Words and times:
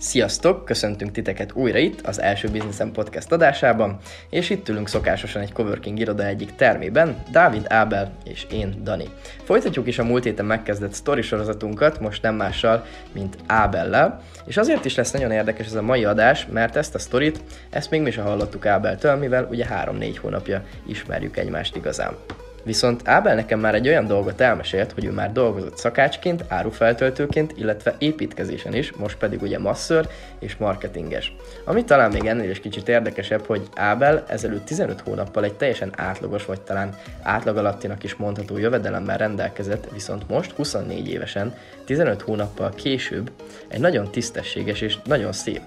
Sziasztok! 0.00 0.64
Köszöntünk 0.64 1.12
titeket 1.12 1.52
újra 1.54 1.78
itt, 1.78 2.00
az 2.00 2.20
első 2.20 2.48
Businessem 2.48 2.92
Podcast 2.92 3.32
adásában, 3.32 3.98
és 4.30 4.50
itt 4.50 4.68
ülünk 4.68 4.88
szokásosan 4.88 5.42
egy 5.42 5.52
coworking 5.52 5.98
iroda 5.98 6.26
egyik 6.26 6.54
termében, 6.54 7.22
Dávid 7.30 7.64
Ábel 7.68 8.12
és 8.24 8.46
én, 8.50 8.80
Dani. 8.82 9.08
Folytatjuk 9.44 9.86
is 9.86 9.98
a 9.98 10.04
múlt 10.04 10.24
héten 10.24 10.44
megkezdett 10.44 10.94
story 10.94 11.22
sorozatunkat, 11.22 12.00
most 12.00 12.22
nem 12.22 12.34
mással, 12.34 12.86
mint 13.12 13.36
Ábellel, 13.46 14.22
és 14.46 14.56
azért 14.56 14.84
is 14.84 14.94
lesz 14.94 15.10
nagyon 15.10 15.30
érdekes 15.30 15.66
ez 15.66 15.74
a 15.74 15.82
mai 15.82 16.04
adás, 16.04 16.46
mert 16.50 16.76
ezt 16.76 16.94
a 16.94 16.98
sztorit, 16.98 17.42
ezt 17.70 17.90
még 17.90 18.00
mi 18.00 18.10
sem 18.10 18.24
hallottuk 18.24 18.66
Ábeltől, 18.66 19.16
mivel 19.16 19.46
ugye 19.50 19.66
3-4 19.84 20.16
hónapja 20.20 20.64
ismerjük 20.86 21.36
egymást 21.36 21.76
igazán. 21.76 22.16
Viszont 22.62 23.08
Ábel 23.08 23.34
nekem 23.34 23.60
már 23.60 23.74
egy 23.74 23.88
olyan 23.88 24.06
dolgot 24.06 24.40
elmesélt, 24.40 24.92
hogy 24.92 25.04
ő 25.04 25.10
már 25.10 25.32
dolgozott 25.32 25.76
szakácsként, 25.76 26.44
árufeltöltőként, 26.48 27.52
illetve 27.56 27.94
építkezésen 27.98 28.74
is, 28.74 28.92
most 28.92 29.18
pedig 29.18 29.42
ugye 29.42 29.58
masször 29.58 30.08
és 30.38 30.56
marketinges. 30.56 31.34
Ami 31.64 31.84
talán 31.84 32.10
még 32.10 32.24
ennél 32.24 32.50
is 32.50 32.60
kicsit 32.60 32.88
érdekesebb, 32.88 33.46
hogy 33.46 33.68
Ábel 33.74 34.24
ezelőtt 34.28 34.64
15 34.64 35.00
hónappal 35.00 35.44
egy 35.44 35.54
teljesen 35.54 35.92
átlagos, 35.96 36.44
vagy 36.44 36.60
talán 36.60 36.94
átlag 37.22 37.56
alattinak 37.56 38.04
is 38.04 38.14
mondható 38.14 38.58
jövedelemmel 38.58 39.18
rendelkezett, 39.18 39.88
viszont 39.92 40.28
most 40.28 40.50
24 40.50 41.08
évesen, 41.08 41.54
15 41.84 42.22
hónappal 42.22 42.70
később 42.74 43.30
egy 43.68 43.80
nagyon 43.80 44.10
tisztességes 44.10 44.80
és 44.80 44.98
nagyon 45.04 45.32
szép 45.32 45.60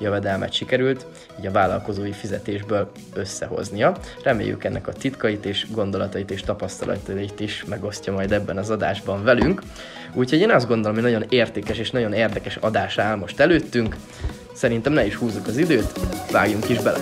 jövedelmet 0.00 0.52
sikerült, 0.52 1.06
így 1.38 1.46
a 1.46 1.50
vállalkozói 1.50 2.12
fizetésből 2.12 2.90
összehoznia. 3.14 3.96
Reméljük 4.22 4.64
ennek 4.64 4.86
a 4.86 4.92
titkait 4.92 5.44
és 5.44 5.66
gondolatait 5.70 6.30
és 6.30 6.40
tapasztalatait 6.40 7.40
is 7.40 7.64
megosztja 7.64 8.12
majd 8.12 8.32
ebben 8.32 8.58
az 8.58 8.70
adásban 8.70 9.24
velünk. 9.24 9.62
Úgyhogy 10.14 10.40
én 10.40 10.50
azt 10.50 10.68
gondolom, 10.68 10.94
hogy 10.94 11.10
nagyon 11.10 11.26
értékes 11.28 11.78
és 11.78 11.90
nagyon 11.90 12.12
érdekes 12.12 12.56
adás 12.56 12.98
áll 12.98 13.16
most 13.16 13.40
előttünk. 13.40 13.96
Szerintem 14.52 14.92
ne 14.92 15.06
is 15.06 15.14
húzzuk 15.14 15.46
az 15.46 15.56
időt, 15.56 16.00
vágjunk 16.30 16.68
is 16.68 16.78
bele! 16.78 16.98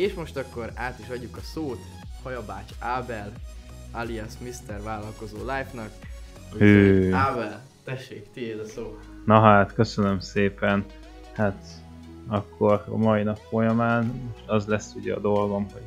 És 0.00 0.14
most 0.14 0.36
akkor 0.36 0.70
át 0.74 0.98
is 0.98 1.08
adjuk 1.08 1.36
a 1.36 1.40
szót 1.40 1.78
Hajabács 2.22 2.70
Ábel, 2.78 3.32
alias 3.92 4.32
Mr. 4.40 4.82
Vállalkozó 4.82 5.36
Life-nak. 5.36 5.90
Hű. 6.58 7.12
Ábel, 7.12 7.62
tessék, 7.84 8.30
tiéd 8.32 8.58
a 8.58 8.64
szó. 8.64 8.98
Na 9.24 9.40
hát, 9.40 9.72
köszönöm 9.72 10.20
szépen. 10.20 10.84
Hát 11.32 11.64
akkor 12.28 12.84
a 12.88 12.96
mai 12.96 13.22
nap 13.22 13.38
folyamán 13.48 14.04
most 14.04 14.48
az 14.48 14.66
lesz 14.66 14.94
ugye 14.94 15.14
a 15.14 15.20
dolgom, 15.20 15.66
hogy 15.72 15.82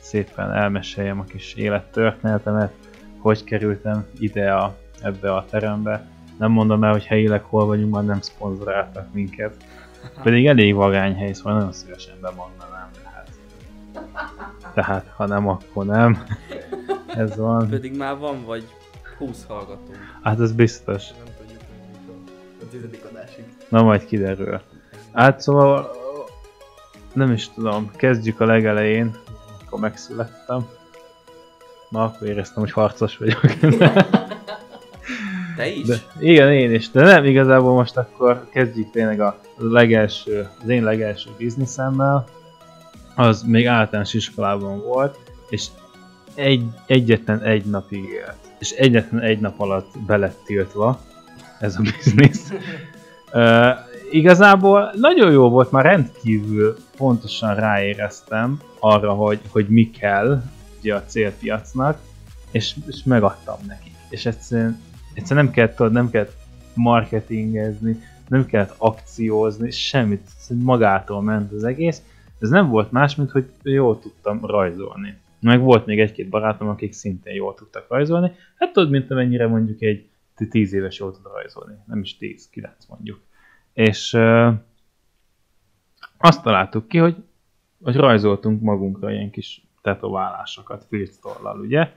szépen 0.00 0.52
elmeséljem 0.52 1.20
a 1.20 1.24
kis 1.24 1.54
élettörténetemet, 1.54 2.72
hogy 3.18 3.44
kerültem 3.44 4.06
ide 4.18 4.52
a, 4.52 4.76
ebbe 5.02 5.34
a 5.34 5.44
terembe. 5.50 6.08
Nem 6.38 6.50
mondom 6.50 6.84
el, 6.84 6.92
hogy 6.92 7.06
helyileg 7.06 7.42
hol 7.42 7.66
vagyunk, 7.66 7.92
már 7.92 8.04
nem 8.04 8.20
szponzoráltak 8.20 9.12
minket. 9.12 9.56
Pedig 10.22 10.46
elég 10.46 10.74
vagány 10.74 11.14
hely, 11.14 11.32
szóval 11.32 11.54
nagyon 11.54 11.72
szívesen 11.72 12.14
hát... 12.22 12.67
Tehát, 14.78 15.12
ha 15.16 15.26
nem, 15.26 15.48
akkor 15.48 15.84
nem. 15.84 16.24
Ez 17.06 17.36
van. 17.36 17.68
Pedig 17.68 17.96
már 17.96 18.16
van 18.16 18.44
vagy 18.44 18.64
20 19.18 19.44
hallgatónk. 19.48 19.98
Hát 20.22 20.40
ez 20.40 20.52
biztos. 20.52 21.08
Nem 21.10 21.34
tudjuk. 21.38 21.60
A 22.60 22.64
tizedik 22.70 23.04
adásig. 23.10 23.44
Na 23.68 23.82
majd 23.82 24.04
kiderül. 24.04 24.60
Hát 25.12 25.40
szóval 25.40 25.90
nem 27.12 27.32
is 27.32 27.48
tudom, 27.48 27.90
kezdjük 27.96 28.40
a 28.40 28.44
legelején, 28.44 29.16
akkor 29.66 29.80
megszülettem. 29.80 30.66
Na, 31.88 32.04
akkor 32.04 32.28
éreztem, 32.28 32.62
hogy 32.62 32.72
harcos 32.72 33.16
vagyok. 33.16 33.40
Te 35.56 35.66
is? 35.66 35.86
De, 35.86 35.96
igen, 36.18 36.52
én 36.52 36.72
is, 36.72 36.90
de 36.90 37.02
nem, 37.02 37.24
igazából 37.24 37.74
most 37.74 37.96
akkor 37.96 38.48
kezdjük 38.50 38.90
tényleg 38.90 39.20
a 39.20 39.38
legelső, 39.56 40.48
az 40.62 40.68
én 40.68 40.84
legelső 40.84 41.30
bizniszemmel. 41.36 42.26
Az 43.18 43.42
még 43.42 43.66
általános 43.66 44.14
iskolában 44.14 44.80
volt, 44.80 45.18
és 45.48 45.66
egy, 46.34 46.64
egyetlen 46.86 47.42
egy 47.42 47.64
napig 47.64 48.04
élt. 48.04 48.36
És 48.58 48.70
egyetlen 48.70 49.20
egy 49.20 49.40
nap 49.40 49.60
alatt 49.60 49.98
belett 50.06 50.40
tiltva 50.44 51.00
ez 51.60 51.76
a 51.76 51.80
biznisz. 51.80 52.50
Uh, 53.32 53.68
igazából 54.10 54.92
nagyon 54.96 55.32
jó 55.32 55.48
volt, 55.48 55.70
már 55.70 55.84
rendkívül 55.84 56.76
pontosan 56.96 57.54
ráéreztem 57.54 58.60
arra, 58.78 59.12
hogy, 59.12 59.40
hogy 59.48 59.68
mi 59.68 59.90
kell 59.90 60.42
ugye 60.78 60.94
a 60.94 61.04
célpiacnak, 61.04 61.98
és, 62.50 62.74
és 62.86 63.02
megadtam 63.04 63.56
nekik. 63.66 63.94
És 64.08 64.26
egyszerűen, 64.26 64.80
egyszerűen 65.14 65.44
nem 65.44 65.54
kellett, 65.54 65.92
nem 65.92 66.10
kellett 66.10 66.36
marketingezni, 66.74 68.02
nem 68.28 68.46
kellett 68.46 68.74
akciózni, 68.76 69.70
semmit, 69.70 70.22
egyszerűen 70.34 70.64
magától 70.64 71.22
ment 71.22 71.52
az 71.52 71.64
egész. 71.64 72.02
Ez 72.40 72.48
nem 72.48 72.68
volt 72.68 72.90
más, 72.92 73.14
mint 73.14 73.30
hogy 73.30 73.50
jól 73.62 73.98
tudtam 73.98 74.46
rajzolni. 74.46 75.18
Meg 75.40 75.60
volt 75.60 75.86
még 75.86 76.00
egy-két 76.00 76.28
barátom, 76.28 76.68
akik 76.68 76.92
szintén 76.92 77.34
jól 77.34 77.54
tudtak 77.54 77.88
rajzolni. 77.88 78.32
Hát 78.56 78.72
tudod, 78.72 78.90
mint 78.90 79.10
amennyire 79.10 79.46
mondjuk 79.46 79.82
egy 79.82 80.08
10 80.50 80.72
éves 80.72 80.98
jól 80.98 81.12
tud 81.12 81.32
rajzolni. 81.32 81.74
Nem 81.86 82.00
is 82.00 82.16
10, 82.16 82.48
9 82.50 82.86
mondjuk. 82.88 83.20
És 83.72 84.12
uh, 84.12 84.52
azt 86.18 86.42
találtuk 86.42 86.88
ki, 86.88 86.98
hogy, 86.98 87.16
hogy 87.82 87.96
rajzoltunk 87.96 88.60
magunkra 88.60 89.10
ilyen 89.10 89.30
kis 89.30 89.62
tetoválásokat 89.82 90.84
filctollal, 90.88 91.60
ugye? 91.60 91.92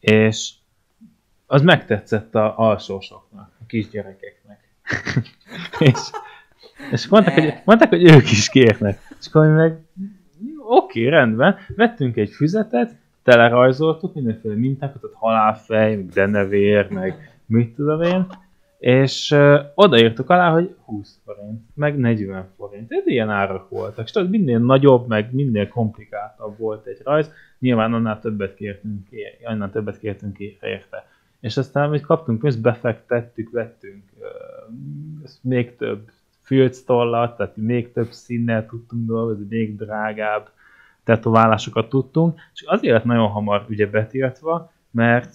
És 0.00 0.52
az 1.46 1.62
megtetszett 1.62 2.34
a 2.34 2.58
alsósoknak, 2.58 3.50
a 3.60 3.66
kisgyerekeknek. 3.66 4.68
és, 5.78 5.98
és 6.90 7.08
mondták, 7.08 7.34
hogy, 7.34 7.54
mondták, 7.64 7.88
hogy 7.88 8.04
ők 8.04 8.30
is 8.30 8.48
kérnek. 8.48 9.07
És 9.20 9.26
akkor 9.26 9.46
mi 9.46 9.52
meg, 9.52 9.78
oké, 10.68 11.06
okay, 11.06 11.10
rendben, 11.10 11.56
vettünk 11.76 12.16
egy 12.16 12.30
füzetet, 12.30 12.96
telerajzoltuk 13.22 14.14
mindenféle 14.14 14.54
mintákat, 14.54 15.04
ott 15.04 15.14
halálfej, 15.14 15.96
meg 15.96 16.08
denevér, 16.08 16.90
meg 16.90 17.40
mit 17.46 17.74
tudom 17.74 18.02
én, 18.02 18.26
és 18.78 19.30
uh, 19.30 19.60
odaírtuk 19.74 20.30
alá, 20.30 20.52
hogy 20.52 20.74
20 20.84 21.20
forint, 21.24 21.60
meg 21.74 21.98
40 21.98 22.48
forint. 22.56 22.92
Ez 22.92 23.06
ilyen 23.06 23.30
árak 23.30 23.68
voltak. 23.68 24.04
És 24.04 24.10
tudod, 24.10 24.30
minél 24.30 24.58
nagyobb, 24.58 25.08
meg 25.08 25.34
minél 25.34 25.68
komplikáltabb 25.68 26.58
volt 26.58 26.86
egy 26.86 27.00
rajz, 27.04 27.32
nyilván 27.58 27.94
annál 27.94 28.20
többet 28.20 28.54
kértünk, 28.54 29.08
annál 29.44 29.70
többet 29.70 29.98
kértünk 29.98 30.38
érte. 30.60 31.06
És 31.40 31.56
aztán, 31.56 31.88
hogy 31.88 32.00
kaptunk 32.00 32.40
pénzt, 32.40 32.60
befektettük, 32.60 33.50
vettünk 33.50 34.02
uh, 34.18 35.28
még 35.40 35.76
több 35.76 36.10
filctollat, 36.48 37.36
tehát 37.36 37.56
még 37.56 37.92
több 37.92 38.10
színnel 38.10 38.66
tudtunk 38.66 39.06
dolgozni, 39.06 39.46
még 39.48 39.76
drágább 39.76 40.50
tetoválásokat 41.04 41.88
tudtunk, 41.88 42.40
és 42.54 42.62
azért 42.62 42.94
lett 42.94 43.04
nagyon 43.04 43.28
hamar 43.28 43.66
ugye 43.68 43.86
betiltva, 43.86 44.72
mert 44.90 45.34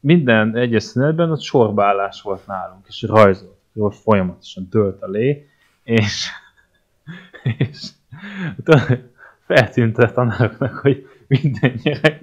minden 0.00 0.56
egyes 0.56 0.82
szünetben 0.82 1.30
ott 1.30 1.40
sorbálás 1.40 2.22
volt 2.22 2.46
nálunk, 2.46 2.84
és 2.88 3.02
rajzolt, 3.02 3.58
jól 3.72 3.90
folyamatosan 3.90 4.68
tölt 4.68 5.02
a 5.02 5.06
lé, 5.06 5.48
és, 5.82 6.28
és 7.58 7.88
feltűnt 9.46 9.98
a 9.98 10.12
tanároknak, 10.12 10.74
hogy 10.74 11.06
minden 11.26 11.74
gyerek 11.82 12.20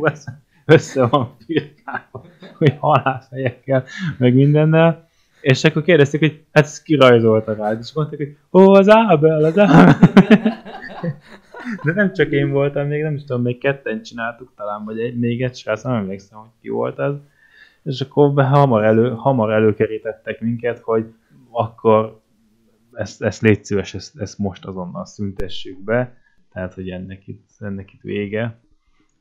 össze 0.65 1.05
van 1.05 1.35
firkálva, 1.45 2.25
hogy 2.57 2.75
halászhelyekkel, 2.79 3.83
meg 4.17 4.33
mindennel, 4.33 5.08
és 5.41 5.63
akkor 5.63 5.83
kérdezték, 5.83 6.19
hogy 6.19 6.43
hát 6.51 6.63
ezt 6.63 6.83
kirajzolta 6.83 7.53
rád, 7.53 7.79
és 7.81 7.93
mondták, 7.93 8.19
hogy 8.19 8.37
ó, 8.61 8.73
az 8.73 8.89
Ábel, 8.89 9.43
az 9.43 9.57
Ábel. 9.57 9.97
De 11.83 11.93
nem 11.93 12.13
csak 12.13 12.31
én 12.31 12.51
voltam, 12.51 12.87
még 12.87 13.03
nem 13.03 13.13
is 13.13 13.23
tudom, 13.23 13.41
még 13.41 13.57
ketten 13.57 14.01
csináltuk 14.01 14.51
talán, 14.55 14.85
vagy 14.85 14.99
egy, 14.99 15.19
még 15.19 15.41
egy 15.41 15.55
srác, 15.55 15.83
nem 15.83 15.93
emlékszem, 15.93 16.39
hogy 16.39 16.49
ki 16.61 16.69
volt 16.69 16.99
az 16.99 17.15
és 17.83 18.01
akkor 18.01 18.33
be 18.33 18.43
hamar, 18.43 18.83
elő, 18.83 19.09
hamar 19.09 19.51
előkerítettek 19.51 20.41
minket, 20.41 20.79
hogy 20.79 21.13
akkor 21.49 22.21
ezt, 22.93 23.21
ezt 23.21 23.41
légy 23.41 23.65
szíves, 23.65 23.93
ezt, 23.93 24.19
ezt 24.19 24.37
most 24.37 24.65
azonnal 24.65 25.05
szüntessük 25.05 25.83
be, 25.83 26.17
tehát 26.51 26.73
hogy 26.73 26.89
ennek 26.89 27.27
itt, 27.27 27.49
ennek 27.59 27.93
itt 27.93 28.01
vége, 28.01 28.59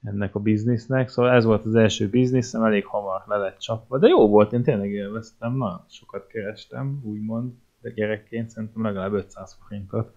ennek 0.04 0.34
a 0.34 0.38
biznisznek. 0.38 1.08
Szóval 1.08 1.32
ez 1.32 1.44
volt 1.44 1.64
az 1.64 1.74
első 1.74 2.08
bizniszem, 2.08 2.62
elég 2.62 2.86
hamar 2.86 3.22
le 3.26 3.36
lett 3.36 3.58
csapva, 3.58 3.98
de 3.98 4.08
jó 4.08 4.28
volt, 4.28 4.52
én 4.52 4.62
tényleg 4.62 4.90
élveztem, 4.90 5.56
nagyon 5.56 5.84
sokat 5.88 6.26
kerestem, 6.26 7.00
úgymond, 7.04 7.52
de 7.80 7.90
gyerekként 7.90 8.50
szerintem 8.50 8.82
legalább 8.82 9.12
500 9.12 9.58
forintot 9.62 10.14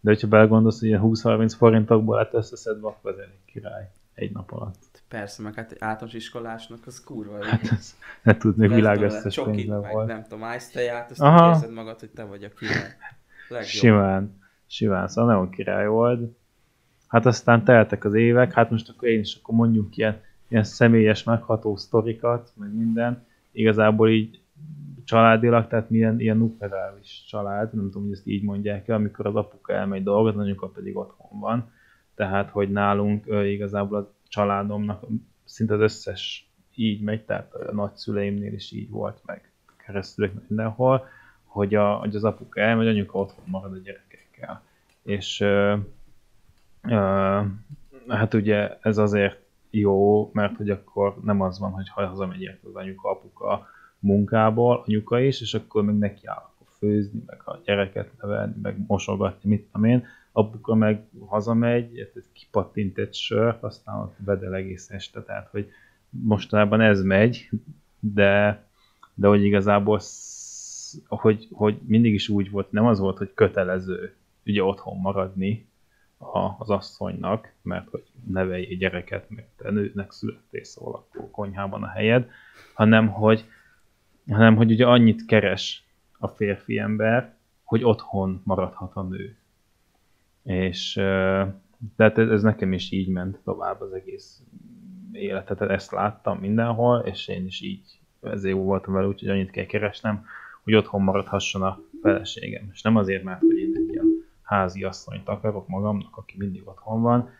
De 0.00 0.10
hogyha 0.10 0.28
belegondolsz, 0.28 0.78
hogy 0.78 0.88
ilyen 0.88 1.00
20-30 1.04 1.54
forintokból 1.56 2.16
lett 2.16 2.32
összeszedve, 2.32 2.86
akkor 2.86 3.10
az 3.10 3.18
elég 3.18 3.44
király 3.44 3.90
egy 4.14 4.32
nap 4.32 4.52
alatt. 4.52 5.02
Persze, 5.08 5.42
meg 5.42 5.54
hát 5.54 5.72
egy 5.72 5.78
általános 5.80 6.14
iskolásnak 6.14 6.86
az 6.86 7.04
kurva. 7.04 7.44
Hát 7.44 7.62
ez, 7.62 7.96
ne 8.22 8.36
tudni, 8.36 8.66
Lesz 8.66 8.76
világ 8.76 9.02
összes 9.02 9.40
pénzben 9.44 9.80
volt. 9.92 10.06
Nem 10.06 10.22
tudom, 10.22 10.42
azt 10.42 11.20
Aha. 11.20 11.48
úgy 11.48 11.54
érzed 11.54 11.72
magad, 11.72 12.00
hogy 12.00 12.10
te 12.10 12.24
vagy 12.24 12.44
a 12.44 12.48
király. 12.48 12.96
Legjobb. 13.48 13.68
Simán, 13.68 14.38
simán, 14.66 15.08
szóval 15.08 15.32
nagyon 15.32 15.50
király 15.50 15.86
volt. 15.86 16.36
Hát 17.12 17.26
aztán 17.26 17.64
teltek 17.64 18.04
az 18.04 18.14
évek, 18.14 18.52
hát 18.52 18.70
most 18.70 18.88
akkor 18.88 19.08
én 19.08 19.20
is 19.20 19.34
akkor 19.34 19.54
mondjuk 19.54 19.96
ilyen, 19.96 20.20
ilyen 20.48 20.64
személyes, 20.64 21.24
megható 21.24 21.76
sztorikat, 21.76 22.52
meg 22.56 22.74
minden. 22.74 23.26
Igazából 23.50 24.10
így 24.10 24.40
családilag, 25.04 25.66
tehát 25.66 25.90
milyen 25.90 26.20
ilyen 26.20 26.36
nukleáris 26.36 27.24
család, 27.28 27.74
nem 27.74 27.84
tudom, 27.84 28.02
hogy 28.02 28.12
ezt 28.12 28.26
így 28.26 28.42
mondják 28.42 28.88
el, 28.88 28.96
amikor 28.96 29.26
az 29.26 29.34
apuka 29.34 29.72
elmegy 29.72 30.02
dolgozni, 30.02 30.40
anyuka 30.40 30.66
pedig 30.66 30.96
otthon 30.96 31.40
van. 31.40 31.70
Tehát, 32.14 32.50
hogy 32.50 32.70
nálunk 32.70 33.26
igazából 33.26 33.98
a 33.98 34.12
családomnak 34.28 35.04
szinte 35.44 35.74
az 35.74 35.80
összes 35.80 36.50
így 36.74 37.02
megy, 37.02 37.24
tehát 37.24 37.54
a 37.54 37.72
nagyszüleimnél 37.72 38.52
is 38.52 38.72
így 38.72 38.90
volt, 38.90 39.20
meg 39.26 39.52
keresztülök 39.86 40.48
mindenhol, 40.48 41.06
hogy, 41.44 41.74
a, 41.74 41.92
hogy 41.94 42.16
az 42.16 42.24
apuka 42.24 42.60
elmegy, 42.60 42.86
anyuka 42.86 43.18
otthon 43.18 43.44
marad 43.46 43.72
a 43.72 43.78
gyerekekkel. 43.78 44.62
És 45.02 45.40
ö, 45.40 45.76
hát 48.08 48.34
ugye 48.34 48.78
ez 48.80 48.98
azért 48.98 49.40
jó, 49.70 50.30
mert 50.32 50.56
hogy 50.56 50.70
akkor 50.70 51.16
nem 51.22 51.40
az 51.40 51.58
van, 51.58 51.70
hogy 51.70 51.88
ha 51.88 52.06
hazamegy 52.06 52.58
az 52.62 52.74
anyuka, 52.74 53.10
apuka 53.10 53.66
munkából, 53.98 54.82
anyuka 54.86 55.20
is, 55.20 55.40
és 55.40 55.54
akkor 55.54 55.84
meg 55.84 55.98
neki 55.98 56.26
áll 56.26 56.36
akkor 56.36 56.66
főzni, 56.78 57.22
meg 57.26 57.40
a 57.44 57.58
gyereket 57.64 58.10
nevelni, 58.20 58.54
meg 58.62 58.76
mosogatni, 58.86 59.48
mit 59.48 59.62
tudom 59.62 59.84
én. 59.84 60.06
Apuka 60.32 60.74
meg 60.74 61.04
hazamegy, 61.26 62.10
kipattint 62.32 62.98
egy 62.98 63.14
sört, 63.14 63.62
aztán 63.62 64.00
ott 64.00 64.16
vedel 64.24 64.54
egész 64.54 64.90
este, 64.90 65.22
tehát 65.22 65.48
hogy 65.48 65.70
mostanában 66.10 66.80
ez 66.80 67.02
megy, 67.02 67.50
de, 68.00 68.64
de 69.14 69.26
hogy 69.26 69.44
igazából 69.44 70.00
hogy, 71.08 71.48
hogy 71.52 71.78
mindig 71.86 72.14
is 72.14 72.28
úgy 72.28 72.50
volt, 72.50 72.72
nem 72.72 72.86
az 72.86 72.98
volt, 72.98 73.18
hogy 73.18 73.34
kötelező 73.34 74.14
ugye 74.46 74.62
otthon 74.64 74.98
maradni 74.98 75.66
a, 76.22 76.56
az 76.58 76.70
asszonynak, 76.70 77.52
mert 77.62 77.88
hogy 77.88 78.04
nevelj 78.26 78.66
egy 78.66 78.78
gyereket, 78.78 79.30
meg 79.30 79.48
te 79.56 79.70
nőnek 79.70 80.10
születtél, 80.10 80.64
szóval 80.64 80.94
akkor 80.94 81.30
konyhában 81.30 81.82
a 81.82 81.88
helyed, 81.88 82.28
hanem 82.74 83.08
hogy, 83.08 83.44
hanem 84.28 84.56
hogy 84.56 84.70
ugye 84.70 84.86
annyit 84.86 85.24
keres 85.24 85.84
a 86.18 86.28
férfi 86.28 86.78
ember, 86.78 87.34
hogy 87.64 87.84
otthon 87.84 88.40
maradhat 88.44 88.94
a 88.94 89.02
nő. 89.02 89.36
És 90.42 90.92
tehát 91.96 92.18
ez, 92.18 92.28
ez 92.28 92.42
nekem 92.42 92.72
is 92.72 92.90
így 92.90 93.08
ment 93.08 93.38
tovább 93.44 93.80
az 93.80 93.92
egész 93.92 94.42
életet, 95.12 95.60
ezt 95.60 95.90
láttam 95.90 96.38
mindenhol, 96.38 96.98
és 96.98 97.28
én 97.28 97.46
is 97.46 97.60
így 97.60 98.00
ezért 98.22 98.56
voltam 98.56 98.92
vele, 98.94 99.06
úgyhogy 99.06 99.28
annyit 99.28 99.50
kell 99.50 99.66
keresnem, 99.66 100.24
hogy 100.62 100.74
otthon 100.74 101.02
maradhasson 101.02 101.62
a 101.62 101.80
feleségem. 102.02 102.68
És 102.72 102.82
nem 102.82 102.96
azért, 102.96 103.22
mert 103.22 103.40
hogy 103.40 103.58
én 103.58 103.72
egy 103.74 103.88
ilyen 103.88 104.11
házi 104.52 104.84
asszonyt 104.84 105.28
akarok 105.28 105.68
magamnak, 105.68 106.16
aki 106.16 106.34
mindig 106.38 106.68
otthon 106.68 107.02
van. 107.02 107.30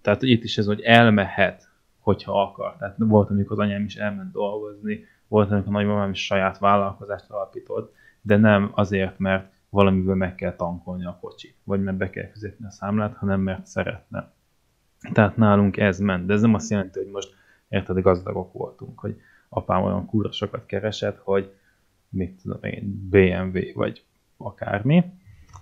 Tehát 0.00 0.22
itt 0.22 0.44
is 0.44 0.58
ez, 0.58 0.66
hogy 0.66 0.80
elmehet, 0.80 1.70
hogyha 1.98 2.42
akar. 2.42 2.76
Tehát 2.76 2.96
volt, 2.98 3.30
amikor 3.30 3.52
az 3.52 3.66
anyám 3.66 3.84
is 3.84 3.96
elment 3.96 4.32
dolgozni, 4.32 5.04
volt, 5.28 5.50
amikor 5.50 5.74
a 5.74 5.76
nagymamám 5.76 6.10
is 6.10 6.24
saját 6.24 6.58
vállalkozást 6.58 7.30
alapított, 7.30 7.94
de 8.20 8.36
nem 8.36 8.70
azért, 8.74 9.18
mert 9.18 9.52
valamiből 9.68 10.14
meg 10.14 10.34
kell 10.34 10.56
tankolni 10.56 11.04
a 11.04 11.18
kocsit, 11.20 11.56
vagy 11.64 11.82
mert 11.82 11.96
be 11.96 12.10
kell 12.10 12.30
fizetni 12.30 12.66
a 12.66 12.70
számlát, 12.70 13.16
hanem 13.16 13.40
mert 13.40 13.66
szeretne. 13.66 14.32
Tehát 15.12 15.36
nálunk 15.36 15.76
ez 15.76 15.98
ment, 15.98 16.26
de 16.26 16.32
ez 16.32 16.40
nem 16.40 16.54
azt 16.54 16.70
jelenti, 16.70 16.98
hogy 16.98 17.10
most 17.10 17.34
érted, 17.68 18.00
gazdagok 18.00 18.52
voltunk, 18.52 18.98
hogy 18.98 19.20
apám 19.48 19.82
olyan 19.82 20.06
kurva 20.06 20.32
sokat 20.32 20.66
keresett, 20.66 21.18
hogy 21.18 21.54
mit 22.08 22.40
tudom 22.42 22.62
én, 22.62 23.08
BMW 23.10 23.58
vagy 23.74 24.04
akármi. 24.36 25.04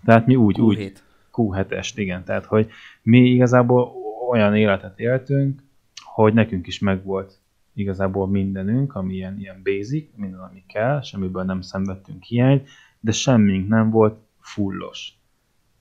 Tehát 0.05 0.27
mi 0.27 0.37
úgy, 0.37 0.61
úgy 0.61 0.79
Q7. 0.79 0.97
Q7-est, 1.33 1.93
igen. 1.95 2.25
Tehát, 2.25 2.45
hogy 2.45 2.71
mi 3.03 3.19
igazából 3.19 3.93
olyan 4.29 4.57
életet 4.57 4.99
éltünk, 5.01 5.63
hogy 6.05 6.35
nekünk 6.35 6.67
is 6.67 6.79
megvolt 6.79 7.39
igazából 7.75 8.29
mindenünk, 8.29 8.95
ami 8.95 9.15
ilyen, 9.15 9.39
ilyen 9.39 9.61
basic, 9.65 10.09
minden, 10.17 10.41
ami 10.41 10.65
kell, 10.67 11.01
semmiből 11.01 11.43
nem 11.43 11.61
szenvedtünk 11.61 12.23
hiányt, 12.23 12.69
de 13.01 13.13
semmink 13.13 13.69
nem 13.69 13.91
volt 13.91 14.19
fullos. 14.41 15.13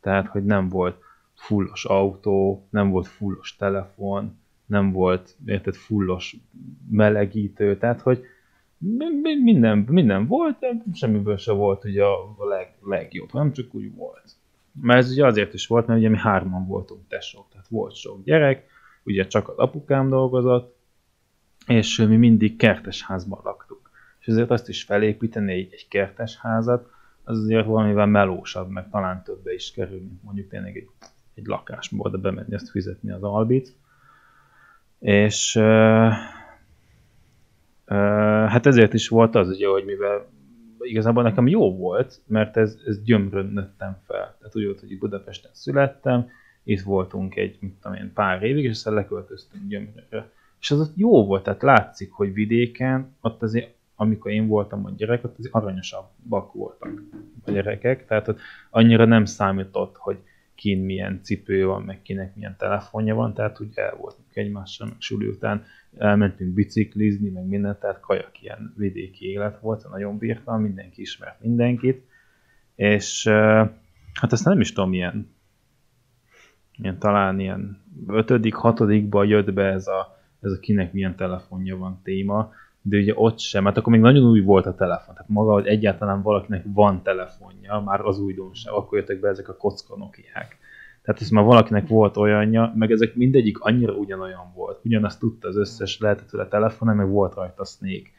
Tehát, 0.02 0.28
hogy 0.28 0.46
nem 0.46 0.70
volt 0.70 1.02
fullos 1.34 1.86
autó, 1.86 2.68
nem 2.70 2.90
volt 2.90 3.08
fullos 3.08 3.56
telefon, 3.56 4.38
nem 4.66 4.92
volt, 4.92 5.36
érted, 5.46 5.76
fullos 5.76 6.36
melegítő, 6.90 7.78
tehát, 7.78 8.02
hogy 8.02 8.24
minden, 8.80 9.78
minden 9.78 10.28
volt, 10.28 10.60
de 10.60 10.84
semmiből 10.94 11.38
se 11.38 11.52
volt 11.52 11.86
ugye 11.86 12.04
a 12.04 12.36
leg, 12.38 12.76
legjobb, 12.82 13.30
hanem 13.30 13.52
csak 13.52 13.74
úgy 13.74 13.96
volt. 13.96 14.32
Mert 14.82 15.00
ez 15.00 15.12
ugye 15.12 15.26
azért 15.26 15.54
is 15.54 15.68
volt, 15.68 15.88
mert 15.88 16.00
ugye 16.00 16.10
mi 16.10 16.18
hárman 16.18 16.68
voltunk 16.68 17.02
tesók, 17.08 17.46
tehát 17.52 17.68
volt 17.68 17.96
sok 17.96 18.24
gyerek, 18.24 18.66
ugye 19.04 19.28
csak 19.28 19.50
az 19.50 19.58
apukám 19.58 20.10
dolgozott, 20.10 20.78
és 21.68 21.98
mi 21.98 22.16
mindig 22.16 22.56
kertes 22.56 23.04
házban 23.04 23.40
laktuk. 23.44 23.90
És 24.20 24.28
ezért 24.28 24.52
azt 24.52 24.70
is 24.70 24.84
felépíteni 24.84 25.54
egy, 25.54 25.70
egy 25.72 25.88
kertes 25.88 26.38
házat, 26.38 26.90
az 27.24 27.40
azért 27.40 27.66
valamivel 27.66 28.06
melósabb, 28.06 28.70
meg 28.70 28.90
talán 28.90 29.24
többe 29.24 29.54
is 29.54 29.72
kerül, 29.72 30.00
mint 30.00 30.24
mondjuk 30.24 30.50
tényleg 30.50 30.78
egy, 30.78 30.90
egy 31.34 31.46
lakásba 31.46 32.04
oda 32.04 32.18
bemenni, 32.18 32.54
azt 32.54 32.70
fizetni 32.70 33.12
az 33.12 33.24
albit. 33.24 33.76
És 35.00 35.60
hát 38.48 38.66
ezért 38.66 38.94
is 38.94 39.08
volt 39.08 39.36
az, 39.36 39.50
ugye, 39.50 39.68
hogy 39.68 39.86
mivel 39.86 40.28
igazából 40.80 41.24
nekem 41.24 41.48
jó 41.48 41.78
volt, 41.78 42.22
mert 42.28 42.58
ez, 42.58 42.78
ez 42.86 43.04
gyömrön 43.04 43.46
nőttem 43.46 43.98
fel. 44.08 44.36
Tehát 44.40 44.56
úgy 44.56 44.66
volt, 44.66 44.80
hogy 44.80 44.98
Budapesten 44.98 45.52
születtem, 45.54 46.28
itt 46.64 46.82
voltunk 46.82 47.36
egy, 47.36 47.58
mit 47.60 47.74
tudom 47.82 47.98
én, 47.98 48.12
pár 48.14 48.44
évig, 48.44 48.64
és 48.64 48.72
aztán 48.72 48.94
leköltöztünk 48.94 49.68
gyömrőre. 49.68 50.32
És 50.60 50.72
az 50.72 50.80
ott 50.80 50.94
jó 50.96 51.26
volt, 51.26 51.44
tehát 51.44 51.62
látszik, 51.62 52.12
hogy 52.12 52.34
vidéken, 52.34 53.16
ott 53.22 53.42
azért, 53.42 53.74
amikor 53.96 54.32
én 54.32 54.48
voltam 54.48 54.86
a 54.86 54.92
gyerek, 54.98 55.24
ott 55.24 55.38
azért 55.38 55.54
aranyosabbak 55.54 56.54
voltak 56.54 57.02
a 57.46 57.52
gyerekek, 57.52 58.06
tehát 58.06 58.28
ott 58.28 58.40
annyira 58.70 59.06
nem 59.06 59.26
számított, 59.26 59.96
hogy 59.98 60.18
kin 60.60 60.80
milyen 60.80 61.20
cipő 61.24 61.66
van, 61.66 61.82
meg 61.82 62.02
kinek 62.02 62.36
milyen 62.36 62.56
telefonja 62.58 63.16
van, 63.16 63.34
tehát 63.34 63.62
úgy 63.62 63.72
el 63.76 63.96
voltunk 63.96 64.36
egymással, 64.36 64.88
meg 64.88 64.96
suli 65.00 65.28
után 65.28 65.64
elmentünk 65.98 66.54
biciklizni, 66.54 67.30
meg 67.30 67.46
mindent, 67.46 67.80
tehát 67.80 68.00
kajak 68.00 68.42
ilyen 68.42 68.74
vidéki 68.78 69.26
élet 69.26 69.60
volt, 69.60 69.90
nagyon 69.90 70.18
bírtam, 70.18 70.62
mindenki 70.62 71.02
ismert 71.02 71.42
mindenkit, 71.42 72.06
és 72.76 73.28
hát 74.14 74.32
aztán 74.32 74.54
nem 74.54 74.62
is 74.62 74.74
tudom, 74.74 74.90
milyen, 74.90 75.36
ilyen 76.78 77.00
talán 77.00 77.40
ilyen 77.40 77.82
ötödik, 78.08 78.54
hatodikban 78.54 79.28
jött 79.28 79.54
be 79.54 79.66
ez 79.66 79.88
a, 79.88 80.20
ez 80.42 80.52
a 80.52 80.60
kinek 80.60 80.94
milyen 80.94 81.16
telefonja 81.16 81.78
van 81.78 82.00
téma, 82.04 82.52
de 82.82 82.98
ugye 82.98 83.14
ott 83.16 83.40
sem, 83.40 83.66
hát 83.66 83.78
akkor 83.78 83.94
még 83.94 84.02
nagyon 84.02 84.30
új 84.30 84.42
volt 84.42 84.66
a 84.66 84.76
telefon, 84.76 85.14
tehát 85.14 85.30
maga, 85.30 85.54
hogy 85.54 85.68
egyáltalán 85.68 86.22
valakinek 86.22 86.64
van 86.74 87.04
telefonja, 87.04 87.80
már 87.86 88.02
az 88.02 88.20
újdonság, 88.20 88.74
akkor 88.74 88.98
jöttek 88.98 89.20
be 89.20 89.28
ezek 89.28 89.50
a 89.50 89.56
kocka 89.56 89.98
Nokiák. 89.98 90.58
Tehát 91.02 91.22
ez 91.22 91.30
már 91.30 91.44
valakinek 91.44 91.88
volt 91.88 92.18
olyanja, 92.18 92.74
meg 92.76 92.92
ezek 92.92 93.16
mindegyik 93.16 93.60
annyira 93.60 93.94
ugyanolyan 93.94 94.52
volt. 94.56 94.80
Ugyanazt 94.84 95.20
tudta 95.20 95.48
az 95.48 95.58
összes 95.58 96.00
lehetett 96.00 96.30
vele 96.30 96.48
telefonon, 96.48 96.96
meg 96.96 97.10
volt 97.10 97.34
rajta 97.34 97.66
Snake. 97.66 98.10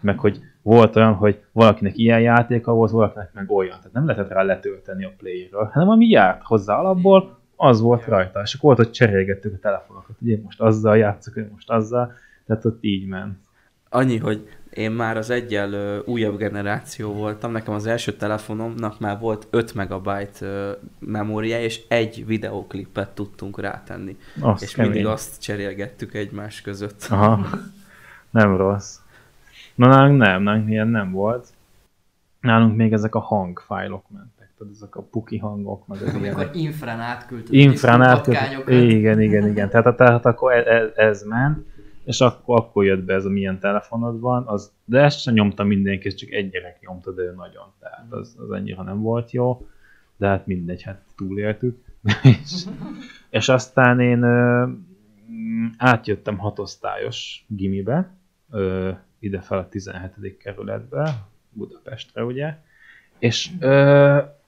Meg 0.00 0.18
hogy 0.18 0.40
volt 0.62 0.96
olyan, 0.96 1.14
hogy 1.14 1.42
valakinek 1.52 1.96
ilyen 1.96 2.20
játéka 2.20 2.72
volt, 2.72 2.90
valakinek 2.90 3.32
meg 3.32 3.50
olyan. 3.50 3.76
Tehát 3.76 3.92
nem 3.92 4.06
lehetett 4.06 4.32
rá 4.32 4.42
letölteni 4.42 5.04
a 5.04 5.12
playről, 5.18 5.70
hanem 5.72 5.88
ami 5.88 6.06
járt 6.06 6.42
hozzá 6.42 6.78
alapból, 6.78 7.38
az 7.56 7.80
volt 7.80 8.04
rajta. 8.04 8.40
És 8.40 8.54
akkor 8.54 8.74
volt, 8.74 8.86
hogy 8.86 8.96
cserélgettük 8.96 9.54
a 9.54 9.58
telefonokat. 9.58 10.16
Ugye 10.20 10.32
én 10.32 10.42
most 10.44 10.60
azzal 10.60 10.96
játszok, 10.96 11.36
én 11.36 11.48
most 11.52 11.70
azzal. 11.70 12.12
Tehát 12.46 12.64
ott 12.64 12.78
így 12.80 13.06
ment. 13.06 13.38
Annyi, 13.96 14.16
hogy 14.18 14.48
én 14.70 14.90
már 14.90 15.16
az 15.16 15.30
egyel 15.30 15.72
ö, 15.72 15.98
újabb 16.04 16.36
generáció 16.36 17.12
voltam, 17.12 17.52
nekem 17.52 17.74
az 17.74 17.86
első 17.86 18.12
telefonomnak 18.12 19.00
már 19.00 19.18
volt 19.18 19.46
5 19.50 19.74
megabyte 19.74 20.46
ö, 20.46 20.72
memória, 20.98 21.60
és 21.60 21.80
egy 21.88 22.26
videóklipet 22.26 23.08
tudtunk 23.10 23.60
rátenni. 23.60 24.16
Azt 24.40 24.62
és 24.62 24.72
kemény. 24.74 24.90
mindig 24.90 25.10
azt 25.10 25.40
cserélgettük 25.40 26.14
egymás 26.14 26.60
között. 26.60 27.06
Aha, 27.10 27.46
nem 28.30 28.56
rossz. 28.56 28.96
Na 29.74 29.86
nálunk 29.86 30.18
nem, 30.18 30.42
nálunk 30.42 30.70
ilyen 30.70 30.88
nem 30.88 31.12
volt. 31.12 31.46
Nálunk 32.40 32.76
még 32.76 32.92
ezek 32.92 33.14
a 33.14 33.20
hangfájlok 33.20 34.04
mentek, 34.10 34.50
tudod, 34.58 34.72
ezek 34.72 34.96
a 34.96 35.02
puki 35.02 35.38
hangok, 35.38 35.86
meg 35.86 36.02
az 36.02 36.14
Amikor 36.14 36.22
ilyenek. 36.22 36.56
infrán 36.56 37.00
átküldtük 37.00 37.54
Infrán 37.54 38.00
a 38.00 38.06
átküld... 38.06 38.36
patkányokat. 38.36 38.74
Igen, 38.74 39.20
igen, 39.20 39.48
igen. 39.48 39.68
Tehát, 39.68 39.96
tehát 39.96 40.26
akkor 40.26 40.52
ez, 40.52 40.66
ez, 40.66 40.90
ez 40.96 41.22
ment, 41.22 41.74
és 42.06 42.20
akkor, 42.20 42.58
akkor 42.58 42.84
jött 42.84 43.04
be 43.04 43.14
ez 43.14 43.24
a 43.24 43.28
milyen 43.28 43.58
telefonod 43.58 44.20
van, 44.20 44.46
az, 44.46 44.72
de 44.84 45.00
ezt 45.00 45.20
sem 45.20 45.34
nyomta 45.34 45.64
mindenki, 45.64 46.08
csak 46.14 46.30
egy 46.30 46.50
gyerek 46.50 46.80
nyomta, 46.80 47.12
de 47.12 47.22
ő 47.22 47.34
nagyon, 47.34 47.72
tehát 47.80 48.06
az, 48.12 48.36
az 48.38 48.50
annyira 48.50 48.82
nem 48.82 49.00
volt 49.00 49.30
jó. 49.30 49.66
de 50.16 50.26
hát 50.26 50.46
mindegy, 50.46 50.82
hát 50.82 51.00
túléltük. 51.16 51.84
és, 52.42 52.64
és 53.30 53.48
aztán 53.48 54.00
én 54.00 54.22
ö, 54.22 54.68
átjöttem 55.76 56.38
hatosztályos 56.38 57.44
gimibe, 57.48 58.10
ö, 58.50 58.90
ide 59.18 59.40
fel 59.40 59.58
a 59.58 59.68
17. 59.68 60.36
kerületbe, 60.36 61.26
Budapestre 61.50 62.24
ugye, 62.24 62.54
és 63.18 63.50
ö, 63.60 63.68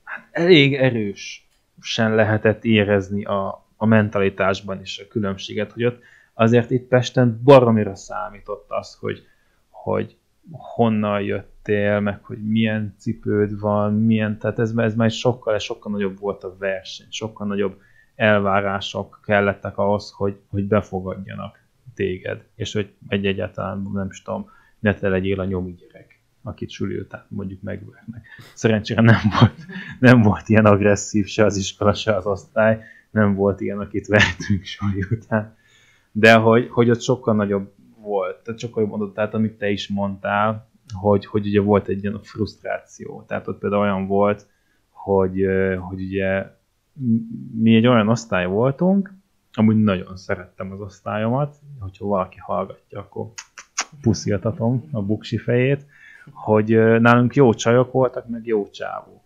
hát 0.04 0.28
elég 0.30 0.74
erősen 0.74 2.14
lehetett 2.14 2.64
érezni 2.64 3.24
a, 3.24 3.66
a 3.76 3.86
mentalitásban 3.86 4.80
is 4.80 4.98
a 4.98 5.08
különbséget, 5.08 5.72
hogy 5.72 5.84
ott 5.84 6.02
azért 6.38 6.70
itt 6.70 6.88
Pesten 6.88 7.40
baromira 7.44 7.94
számított 7.94 8.66
az, 8.68 8.94
hogy, 9.00 9.26
hogy 9.70 10.16
honnan 10.50 11.20
jöttél, 11.20 12.00
meg 12.00 12.24
hogy 12.24 12.48
milyen 12.48 12.94
cipőd 12.98 13.60
van, 13.60 13.94
milyen, 13.94 14.38
tehát 14.38 14.58
ez, 14.58 14.72
ez 14.76 14.94
már 14.94 15.10
sokkal, 15.10 15.58
sokkal 15.58 15.92
nagyobb 15.92 16.18
volt 16.18 16.44
a 16.44 16.56
verseny, 16.58 17.06
sokkal 17.10 17.46
nagyobb 17.46 17.80
elvárások 18.14 19.20
kellettek 19.24 19.78
ahhoz, 19.78 20.10
hogy, 20.10 20.40
hogy 20.48 20.64
befogadjanak 20.64 21.58
téged, 21.94 22.44
és 22.54 22.72
hogy 22.72 22.92
egy 23.08 23.26
egyáltalán, 23.26 23.88
nem 23.92 24.06
is 24.10 24.22
tudom, 24.22 24.50
ne 24.78 24.94
te 24.94 25.08
legyél 25.08 25.40
a 25.40 25.44
nyomi 25.44 25.74
gyerek, 25.74 26.20
akit 26.42 26.70
suli 26.70 26.98
után 26.98 27.24
mondjuk 27.28 27.62
megvernek. 27.62 28.26
Szerencsére 28.54 29.00
nem 29.00 29.20
volt, 29.40 29.66
nem 30.00 30.22
volt 30.22 30.48
ilyen 30.48 30.66
agresszív 30.66 31.26
se 31.26 31.44
az 31.44 31.56
iskola, 31.56 31.94
se 31.94 32.16
az 32.16 32.26
osztály, 32.26 32.82
nem 33.10 33.34
volt 33.34 33.60
ilyen, 33.60 33.78
akit 33.78 34.06
vertünk 34.06 34.64
suli 34.64 35.06
után. 35.10 35.56
De 36.12 36.34
hogy, 36.34 36.68
hogy 36.70 36.90
ott 36.90 37.00
sokkal 37.00 37.34
nagyobb 37.34 37.72
volt, 38.00 38.42
tehát 38.42 38.60
sokkal 38.60 38.82
jobb 38.82 38.90
mondott, 38.90 39.14
tehát 39.14 39.34
amit 39.34 39.58
te 39.58 39.70
is 39.70 39.88
mondtál, 39.88 40.68
hogy, 40.92 41.26
hogy 41.26 41.46
ugye 41.46 41.60
volt 41.60 41.88
egy 41.88 42.02
ilyen 42.02 42.22
frusztráció. 42.22 43.24
Tehát 43.26 43.48
ott 43.48 43.58
például 43.58 43.82
olyan 43.82 44.06
volt, 44.06 44.46
hogy, 44.90 45.46
hogy 45.88 46.00
ugye 46.00 46.56
mi 47.52 47.74
egy 47.74 47.86
olyan 47.86 48.08
osztály 48.08 48.46
voltunk, 48.46 49.12
amúgy 49.52 49.76
nagyon 49.76 50.16
szerettem 50.16 50.72
az 50.72 50.80
osztályomat, 50.80 51.56
hogyha 51.78 52.06
valaki 52.06 52.38
hallgatja, 52.38 52.98
akkor 52.98 53.26
pusziltatom 54.00 54.88
a 54.92 55.02
buksi 55.02 55.38
fejét, 55.38 55.86
hogy 56.32 56.68
nálunk 57.00 57.34
jó 57.34 57.54
csajok 57.54 57.92
voltak, 57.92 58.28
meg 58.28 58.46
jó 58.46 58.68
csávók. 58.70 59.22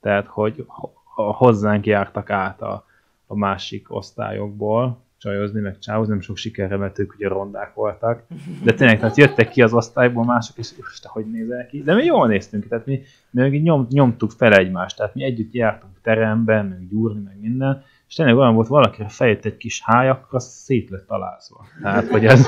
Tehát, 0.00 0.26
hogy 0.26 0.66
hozzánk 1.14 1.86
jártak 1.86 2.30
át 2.30 2.62
a, 2.62 2.84
a 3.26 3.36
másik 3.36 3.94
osztályokból, 3.94 5.03
csajozni, 5.24 5.60
meg 5.60 5.78
csáhozni, 5.78 6.12
nem 6.12 6.20
sok 6.20 6.36
sikerre, 6.36 6.76
mert 6.76 6.98
ők 6.98 7.14
ugye 7.14 7.28
rondák 7.28 7.74
voltak. 7.74 8.22
De 8.62 8.72
tényleg, 8.72 8.98
tehát 8.98 9.16
jöttek 9.16 9.50
ki 9.50 9.62
az 9.62 9.72
osztályból 9.72 10.24
mások, 10.24 10.56
és 10.56 10.72
most 10.76 11.04
hogy 11.04 11.30
nézel 11.30 11.66
ki. 11.66 11.82
De 11.82 11.94
mi 11.94 12.04
jól 12.04 12.26
néztünk, 12.26 12.68
tehát 12.68 12.86
mi, 12.86 13.00
mi 13.30 13.40
meg 13.40 13.62
nyom, 13.62 13.86
nyomtuk 13.90 14.30
fel 14.30 14.52
egymást, 14.52 14.96
tehát 14.96 15.14
mi 15.14 15.24
együtt 15.24 15.52
jártunk 15.52 15.92
teremben, 16.02 16.66
meg 16.66 16.88
gyúrni, 16.88 17.22
meg 17.24 17.40
minden, 17.40 17.84
és 18.08 18.14
tényleg 18.14 18.36
olyan 18.36 18.54
volt, 18.54 18.68
valakire 18.68 19.08
fejött 19.08 19.44
egy 19.44 19.56
kis 19.56 19.82
háj, 19.84 20.08
akkor 20.08 20.34
az 20.34 20.44
szét 20.44 20.90
lett 20.90 21.06
találzva. 21.06 21.66
Tehát, 21.82 22.08
hogy 22.08 22.24
ez, 22.24 22.46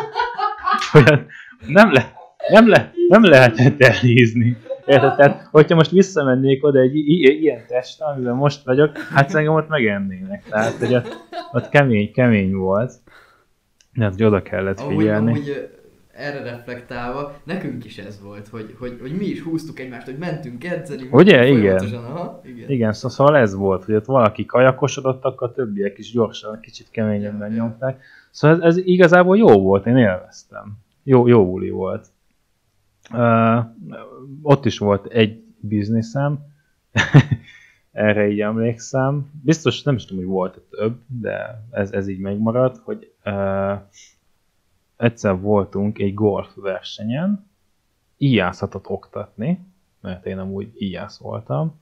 hogy 0.91 1.03
ez 1.07 1.19
nem, 1.67 1.93
le, 1.93 2.13
nem, 2.49 2.69
le, 2.69 2.93
nem 3.09 3.25
lehetett 3.25 3.81
elnézni. 3.81 4.57
Érted? 4.87 5.17
Tehát, 5.17 5.49
hogyha 5.51 5.75
most 5.75 5.91
visszamennék 5.91 6.65
oda 6.65 6.81
egy 6.81 6.97
ilyen 6.97 7.67
testre, 7.67 8.07
amiben 8.07 8.35
most 8.35 8.65
vagyok, 8.65 8.99
hát 8.99 9.35
engem 9.35 9.55
ott 9.55 9.69
megennének. 9.69 10.45
Tehát, 10.49 10.73
hogy 10.73 10.95
ott, 10.95 11.17
ott 11.53 11.69
kemény, 11.69 12.13
kemény 12.13 12.55
volt. 12.55 12.93
Hát, 13.93 14.13
hogy 14.13 14.25
oda 14.25 14.43
kellett 14.43 14.81
figyelni. 14.81 15.31
Amúgy, 15.31 15.49
amúgy 15.49 15.69
erre 16.17 16.43
reflektálva, 16.43 17.35
nekünk 17.45 17.85
is 17.85 17.99
ez 17.99 18.21
volt, 18.23 18.49
hogy, 18.49 18.75
hogy, 18.79 18.99
hogy 19.01 19.17
mi 19.17 19.25
is 19.25 19.43
húztuk 19.43 19.81
egymást, 19.81 20.07
hogy 20.07 20.19
mentünk 20.19 20.65
edzeni. 20.65 21.09
Ugye? 21.11 21.47
Igen. 21.47 21.95
Aha, 21.95 22.41
igen. 22.45 22.71
Igen, 22.71 22.93
szóval 22.93 23.37
ez 23.37 23.55
volt, 23.55 23.85
hogy 23.85 23.95
ott 23.95 24.05
valaki 24.05 24.45
kajakosodott, 24.45 25.25
akkor 25.25 25.49
a 25.49 25.53
többiek 25.53 25.99
is 25.99 26.13
gyorsan, 26.13 26.61
kicsit 26.61 26.91
keményebben 26.91 27.51
ja, 27.51 27.57
nyomták. 27.57 28.03
Szóval 28.31 28.57
ez, 28.57 28.77
ez 28.77 28.87
igazából 28.87 29.37
jó 29.37 29.63
volt, 29.63 29.87
én 29.87 29.97
élveztem. 29.97 30.79
Jó, 31.03 31.27
jó 31.27 31.51
buli 31.51 31.71
volt. 31.71 32.07
Uh, 33.13 33.65
ott 34.43 34.65
is 34.65 34.79
volt 34.79 35.07
egy 35.07 35.45
bizniszem, 35.61 36.39
erre 37.93 38.29
így 38.29 38.41
emlékszem. 38.41 39.31
Biztos 39.43 39.83
nem 39.83 39.95
is 39.95 40.05
tudom, 40.05 40.25
hogy 40.25 40.33
volt 40.33 40.61
több, 40.71 41.01
de 41.07 41.65
ez, 41.71 41.93
ez 41.93 42.09
így 42.09 42.19
megmaradt, 42.19 42.79
hogy 42.79 43.13
uh, 43.25 43.81
egyszer 44.97 45.41
voltunk 45.41 45.99
egy 45.99 46.15
golf 46.15 46.55
versenyen, 46.55 47.47
íjászhatott 48.17 48.89
oktatni, 48.89 49.67
mert 50.01 50.27
én 50.27 50.39
amúgy 50.39 50.73
íjász 50.79 51.19
voltam, 51.19 51.81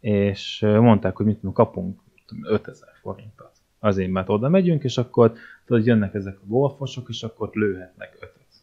és 0.00 0.60
mondták, 0.60 1.16
hogy 1.16 1.26
mit 1.26 1.40
kapunk 1.52 2.00
5000 2.42 2.88
forintot. 3.00 3.52
Azért, 3.78 4.10
mert 4.10 4.28
oda 4.28 4.48
megyünk, 4.48 4.84
és 4.84 4.98
akkor 4.98 5.32
tudod, 5.64 5.86
jönnek 5.86 6.14
ezek 6.14 6.38
a 6.42 6.46
golfosok, 6.46 7.08
és 7.08 7.22
akkor 7.22 7.50
lőhetnek 7.52 8.16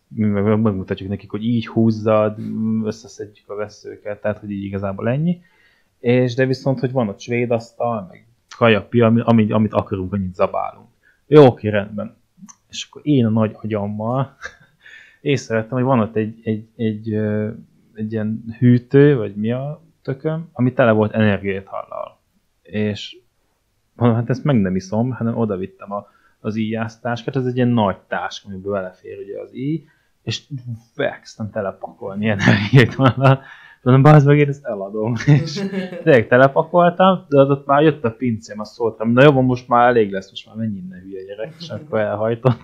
mi 0.07 0.25
meg 0.25 0.61
megmutatjuk 0.61 1.09
nekik, 1.09 1.29
hogy 1.29 1.43
így 1.43 1.67
húzzad, 1.67 2.39
összeszedjük 2.83 3.49
a 3.49 3.55
veszőket, 3.55 4.21
tehát 4.21 4.37
hogy 4.39 4.51
így 4.51 4.63
igazából 4.63 5.09
ennyi. 5.09 5.41
És 5.99 6.35
de 6.35 6.45
viszont, 6.45 6.79
hogy 6.79 6.91
van 6.91 7.07
ott 7.07 7.19
svéd 7.19 7.51
asztal, 7.51 8.07
meg 8.09 8.27
kajapi, 8.57 9.01
amit, 9.01 9.51
amit 9.51 9.73
akarunk, 9.73 10.13
annyit 10.13 10.35
zabálunk. 10.35 10.87
Jó, 11.27 11.45
oké, 11.45 11.69
rendben. 11.69 12.15
És 12.69 12.87
akkor 12.89 13.01
én 13.05 13.25
a 13.25 13.29
nagy 13.29 13.55
agyammal 13.61 14.35
észrevettem, 15.21 15.77
hogy 15.77 15.85
van 15.85 15.99
ott 15.99 16.15
egy, 16.15 16.39
egy, 16.43 16.67
egy, 16.75 17.13
egy, 17.13 17.23
egy 17.93 18.11
ilyen 18.11 18.55
hűtő, 18.59 19.15
vagy 19.15 19.35
mi 19.35 19.51
a 19.51 19.81
tököm, 20.01 20.49
ami 20.51 20.73
tele 20.73 20.91
volt 20.91 21.13
energiéthallal. 21.13 22.19
És 22.61 23.17
mondom, 23.93 24.17
hát 24.17 24.29
ezt 24.29 24.43
meg 24.43 24.61
nem 24.61 24.75
iszom, 24.75 25.11
hanem 25.11 25.37
oda 25.37 25.57
vittem 25.57 25.91
a, 25.91 26.07
az 26.39 26.55
íjásztáskát, 26.55 27.35
ez 27.35 27.45
egy 27.45 27.55
ilyen 27.55 27.67
nagy 27.67 27.97
táska, 28.07 28.49
amiben 28.49 28.71
belefér 28.71 29.19
ugye 29.19 29.39
az 29.41 29.55
íj, 29.55 29.85
és 30.27 30.43
elkezdtem 30.95 31.49
telepakolni 31.49 32.27
energiát 32.27 32.95
volna. 32.95 33.41
Mondom, 33.81 34.03
bazd 34.03 34.27
meg, 34.27 34.37
én 34.37 34.47
ezt 34.47 34.65
eladom. 34.65 35.15
És 35.43 35.53
tényleg 36.03 36.27
telepakoltam, 36.27 37.25
de 37.29 37.37
ott 37.37 37.65
már 37.65 37.81
jött 37.81 38.03
a 38.03 38.11
pincém, 38.11 38.59
azt 38.59 38.73
szóltam, 38.73 39.11
na 39.11 39.23
jó, 39.23 39.41
most 39.41 39.67
már 39.67 39.87
elég 39.87 40.11
lesz, 40.11 40.29
most 40.29 40.47
már 40.47 40.55
menj 40.55 40.77
innen 40.77 40.99
hülye 40.99 41.23
gyerek, 41.23 41.55
és 41.59 41.69
akkor 41.69 41.99
elhajtott. 41.99 42.61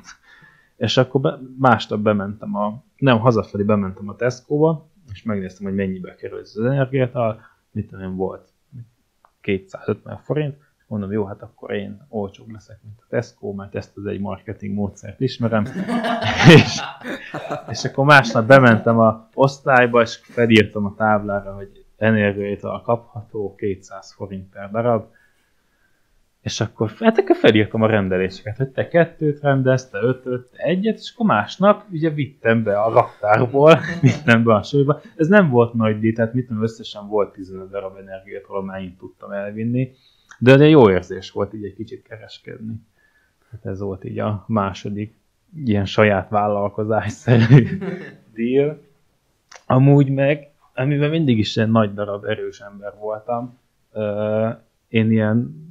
És 0.77 0.97
akkor 0.97 1.21
be, 1.21 1.39
másnap 1.59 1.99
bementem 1.99 2.55
a, 2.55 2.83
nem, 2.97 3.19
hazafelé 3.19 3.63
bementem 3.63 4.09
a 4.09 4.15
Tesco-ba, 4.15 4.85
és 5.13 5.23
megnéztem, 5.23 5.65
hogy 5.65 5.75
mennyibe 5.75 6.15
kerül 6.15 6.39
ez 6.39 6.53
az 6.55 6.65
energiát, 6.65 7.13
mit 7.71 7.89
tudom 7.89 8.15
volt 8.15 8.47
250 9.41 10.17
forint, 10.17 10.55
Mondom, 10.87 11.11
jó, 11.11 11.25
hát 11.25 11.41
akkor 11.41 11.71
én 11.71 12.05
olcsóbb 12.09 12.51
leszek, 12.51 12.79
mint 12.83 12.99
a 12.99 13.05
Tesco, 13.09 13.51
mert 13.51 13.75
ezt 13.75 13.97
az 13.97 14.05
egy 14.05 14.19
marketing 14.19 14.73
módszert 14.73 15.19
ismerem. 15.19 15.65
és, 16.55 16.81
és 17.69 17.85
akkor 17.85 18.05
másnap 18.05 18.45
bementem 18.45 18.99
a 18.99 19.27
osztályba, 19.33 20.01
és 20.01 20.15
felírtam 20.15 20.85
a 20.85 20.93
táblára, 20.97 21.55
hogy 21.55 21.85
energiaital 21.97 22.81
kapható 22.81 23.55
200 23.55 24.13
forint 24.13 24.49
per 24.49 24.71
darab. 24.71 25.05
És 26.41 26.61
akkor, 26.61 26.91
hát 26.99 27.17
akkor 27.17 27.35
felírtam 27.35 27.81
a 27.81 27.87
rendeléseket, 27.87 28.57
hogy 28.57 28.69
te 28.69 28.87
kettőt 28.87 29.41
rendelsz, 29.41 29.89
te 29.89 29.97
ötöt, 30.01 30.49
te 30.51 30.63
egyet, 30.63 30.97
és 30.97 31.11
akkor 31.13 31.25
másnap 31.25 31.83
ugye 31.91 32.09
vittem 32.09 32.63
be 32.63 32.79
a 32.81 32.93
raktárból, 32.93 33.79
vittem 34.01 34.43
be 34.43 34.53
a 34.53 34.63
sőbe. 34.63 35.01
Ez 35.15 35.27
nem 35.27 35.49
volt 35.49 35.73
nagy 35.73 35.99
díj, 35.99 36.11
tehát 36.11 36.33
mit 36.33 36.47
tudom, 36.47 36.63
összesen 36.63 37.07
volt 37.07 37.33
15 37.33 37.69
darab 37.69 37.97
energiától, 37.97 38.57
amennyit 38.57 38.97
tudtam 38.97 39.31
elvinni 39.31 39.91
de 40.39 40.59
egy 40.59 40.69
jó 40.69 40.89
érzés 40.89 41.31
volt 41.31 41.53
így 41.53 41.63
egy 41.63 41.75
kicsit 41.75 42.01
kereskedni. 42.07 42.75
Hát 43.51 43.65
ez 43.65 43.79
volt 43.79 44.03
így 44.03 44.19
a 44.19 44.45
második 44.47 45.15
ilyen 45.55 45.85
saját 45.85 46.29
vállalkozásszerű 46.29 47.77
deal. 48.35 48.81
Amúgy 49.65 50.09
meg, 50.09 50.49
amiben 50.73 51.09
mindig 51.09 51.37
is 51.37 51.57
egy 51.57 51.71
nagy 51.71 51.93
darab 51.93 52.25
erős 52.25 52.59
ember 52.59 52.93
voltam, 52.99 53.57
én 54.87 55.11
ilyen 55.11 55.61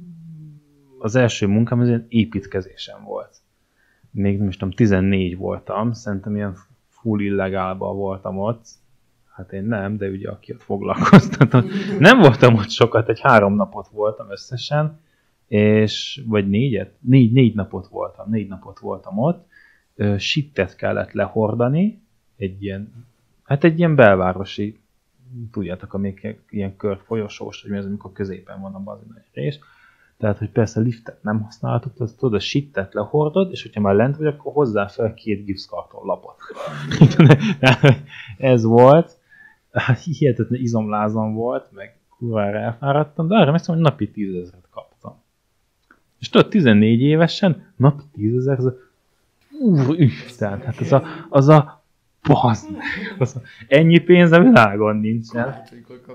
az 0.99 1.15
első 1.15 1.47
munkám 1.47 1.79
az 1.79 1.87
ilyen 1.87 2.05
építkezésem 2.09 3.03
volt. 3.03 3.37
Még 4.11 4.37
nem 4.37 4.47
is 4.47 4.57
tudom, 4.57 4.73
14 4.73 5.37
voltam, 5.37 5.91
szerintem 5.93 6.35
ilyen 6.35 6.55
full 6.89 7.19
illegálban 7.19 7.95
voltam 7.95 8.37
ott, 8.39 8.65
Hát 9.33 9.53
én 9.53 9.63
nem, 9.63 9.97
de 9.97 10.09
ugye 10.09 10.29
aki 10.29 10.53
ott 10.53 10.61
foglalkoztatott. 10.61 11.65
Nem 11.99 12.19
voltam 12.19 12.55
ott 12.55 12.69
sokat, 12.69 13.09
egy 13.09 13.19
három 13.19 13.55
napot 13.55 13.87
voltam 13.87 14.31
összesen, 14.31 14.99
és, 15.47 16.23
vagy 16.25 16.49
négyet? 16.49 16.93
Négy, 16.99 17.31
négy 17.31 17.55
napot 17.55 17.87
voltam, 17.87 18.29
négy 18.29 18.47
napot 18.47 18.79
voltam 18.79 19.17
ott. 19.17 19.47
Sittet 20.17 20.75
kellett 20.75 21.11
lehordani, 21.11 22.01
egy 22.37 22.63
ilyen, 22.63 23.05
hát 23.43 23.63
egy 23.63 23.77
ilyen 23.77 23.95
belvárosi, 23.95 24.79
tudjátok, 25.51 25.93
amik 25.93 26.43
ilyen 26.49 26.75
körfolyosós, 26.75 27.61
hogy 27.61 27.71
mi 27.71 27.77
az, 27.77 27.85
amikor 27.85 28.11
középen 28.11 28.61
van 28.61 28.73
a 28.73 28.79
bazin 28.79 29.23
rész. 29.33 29.59
Tehát, 30.17 30.37
hogy 30.37 30.49
persze 30.49 30.79
liftet 30.79 31.23
nem 31.23 31.41
használtuk, 31.41 31.99
az 31.99 32.15
tudod, 32.17 32.33
a 32.33 32.39
sittet 32.39 32.93
lehordod, 32.93 33.51
és 33.51 33.61
hogyha 33.61 33.81
már 33.81 33.95
lent 33.95 34.17
vagy, 34.17 34.27
akkor 34.27 34.53
hozzá 34.53 34.87
fel 34.87 35.13
két 35.13 35.45
gipszkarton 35.45 36.05
lapot. 36.05 36.35
ez 38.37 38.63
volt, 38.63 39.17
hihetetlen 40.03 40.61
izomlázam 40.61 41.33
volt, 41.33 41.71
meg 41.71 41.97
kurvára 42.17 42.57
elfáradtam, 42.57 43.27
de 43.27 43.35
arra 43.35 43.51
megszom, 43.51 43.75
hogy 43.75 43.83
napi 43.83 44.11
10 44.11 44.35
ezeret 44.35 44.67
kaptam. 44.71 45.21
És 46.19 46.29
tudod, 46.29 46.49
14 46.49 47.01
évesen 47.01 47.73
napi 47.75 48.03
10 48.13 48.35
ezer, 48.35 48.57
az 48.57 48.65
a, 48.65 48.75
úristen, 49.59 50.61
hát 50.61 50.77
az 50.77 50.91
a, 50.91 51.03
az 51.29 51.47
a 51.47 51.83
Bazd. 52.27 52.69
Az 53.19 53.35
a, 53.35 53.41
ennyi 53.67 53.99
pénz 53.99 54.31
a 54.31 54.39
világon 54.39 54.95
nincsen. 54.95 55.63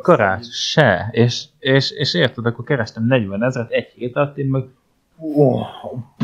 Karács, 0.03 0.47
se. 0.47 1.09
És, 1.13 1.45
és, 1.59 1.91
és 1.91 2.15
érted, 2.15 2.47
akkor 2.47 2.65
kerestem 2.65 3.07
40 3.07 3.43
ezeret 3.43 3.71
egy 3.71 3.93
hét 3.95 4.17
alatt, 4.17 4.39
én 4.39 4.47
meg 4.47 4.63
oh, 5.17 5.67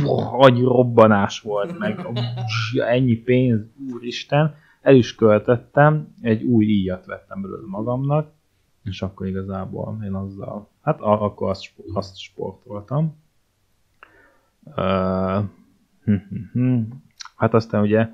oh, 0.05 0.41
agy 0.41 0.61
robbanás 0.61 1.41
volt, 1.41 1.79
meg 1.79 1.99
oh, 1.99 2.89
ennyi 2.89 3.17
pénz, 3.17 3.61
úristen. 3.93 4.55
El 4.85 4.95
is 4.95 5.15
költöttem, 5.15 6.15
egy 6.21 6.43
új 6.43 6.65
íjat 6.65 7.07
vettem 7.07 7.43
belőle 7.43 7.67
magamnak, 7.67 8.31
és 8.83 9.03
akkor 9.03 9.27
igazából 9.27 9.99
én 10.05 10.15
azzal, 10.15 10.69
hát 10.83 11.01
akkor 11.01 11.51
azt, 11.51 11.73
azt 11.93 12.19
sportoltam. 12.19 13.17
Uh, 14.65 15.45
hát 17.37 17.55
aztán 17.55 17.83
ugye 17.83 18.09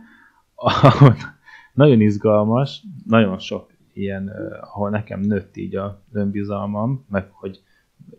nagyon 1.73 2.01
izgalmas, 2.01 2.83
nagyon 3.07 3.39
sok 3.39 3.71
ilyen, 3.93 4.29
ahol 4.61 4.91
nekem 4.91 5.21
nőtt 5.21 5.57
így 5.57 5.77
a 5.77 6.01
önbizalmam, 6.13 7.05
meg 7.09 7.31
hogy 7.31 7.63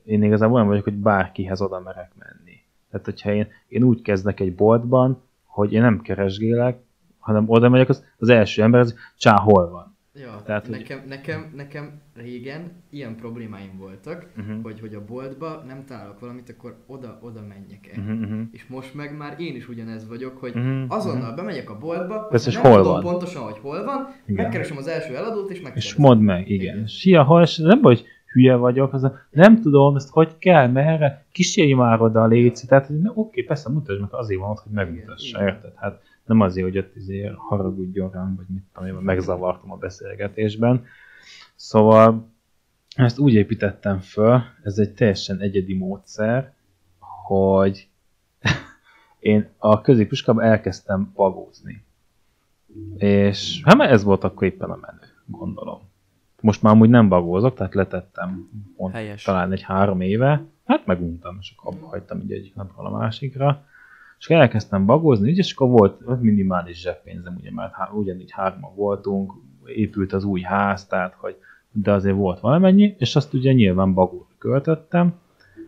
én 0.03 0.24
igazából 0.24 0.55
olyan 0.55 0.67
vagyok, 0.67 0.84
hogy 0.84 0.98
bárkihez 0.98 1.62
oda 1.62 1.79
merek 1.79 2.12
menni. 2.17 2.63
Tehát, 2.89 3.05
hogyha 3.05 3.34
én, 3.34 3.48
én 3.67 3.84
úgy 3.84 4.01
kezdek 4.01 4.39
egy 4.39 4.55
boltban, 4.55 5.22
hogy 5.46 5.74
én 5.74 5.81
nem 5.81 6.01
keresgélek, 6.01 6.84
hanem 7.22 7.44
oda 7.48 7.70
megyek, 7.70 7.90
az, 7.90 8.06
az 8.18 8.30
első 8.30 8.62
ember, 8.62 8.80
az 8.80 8.96
csá, 9.18 9.36
hol 9.40 9.70
van. 9.70 9.90
Ja, 10.13 10.22
Tehát, 10.28 10.44
Tehát, 10.46 10.68
hogy- 10.68 10.75
nekem, 10.78 11.00
nekem, 11.08 11.51
nekem 11.56 12.01
régen 12.16 12.72
ilyen 12.90 13.16
problémáim 13.16 13.78
voltak, 13.78 14.25
Uh-huh. 14.38 14.62
hogy, 14.63 14.80
hogy 14.80 14.94
a 14.94 15.06
boltba 15.06 15.63
nem 15.68 15.84
találok 15.86 16.20
valamit, 16.20 16.50
akkor 16.50 16.75
oda, 16.88 17.20
oda 17.22 17.42
menjek 17.48 17.90
el. 17.96 18.04
Uh-huh, 18.04 18.22
uh-huh. 18.22 18.48
És 18.51 18.66
most 18.68 18.94
meg 18.94 19.18
már 19.18 19.36
én 19.40 19.56
is 19.56 19.70
ugyanez 19.70 20.08
vagyok, 20.08 20.38
hogy 20.38 20.54
Mhm, 20.56 20.84
azonnal 20.88 21.34
bemegyek 21.36 21.70
a 21.70 21.78
boltba, 21.78 22.20
Persze, 22.28 22.50
és 22.50 22.56
nem 22.56 22.63
hol 22.63 22.75
tudom 22.82 22.92
van. 22.92 23.01
pontosan, 23.01 23.42
hogy 23.44 23.58
hol 23.62 23.84
van, 23.84 24.08
Igen. 24.25 24.44
megkeresem 24.44 24.78
az 24.78 24.88
első 24.88 25.16
eladót, 25.16 25.50
és 25.50 25.58
És 25.58 25.63
megkérdezem. 25.63 26.01
mondd 26.01 26.20
meg, 26.22 26.50
igen. 26.50 26.74
igen. 26.75 26.88
Sia, 26.88 27.24
hol, 27.24 27.42
és 27.42 27.58
nem 27.58 27.82
vagy 27.82 28.06
hülye 28.32 28.56
vagyok, 28.56 28.94
az 28.94 29.04
a, 29.04 29.20
nem 29.30 29.62
tudom, 29.62 29.96
ezt 29.96 30.10
hogy 30.10 30.38
kell, 30.38 30.68
merre, 30.68 31.25
kísérj 31.32 31.74
már 31.74 32.01
oda 32.01 32.22
a 32.22 32.28
léci. 32.28 32.68
Tehát, 32.68 32.90
na, 32.90 33.12
oké, 33.16 33.42
persze, 33.44 33.70
mutasd 33.70 34.00
meg, 34.00 34.10
azért 34.13 34.40
van 34.42 34.50
ott, 34.50 34.60
hogy 34.63 34.72
megmutassa, 34.72 35.44
érted? 35.44 35.72
Hát 35.75 36.01
nem 36.25 36.40
azért, 36.40 36.68
hogy 36.68 36.78
ott 36.78 36.96
izé 36.96 37.32
haragudjon 37.36 38.12
rám, 38.12 38.36
vagy 38.36 38.46
mit 38.48 38.63
tudom 38.74 38.90
én, 38.90 38.94
megzavartam 38.94 39.72
a 39.72 39.78
beszélgetésben. 39.78 40.86
Szóval 41.56 42.30
ezt 42.96 43.20
úgy 43.20 43.34
építettem 43.34 44.00
föl, 44.00 44.42
ez 44.63 44.78
egy 44.78 44.94
teljesen 44.94 45.40
egyedi 45.40 45.74
módszer, 45.74 46.54
hogy 47.25 47.88
én 49.20 49.50
a 49.58 49.82
középiskolában 49.82 50.50
elkezdtem 50.50 51.12
bagózni. 51.16 51.84
És 52.98 53.62
hát 53.63 53.80
ez 53.80 54.04
volt 54.04 54.24
akkor 54.24 54.48
éppen 54.48 54.70
a 54.70 54.75
menő, 54.82 55.08
gondolom. 55.25 55.80
Most 56.42 56.62
már 56.62 56.74
amúgy 56.74 56.90
nem 56.90 57.10
bagózok, 57.10 57.56
tehát 57.56 57.74
letettem 57.74 58.50
pont 58.75 58.94
Helyes. 58.94 59.24
talán 59.24 59.51
egy 59.51 59.62
három 59.62 60.01
éve, 60.01 60.46
hát 60.66 60.86
meguntam, 60.86 61.38
és 61.40 61.54
akkor 61.58 61.74
abba 61.74 61.88
hagytam 61.88 62.20
így 62.20 62.32
egyik 62.32 62.56
napról 62.56 62.86
a 62.86 62.98
másikra. 62.98 63.66
És 64.22 64.30
elkezdtem 64.30 64.86
bagózni, 64.86 65.30
így, 65.30 65.38
és 65.38 65.54
akkor 65.54 65.70
volt, 65.70 66.22
minimális 66.22 66.82
zseppénzem, 66.82 67.36
ugye 67.40 67.51
már 67.51 67.72
há, 67.74 67.90
ugyanígy 67.94 68.32
hárman 68.32 68.75
voltunk, 68.75 69.34
épült 69.66 70.13
az 70.13 70.24
új 70.24 70.42
ház, 70.42 70.86
tehát 70.86 71.13
hogy 71.13 71.38
de 71.72 71.92
azért 71.92 72.16
volt 72.16 72.40
valamennyi, 72.40 72.96
és 72.98 73.16
azt 73.16 73.34
ugye 73.34 73.54
nyilván 73.54 73.94
bagóra 73.94 74.28
költöttem, 74.38 75.13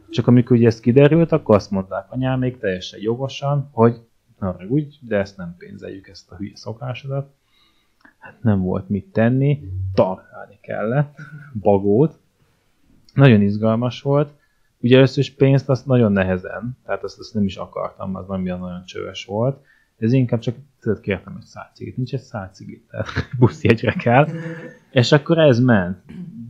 csak 0.10 0.28
amikor 0.28 0.58
ugye 0.58 0.68
ez 0.68 0.80
kiderült, 0.80 1.32
akkor 1.32 1.56
azt 1.56 1.72
mondták 1.72 2.12
anyám 2.12 2.40
még 2.40 2.58
teljesen 2.58 3.00
jogosan, 3.02 3.70
hogy 3.72 4.02
na 4.40 4.56
úgy, 4.68 5.00
de 5.02 5.18
ezt 5.18 5.38
nem 5.38 5.56
pénzeljük, 5.58 6.08
ezt 6.08 6.32
a 6.32 6.36
hülye 6.36 6.56
szokásodat. 6.56 7.34
Hát 8.18 8.38
nem 8.42 8.62
volt 8.62 8.90
mit 8.90 9.06
tenni, 9.12 9.60
tarkálni 9.94 10.58
kellett, 10.62 11.16
bagót. 11.62 12.20
Nagyon 13.14 13.42
izgalmas 13.42 14.02
volt. 14.02 14.34
Ugye 14.84 15.08
is 15.16 15.34
pénzt 15.34 15.70
azt 15.70 15.86
nagyon 15.86 16.12
nehezen, 16.12 16.78
tehát 16.86 17.04
azt, 17.04 17.20
azt 17.20 17.34
nem 17.34 17.44
is 17.44 17.56
akartam, 17.56 18.16
az 18.16 18.26
ilyen 18.44 18.60
nagyon 18.60 18.84
csöves 18.86 19.26
volt. 19.26 19.66
Ez 19.98 20.14
inkább 20.14 20.40
csak 20.40 20.56
tudod, 20.80 21.00
kértem 21.00 21.36
egy 21.40 21.46
szálcigit, 21.46 21.98
nincs 21.98 22.14
egy 22.14 22.22
szálcigit, 22.22 22.88
tehát 22.90 23.08
buszjegyre 23.40 23.92
kell. 23.92 24.28
És 24.92 25.12
akkor 25.12 25.38
ez 25.38 25.60
ment. 25.60 25.98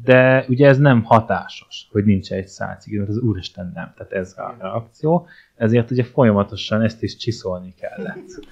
De 0.04 0.46
ugye 0.48 0.67
ez 0.67 0.78
nem 0.78 1.04
hatásos, 1.04 1.88
hogy 1.91 2.06
nincs 2.06 2.32
egy 2.32 2.48
szálcigi, 2.48 2.98
mert 2.98 3.10
az 3.10 3.17
úristen 3.17 3.72
nem, 3.76 3.93
tehát 3.98 4.12
ez 4.12 4.34
a 4.38 4.56
reakció. 4.60 5.28
Ezért 5.56 5.91
ugye 5.91 6.04
folyamatosan 6.04 6.82
ezt 6.82 7.04
is 7.04 7.15
csiszolni 7.15 7.74
kellett. 7.74 8.46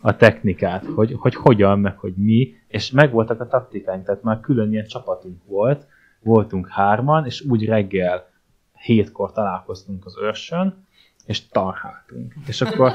A 0.00 0.16
technikát, 0.16 0.84
hogy, 0.86 1.14
hogy 1.18 1.34
hogyan, 1.34 1.78
meg 1.78 1.98
hogy 1.98 2.14
mi, 2.16 2.54
és 2.68 2.90
megvoltak 2.90 3.40
a 3.40 3.46
taktikáink, 3.46 4.04
tehát 4.04 4.22
már 4.22 4.40
külön 4.40 4.72
ilyen 4.72 4.86
csapatunk 4.86 5.44
volt, 5.46 5.86
voltunk 6.22 6.68
hárman, 6.68 7.26
és 7.26 7.40
úgy 7.40 7.64
reggel 7.64 8.32
hétkor 8.84 9.32
találkoztunk 9.32 10.06
az 10.06 10.16
őrsön, 10.22 10.86
és 11.26 11.48
tarháltunk. 11.48 12.34
És 12.46 12.60
akkor 12.60 12.92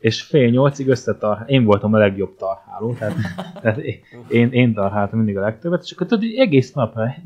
és 0.00 0.22
fél 0.22 0.50
nyolcig 0.50 0.88
összetarhál. 0.88 1.48
Én 1.48 1.64
voltam 1.64 1.94
a 1.94 1.98
legjobb 1.98 2.36
tarháló, 2.36 2.94
tehát, 2.94 3.14
tehát 3.62 3.78
én- 4.28 4.52
én, 4.52 4.74
tarháltam 4.74 5.18
mindig 5.18 5.36
a 5.36 5.40
legtöbbet, 5.40 5.82
és 5.82 5.92
akkor 5.92 6.06
tudod, 6.06 6.24
hogy 6.24 6.34
egész 6.34 6.72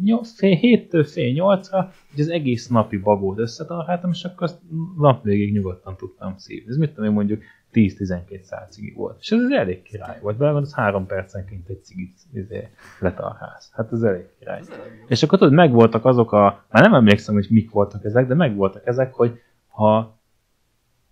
nyol- 0.05 0.27
fél 0.27 0.55
héttől 0.57 1.05
fél 1.05 1.33
nyolcra, 1.33 1.93
hogy 2.11 2.21
az 2.21 2.29
egész 2.29 2.69
napi 2.69 2.97
bagót 2.97 3.39
összetarháltam, 3.39 4.11
és 4.11 4.25
akkor 4.25 4.43
azt 4.43 4.59
nap 4.99 5.23
végig 5.23 5.53
nyugodtan 5.53 5.97
tudtam 5.97 6.35
szívni. 6.37 6.71
Ez 6.71 6.77
mit 6.77 6.89
tudom 6.89 7.05
én 7.05 7.13
mondjuk 7.15 7.43
10-12 7.75 8.43
száz 8.43 8.69
cigi 8.71 8.93
volt. 8.97 9.17
És 9.21 9.31
ez 9.31 9.39
az 9.39 9.51
elég 9.51 9.83
király 9.83 10.19
volt, 10.21 10.39
mert 10.39 10.55
az 10.55 10.75
három 10.75 11.07
percenként 11.07 11.69
egy 11.69 11.85
cigit 11.85 12.13
izé, 12.33 12.69
letarhálsz. 13.01 13.71
Hát 13.73 13.93
ez 13.93 14.03
elég 14.03 14.27
király. 14.39 14.59
Ez. 14.59 14.71
És 15.07 15.23
akkor 15.23 15.39
tudod, 15.39 15.55
megvoltak 15.55 16.05
azok 16.05 16.33
a, 16.33 16.65
már 16.71 16.83
nem 16.83 16.95
emlékszem, 16.95 17.35
hogy 17.35 17.47
mik 17.51 17.71
voltak 17.71 18.05
ezek, 18.05 18.27
de 18.27 18.35
megvoltak 18.35 18.87
ezek, 18.87 19.15
hogy 19.15 19.41
ha, 19.69 20.19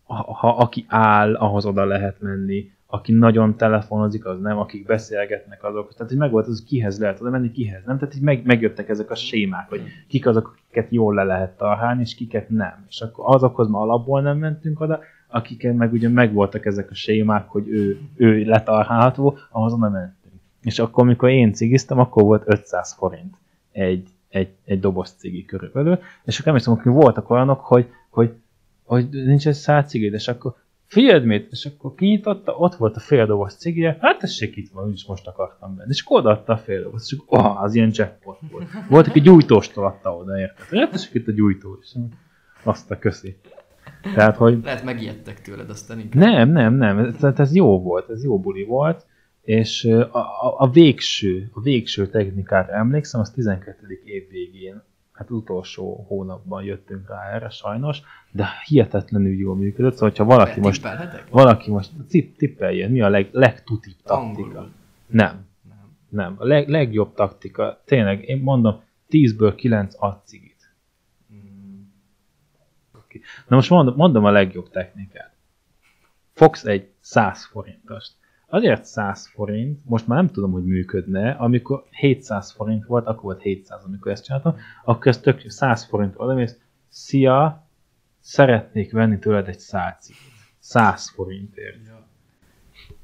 ha, 0.03 0.33
ha 0.33 0.49
aki 0.49 0.85
áll, 0.89 1.35
ahhoz 1.35 1.65
oda 1.65 1.85
lehet 1.85 2.21
menni, 2.21 2.71
aki 2.87 3.13
nagyon 3.13 3.57
telefonozik, 3.57 4.25
az 4.27 4.41
nem, 4.41 4.59
akik 4.59 4.87
beszélgetnek, 4.87 5.65
azok. 5.65 5.93
Tehát, 5.93 6.09
hogy 6.09 6.21
megvolt 6.21 6.47
az, 6.47 6.59
hogy 6.59 6.69
kihez 6.69 6.99
lehet 6.99 7.21
oda 7.21 7.31
menni, 7.31 7.51
kihez 7.51 7.85
nem. 7.85 7.99
Tehát, 7.99 8.15
hogy 8.15 8.23
meg, 8.23 8.45
megjöttek 8.45 8.89
ezek 8.89 9.11
a 9.11 9.15
sémák, 9.15 9.69
hogy 9.69 9.83
kik 10.09 10.27
azok, 10.27 10.55
akiket 10.55 10.91
jól 10.91 11.15
le 11.15 11.23
lehet 11.23 11.57
tarhálni, 11.57 12.01
és 12.01 12.15
kiket 12.15 12.49
nem. 12.49 12.85
És 12.89 13.01
akkor 13.01 13.35
azokhoz 13.35 13.69
már 13.69 13.83
alapból 13.83 14.23
nem 14.23 14.39
mentünk 14.39 14.81
oda, 14.81 15.01
akiken 15.33 15.75
meg 15.75 15.93
ugye 15.93 16.09
megvoltak 16.09 16.67
ezek 16.67 16.91
a 16.91 16.95
sémák, 16.95 17.49
hogy 17.49 17.69
ő, 17.69 18.01
ő 18.17 18.45
letarhálható, 18.45 19.39
ahhoz 19.51 19.73
oda 19.73 19.89
mentünk. 19.89 20.35
És 20.63 20.79
akkor, 20.79 21.03
amikor 21.03 21.29
én 21.29 21.53
cigiztem, 21.53 21.99
akkor 21.99 22.23
volt 22.23 22.43
500 22.47 22.95
forint 22.99 23.35
egy, 23.73 24.09
egy, 24.29 24.49
egy 24.65 24.81
doboz 24.81 25.11
cigi 25.11 25.45
körülbelül, 25.45 25.99
és 26.25 26.35
akkor 26.35 26.49
emlékszem, 26.49 26.77
hogy 26.77 26.93
voltak 26.93 27.31
olyanok, 27.31 27.61
hogy, 27.61 27.89
hogy, 28.11 28.33
hogy 28.85 29.09
nincs 29.09 29.47
egy 29.47 29.55
száz 29.55 29.89
cigid, 29.89 30.13
és 30.13 30.29
akkor 30.29 30.55
figyeld 30.87 31.25
mit, 31.25 31.51
és 31.51 31.65
akkor 31.65 31.95
kinyitotta, 31.95 32.57
ott 32.57 32.75
volt 32.75 32.97
a 32.97 33.01
fél 33.01 33.27
doboz 33.27 33.55
cigije, 33.55 33.97
hát 34.01 34.19
tessék 34.19 34.57
itt 34.57 34.71
van, 34.73 34.87
úgyis 34.87 35.05
most 35.05 35.27
akartam 35.27 35.77
venni, 35.77 35.91
és 35.91 36.03
akkor 36.07 36.43
a 36.47 36.57
fél 36.57 36.83
doboz, 36.83 37.03
és 37.11 37.19
akkor, 37.19 37.39
oh, 37.39 37.63
az 37.63 37.75
ilyen 37.75 37.91
jackpot 37.93 38.39
volt. 38.51 38.67
Volt, 38.89 39.07
aki 39.07 39.21
gyújtóstól 39.21 39.87
adta 39.87 40.17
oda, 40.17 40.39
érted? 40.39 40.79
Hát 40.79 40.91
tessék 40.91 41.15
itt 41.15 41.29
a 41.29 41.33
gyújtó, 41.33 41.79
és 41.81 41.95
azt 42.63 42.91
a 42.91 42.99
köszi. 42.99 43.37
Tehát, 44.15 44.37
hogy 44.37 44.59
Lehet 44.65 44.85
megijedtek 44.85 45.43
tőled, 45.43 45.71
aztán 45.71 45.99
inkább. 45.99 46.23
nem, 46.23 46.51
nem, 46.51 46.75
nem, 46.75 46.99
ez, 46.99 47.39
ez 47.39 47.55
jó 47.55 47.83
volt, 47.83 48.11
ez 48.11 48.25
jó 48.25 48.41
buli 48.41 48.65
volt, 48.65 49.07
és 49.43 49.85
a, 49.85 50.17
a, 50.19 50.55
a 50.59 50.71
végső, 50.71 51.51
a 51.53 51.61
végső 51.61 52.07
technikára 52.07 52.73
emlékszem, 52.73 53.21
az 53.21 53.31
12. 53.31 54.01
év 54.05 54.29
végén, 54.31 54.83
hát 55.13 55.31
utolsó 55.31 56.05
hónapban 56.09 56.63
jöttünk 56.65 57.09
rá 57.09 57.35
erre 57.35 57.49
sajnos, 57.49 58.03
de 58.31 58.47
hihetetlenül 58.67 59.33
jól 59.33 59.57
működött, 59.57 59.93
szóval 59.93 60.13
ha 60.17 60.25
valaki 60.25 60.61
most, 60.61 60.83
Tippelhetek? 60.83 61.29
valaki 61.31 61.71
most 61.71 61.91
cip, 62.09 62.37
tippeljen, 62.37 62.91
mi 62.91 63.01
a 63.01 63.09
leg, 63.09 63.29
legtutibb 63.33 63.97
taktika? 64.05 64.49
Angolul. 64.49 64.71
Nem, 65.07 65.47
Nem. 66.09 66.35
a 66.39 66.45
leg, 66.45 66.69
legjobb 66.69 67.15
taktika, 67.15 67.83
tényleg, 67.85 68.29
én 68.29 68.39
mondom, 68.39 68.81
10-ből 69.11 69.53
9 69.57 69.95
ad. 69.99 70.21
Na 73.47 73.57
most 73.57 73.71
mondom, 73.71 73.95
mondom 73.97 74.25
a 74.25 74.31
legjobb 74.31 74.71
technikát. 74.71 75.33
Fogsz 76.33 76.65
egy 76.65 76.89
100 77.01 77.45
forintost. 77.45 78.13
Azért 78.47 78.85
100 78.85 79.29
forint, 79.29 79.81
most 79.85 80.07
már 80.07 80.19
nem 80.19 80.31
tudom, 80.31 80.53
hogy 80.53 80.65
működne, 80.65 81.31
amikor 81.31 81.85
700 81.91 82.53
forint 82.53 82.87
volt, 82.87 83.07
akkor 83.07 83.23
volt 83.23 83.43
700, 83.43 83.85
amikor 83.85 84.13
ezt 84.13 84.25
csináltam, 84.25 84.57
akkor 84.85 85.07
ez 85.07 85.19
tök 85.19 85.51
100 85.51 85.85
forint 85.85 86.15
oda 86.17 86.35
mész, 86.35 86.59
szia, 86.89 87.67
szeretnék 88.21 88.93
venni 88.93 89.19
tőled 89.19 89.49
egy 89.49 89.59
100 89.59 89.97
cigit. 90.01 90.21
100 90.59 91.11
forintért. 91.11 91.77
ja. 91.87 92.03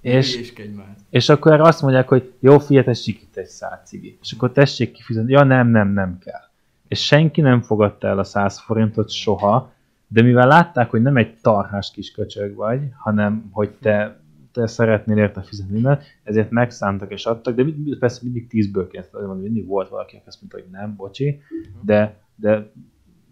És, 0.01 0.53
és 1.11 1.29
akkor 1.29 1.53
erre 1.53 1.63
azt 1.63 1.83
mondják, 1.83 2.09
hogy 2.09 2.33
jó, 2.41 2.59
figyelj, 2.59 2.85
tessék 2.85 3.23
itt 3.23 3.37
egy 3.37 3.47
100 3.47 3.81
cigi. 3.85 4.19
És 4.23 4.33
akkor 4.33 4.53
tessék 4.53 4.93
kifizetni. 4.93 5.33
Ja, 5.33 5.43
nem, 5.43 5.69
nem, 5.69 5.89
nem 5.89 6.19
kell. 6.19 6.41
és 6.89 7.05
senki 7.05 7.41
nem 7.41 7.61
fogadta 7.61 8.07
el 8.07 8.19
a 8.19 8.25
100 8.25 8.59
forintot 8.59 9.11
soha, 9.11 9.73
de 10.09 10.23
mivel 10.23 10.47
látták, 10.47 10.91
hogy 10.91 11.03
nem 11.03 11.17
egy 11.17 11.37
tarhás 11.41 11.91
kis 11.91 12.11
köcsög 12.11 12.55
vagy, 12.55 12.81
hanem 12.97 13.49
hogy 13.51 13.71
te, 13.81 14.21
te 14.53 14.67
szeretnél 14.67 15.17
érte 15.17 15.43
fizetni 15.43 15.73
minden, 15.73 15.99
ezért 16.23 16.51
megszántak 16.51 17.13
és 17.13 17.27
adtak, 17.27 17.55
de 17.55 17.65
mind- 17.65 17.99
persze 17.99 18.21
mindig 18.23 18.47
10-ből 18.51 18.89
kezdte, 18.91 19.19
mondani, 19.19 19.43
mindig 19.43 19.67
volt 19.67 19.89
valaki, 19.89 20.17
aki 20.17 20.27
azt 20.27 20.41
mondta, 20.41 20.59
hogy 20.59 20.69
nem, 20.71 20.97
bocsi, 20.97 21.41
de, 21.83 22.21
de, 22.35 22.71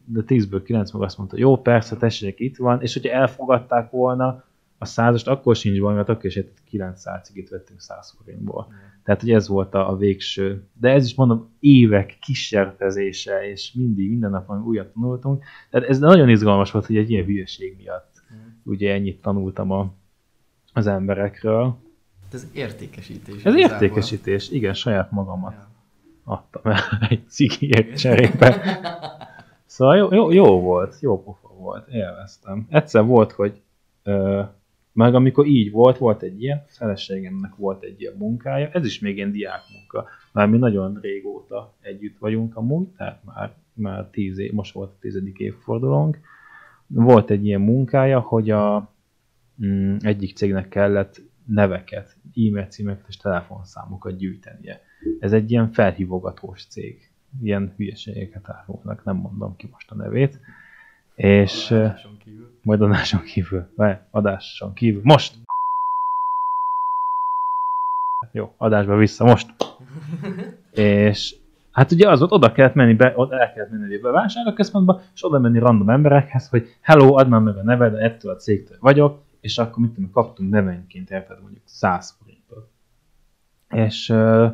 de 0.05 0.21
10-ből 0.27 0.61
9 0.65 0.93
meg 0.93 1.03
azt 1.03 1.19
mondta, 1.19 1.39
jó, 1.39 1.57
persze, 1.57 1.97
tessék, 1.97 2.41
itt 2.41 2.57
van, 2.57 2.83
és 2.83 2.93
hogyha 2.93 3.12
elfogadták 3.12 3.91
volna 3.91 4.45
a 4.79 4.85
százast, 4.85 5.29
akkor 5.29 5.57
sincs 5.57 5.81
baj, 5.81 5.95
mert 5.95 6.09
akkor 6.09 6.25
is 6.25 6.37
egy 6.37 6.53
900 6.65 7.27
cigit 7.27 7.49
vettünk 7.49 7.81
100 7.81 8.15
forintból. 8.19 8.73
Tehát, 9.07 9.21
hogy 9.21 9.31
ez 9.31 9.49
volt 9.49 9.75
a, 9.75 9.90
a 9.90 9.97
végső. 9.97 10.69
De 10.81 10.90
ez 10.90 11.05
is 11.05 11.14
mondom, 11.14 11.49
évek 11.61 12.16
kísértezése, 12.21 13.51
és 13.51 13.73
mindig, 13.73 14.09
minden 14.09 14.31
nap 14.31 14.47
valami 14.47 14.66
újat 14.66 14.92
tanultunk. 14.92 15.45
Tehát 15.71 15.88
ez 15.88 15.99
nagyon 15.99 16.29
izgalmas 16.29 16.71
volt, 16.71 16.87
hogy 16.87 16.97
egy 16.97 17.11
ilyen 17.11 17.25
hülyeség 17.25 17.77
miatt 17.77 18.16
ugye 18.66 18.92
ennyit 18.92 19.21
tanultam 19.21 19.71
a, 19.71 19.92
az 20.73 20.87
emberekről. 20.87 21.77
Ez 22.33 22.47
értékesítés. 22.53 23.45
Ez 23.45 23.55
igazából. 23.55 23.87
értékesítés, 23.87 24.51
igen, 24.51 24.75
saját 24.75 25.11
magamat 25.11 25.53
Ja. 25.53 25.69
adtam 26.25 26.73
el 26.73 26.81
egy 27.09 27.29
cigiért 27.29 27.97
cserébe. 27.97 28.79
Szóval 29.66 29.97
jó, 29.97 30.14
jó, 30.14 30.31
jó 30.33 30.61
volt, 30.61 31.01
jó 31.01 31.23
pofa 31.23 31.49
volt, 31.49 31.88
élveztem. 31.88 32.66
Egyszer 32.71 33.05
volt, 33.05 33.33
hogy 33.33 33.61
ö, 34.03 34.42
meg 34.96 35.14
amikor 35.14 35.46
így 35.46 35.70
volt, 35.70 35.98
volt 35.98 36.22
egy 36.22 36.42
ilyen, 36.42 36.64
a 36.66 36.70
feleségemnek 36.70 37.54
volt 37.54 37.82
egy 37.82 38.00
ilyen 38.00 38.14
munkája, 38.18 38.68
ez 38.72 38.85
is 38.85 38.98
még 38.98 39.16
ilyen 39.16 39.32
diák 39.32 39.61
munka, 39.72 40.09
már 40.32 40.48
mi 40.48 40.59
nagyon 40.59 40.98
régóta 41.00 41.74
együtt 41.80 42.18
vagyunk 42.18 42.56
amúgy, 42.56 42.87
tehát 42.88 43.24
már, 43.24 43.54
már 43.72 44.09
tíz 44.11 44.38
év, 44.38 44.52
most 44.52 44.72
volt 44.72 44.90
a 44.90 44.96
tizedik 45.00 45.38
évfordulónk. 45.38 46.18
Volt 46.87 47.30
egy 47.30 47.46
ilyen 47.46 47.61
munkája, 47.61 48.20
hogy 48.20 48.50
a 48.50 48.92
mm, 49.64 49.96
egyik 50.00 50.37
cégnek 50.37 50.68
kellett 50.68 51.22
neveket, 51.46 52.16
e-mail 52.35 52.66
címeket 52.66 53.04
és 53.09 53.16
telefonszámokat 53.16 54.16
gyűjtenie. 54.16 54.80
Ez 55.20 55.32
egy 55.32 55.50
ilyen 55.50 55.72
felhívogatós 55.72 56.66
cég. 56.66 57.11
Ilyen 57.42 57.72
hülyeségeket 57.76 58.48
árulnak, 58.48 59.04
nem 59.04 59.16
mondom 59.16 59.56
ki 59.56 59.68
most 59.72 59.90
a 59.90 59.94
nevét. 59.94 60.40
És 61.14 61.70
Adáson 61.70 62.16
kívül. 62.18 62.56
Majd 62.66 62.83
adáson 62.83 63.22
kívül, 63.22 63.72
vagy 63.76 63.96
adáson 64.11 64.72
kívül, 64.72 65.00
most! 65.05 65.35
Jó, 68.33 68.55
adásba 68.57 68.96
vissza, 68.96 69.24
most! 69.24 69.55
és 70.72 71.35
hát 71.72 71.92
ugye 71.92 72.11
az 72.11 72.18
volt, 72.18 72.33
oda 72.33 72.52
kellett 72.52 72.74
menni, 72.74 72.94
be, 72.94 73.12
oda 73.16 73.38
el 73.40 73.52
kellett 73.52 73.70
menni 73.70 73.94
egy 73.94 74.00
bevásárlóközpontba, 74.00 75.00
és 75.14 75.24
oda 75.24 75.38
menni 75.38 75.59
random 75.59 75.90
emberekhez, 75.90 76.48
hogy 76.48 76.76
hello, 76.81 77.18
add 77.18 77.29
már 77.29 77.40
meg 77.40 77.57
a 77.57 77.62
neved, 77.62 77.94
ettől 77.94 78.33
a 78.33 78.37
cégtől 78.37 78.76
vagyok, 78.81 79.22
és 79.40 79.59
akkor 79.59 79.79
mit 79.79 79.92
tudom, 79.92 80.11
kaptunk 80.11 80.50
nevenként, 80.50 81.11
érted, 81.11 81.40
mondjuk 81.40 81.62
100 81.64 82.18
forintot. 82.18 82.68
És 83.68 84.09
uh, 84.09 84.52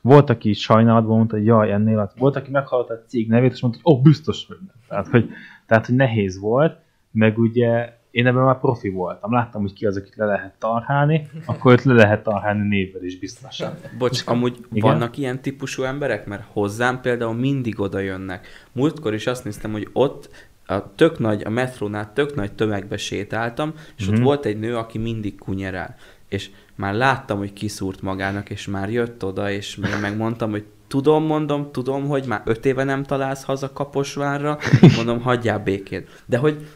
volt, 0.00 0.30
aki 0.30 0.52
sajnálatban 0.52 1.16
mondta, 1.16 1.36
hogy 1.36 1.46
jaj, 1.46 1.72
ennél. 1.72 2.12
Volt, 2.16 2.36
aki 2.36 2.50
meghallotta 2.50 2.94
a 2.94 3.04
cég 3.06 3.28
nevét, 3.28 3.52
és 3.52 3.60
mondta, 3.60 3.80
hogy 3.82 3.92
ó, 3.92 3.96
oh, 3.96 4.02
biztos, 4.02 4.46
hogy 4.46 4.58
nem. 4.60 4.74
Tehát 4.88 5.08
hogy, 5.08 5.30
tehát, 5.66 5.86
hogy 5.86 5.94
nehéz 5.94 6.38
volt, 6.38 6.80
meg 7.12 7.38
ugye 7.38 8.00
én 8.10 8.26
ebben 8.26 8.42
már 8.42 8.58
profi 8.58 8.88
voltam. 8.88 9.32
Láttam, 9.32 9.60
hogy 9.60 9.72
ki 9.72 9.86
az, 9.86 9.96
akit 9.96 10.16
le 10.16 10.24
lehet 10.24 10.54
tarhálni, 10.58 11.28
akkor 11.44 11.72
őt 11.72 11.82
le 11.82 11.94
lehet 11.94 12.22
tarhálni 12.22 12.68
névvel 12.68 13.02
is 13.04 13.18
biztosan. 13.18 13.74
Bocs, 13.98 14.22
amúgy 14.26 14.56
Igen? 14.72 14.90
Vannak 14.90 15.16
ilyen 15.16 15.40
típusú 15.40 15.82
emberek? 15.82 16.26
Mert 16.26 16.44
hozzám 16.52 17.00
például 17.00 17.34
mindig 17.34 17.80
oda 17.80 17.98
jönnek. 17.98 18.46
Múltkor 18.72 19.14
is 19.14 19.26
azt 19.26 19.44
néztem, 19.44 19.72
hogy 19.72 19.88
ott 19.92 20.30
a 20.66 20.94
tök 20.94 21.18
nagy, 21.18 21.42
a 21.44 21.50
metrónál 21.50 22.12
tök 22.12 22.34
nagy 22.34 22.52
tömegbe 22.52 22.96
sétáltam, 22.96 23.72
és 23.96 24.06
Mhm. 24.06 24.14
ott 24.16 24.22
volt 24.22 24.44
egy 24.44 24.58
nő, 24.58 24.76
aki 24.76 24.98
mindig 24.98 25.38
kunyerál. 25.38 25.94
És 26.28 26.50
már 26.74 26.94
láttam, 26.94 27.38
hogy 27.38 27.52
kiszúrt 27.52 28.02
magának, 28.02 28.50
és 28.50 28.66
már 28.66 28.90
jött 28.90 29.24
oda, 29.24 29.50
és 29.50 29.76
még 29.76 29.90
megmondtam, 30.00 30.50
hogy 30.50 30.64
tudom, 30.86 31.24
mondom, 31.24 31.70
tudom, 31.72 32.06
hogy 32.08 32.24
már 32.26 32.42
öt 32.44 32.66
éve 32.66 32.84
nem 32.84 33.02
találsz 33.02 33.44
haza 33.44 33.72
Kaposvárra, 33.72 34.58
mondom, 34.96 35.20
hagyjál 35.20 35.58
békén. 35.58 36.04
De 36.26 36.36
hogy 36.36 36.66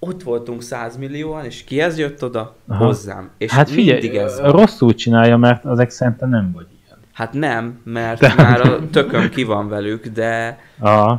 ott 0.00 0.22
voltunk 0.22 0.62
százmillióan, 0.62 1.44
és 1.44 1.64
ki 1.64 1.80
ez 1.80 1.98
jött 1.98 2.24
oda? 2.24 2.56
Aha. 2.68 2.84
Hozzám. 2.84 3.30
És 3.38 3.50
hát 3.52 3.70
figyelj, 3.70 4.00
mindig 4.00 4.18
ez 4.18 4.40
van. 4.40 4.50
rosszul 4.50 4.94
csinálja, 4.94 5.36
mert 5.36 5.64
azek 5.64 5.90
szerintem 5.90 6.28
nem 6.28 6.52
vagy 6.52 6.66
ilyen. 6.84 6.98
Hát 7.12 7.32
nem, 7.32 7.80
mert 7.84 8.20
De- 8.20 8.34
már 8.36 8.60
a 8.60 8.88
tököm 8.90 9.28
ki 9.30 9.42
van 9.44 9.68
velük, 9.68 10.06
de 10.06 10.58
A, 10.80 11.14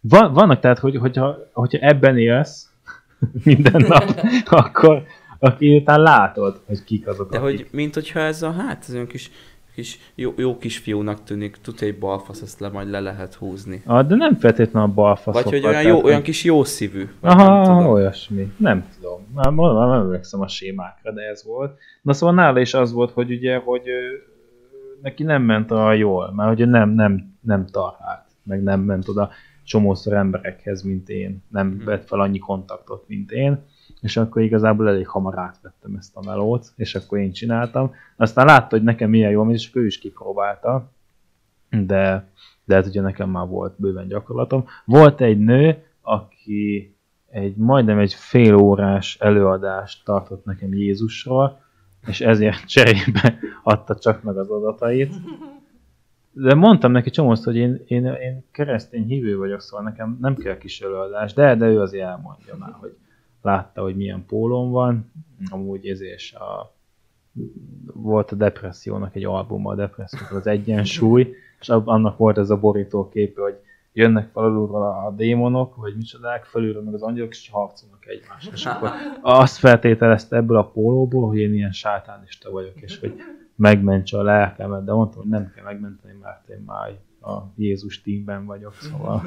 van, 0.00 0.32
vannak 0.32 0.60
tehát, 0.60 0.78
hogy, 0.78 0.96
hogyha, 0.96 1.36
hogyha 1.52 1.78
ebben 1.86 2.18
élsz 2.18 2.68
minden 3.44 3.84
nap, 3.88 4.20
akkor, 4.64 5.02
akkor 5.38 5.56
után 5.60 6.00
látod, 6.00 6.60
hogy 6.66 6.84
kik 6.84 7.06
azok, 7.06 7.30
de 7.30 7.38
akik. 7.38 7.56
hogy, 7.56 7.68
mint 7.70 7.94
hogyha 7.94 8.20
ez 8.20 8.42
a, 8.42 8.52
hát 8.52 8.84
ez 8.88 8.94
olyan 8.94 9.06
kis, 9.06 9.30
kis 9.78 9.98
jó, 10.14 10.32
jó 10.36 10.58
kisfiúnak 10.58 11.22
tűnik, 11.24 11.56
tudja, 11.56 11.86
egy 11.86 11.98
balfasz, 11.98 12.42
azt 12.42 12.60
le, 12.60 12.68
majd 12.68 12.90
le 12.90 13.00
lehet 13.00 13.34
húzni. 13.34 13.82
Ah, 13.86 14.06
de 14.06 14.14
nem 14.14 14.34
feltétlenül 14.34 14.88
a 14.90 14.92
balfaszokat. 14.92 15.50
Vagy 15.50 15.52
hogy 15.52 15.70
olyan, 15.70 15.82
jó, 15.82 16.02
olyan 16.02 16.22
kis 16.22 16.44
jó 16.44 16.64
szívű. 16.64 17.08
Aha, 17.20 17.52
nem 17.54 17.62
tudom. 17.62 17.86
olyasmi. 17.86 18.52
Nem 18.56 18.88
tudom. 18.94 19.20
Már, 19.34 19.50
már 19.50 19.88
nem 19.88 20.00
emlékszem 20.00 20.40
a 20.40 20.48
sémákra, 20.48 21.12
de 21.12 21.22
ez 21.22 21.44
volt. 21.44 21.78
Na 22.02 22.12
szóval 22.12 22.34
nála 22.34 22.60
is 22.60 22.74
az 22.74 22.92
volt, 22.92 23.10
hogy 23.10 23.30
ugye, 23.30 23.56
hogy 23.56 23.82
neki 25.02 25.22
nem 25.22 25.42
ment 25.42 25.70
a 25.70 25.92
jól, 25.92 26.32
mert 26.36 26.56
hogy 26.56 26.68
nem, 26.68 26.90
nem, 26.90 27.34
nem 27.40 27.66
tarhált, 27.66 28.26
meg 28.42 28.62
nem 28.62 28.80
ment 28.80 29.08
oda 29.08 29.30
csomószor 29.64 30.12
emberekhez, 30.12 30.82
mint 30.82 31.08
én. 31.08 31.44
Nem 31.48 31.66
Mhm. 31.66 31.84
vett 31.84 32.06
fel 32.06 32.20
annyi 32.20 32.38
kontaktot, 32.38 33.04
mint 33.08 33.30
én. 33.30 33.64
És 34.00 34.16
akkor 34.16 34.42
igazából 34.42 34.88
elég 34.88 35.08
hamar 35.08 35.38
átvettem 35.38 35.94
ezt 35.94 36.16
a 36.16 36.22
melót, 36.26 36.72
és 36.76 36.94
akkor 36.94 37.18
én 37.18 37.32
csináltam. 37.32 37.94
Aztán 38.16 38.46
látta, 38.46 38.76
hogy 38.76 38.82
nekem 38.82 39.10
milyen 39.10 39.30
jól 39.30 39.44
megy, 39.44 39.54
és 39.54 39.68
akkor 39.68 39.82
ő 39.82 39.86
is 39.86 39.98
kipróbálta. 39.98 40.90
De, 41.70 42.30
de 42.64 42.74
hát 42.74 42.86
ugye 42.86 43.00
nekem 43.00 43.30
már 43.30 43.46
volt 43.46 43.74
bőven 43.76 44.08
gyakorlatom. 44.08 44.64
Volt 44.84 45.20
egy 45.20 45.38
nő, 45.38 45.82
aki 46.00 46.92
egy 47.30 47.56
majdnem 47.56 47.98
egy 47.98 48.14
fél 48.14 48.54
órás 48.54 49.16
előadást 49.20 50.04
tartott 50.04 50.44
nekem 50.44 50.74
Jézusról, 50.74 51.60
és 52.06 52.20
ezért 52.20 52.64
cserébe 52.66 53.38
adta 53.62 53.96
csak 53.96 54.22
meg 54.22 54.36
az 54.36 54.50
adatait. 54.50 55.14
De 56.32 56.54
mondtam 56.54 56.92
neki 56.92 57.10
csomószor, 57.10 57.52
hogy 57.52 57.56
én, 57.56 57.82
én, 57.86 58.04
én 58.04 58.44
keresztény 58.52 59.06
hívő 59.06 59.36
vagyok, 59.36 59.60
szóval 59.60 59.84
nekem 59.84 60.18
nem 60.20 60.36
kell 60.36 60.58
kis 60.58 60.80
előadás, 60.80 61.32
de, 61.32 61.54
de 61.54 61.66
ő 61.66 61.80
azért 61.80 62.06
elmondja 62.06 62.56
már, 62.58 62.72
hogy 62.72 62.96
látta, 63.42 63.82
hogy 63.82 63.96
milyen 63.96 64.24
pólón 64.26 64.70
van, 64.70 65.12
amúgy 65.50 65.86
ez 65.86 66.00
és 66.00 66.32
a, 66.32 66.74
volt 67.94 68.32
a 68.32 68.36
depressziónak 68.36 69.14
egy 69.14 69.24
albuma, 69.24 69.70
a 69.70 69.74
depresszió 69.74 70.36
az 70.36 70.46
egyensúly, 70.46 71.34
és 71.60 71.68
annak 71.68 72.16
volt 72.16 72.38
ez 72.38 72.50
a 72.50 72.56
borító 72.56 73.08
képe, 73.08 73.40
hogy 73.40 73.58
jönnek 73.92 74.30
fel 74.32 74.42
alulról 74.42 74.82
a 74.82 75.12
démonok, 75.16 75.76
vagy 75.76 75.96
micsodák, 75.96 76.44
felülről 76.44 76.82
meg 76.82 76.94
az 76.94 77.02
angyalok, 77.02 77.30
és 77.30 77.50
harcolnak 77.50 78.06
egymással. 78.06 78.52
És 78.52 78.66
akkor 78.66 78.90
azt 79.20 79.56
feltételezte 79.56 80.36
ebből 80.36 80.56
a 80.56 80.70
pólóból, 80.70 81.28
hogy 81.28 81.38
én 81.38 81.54
ilyen 81.54 81.72
sátánista 81.72 82.50
vagyok, 82.50 82.80
és 82.80 82.98
hogy 82.98 83.14
megmentse 83.54 84.18
a 84.18 84.22
lelkemet, 84.22 84.84
de 84.84 84.92
mondtam, 84.92 85.20
hogy 85.20 85.30
nem 85.30 85.52
kell 85.54 85.64
megmenteni, 85.64 86.18
mert 86.22 86.48
én 86.48 86.62
már 86.66 86.98
a 87.20 87.52
Jézus 87.56 88.02
teamben 88.02 88.44
vagyok, 88.44 88.74
szóval, 88.74 89.22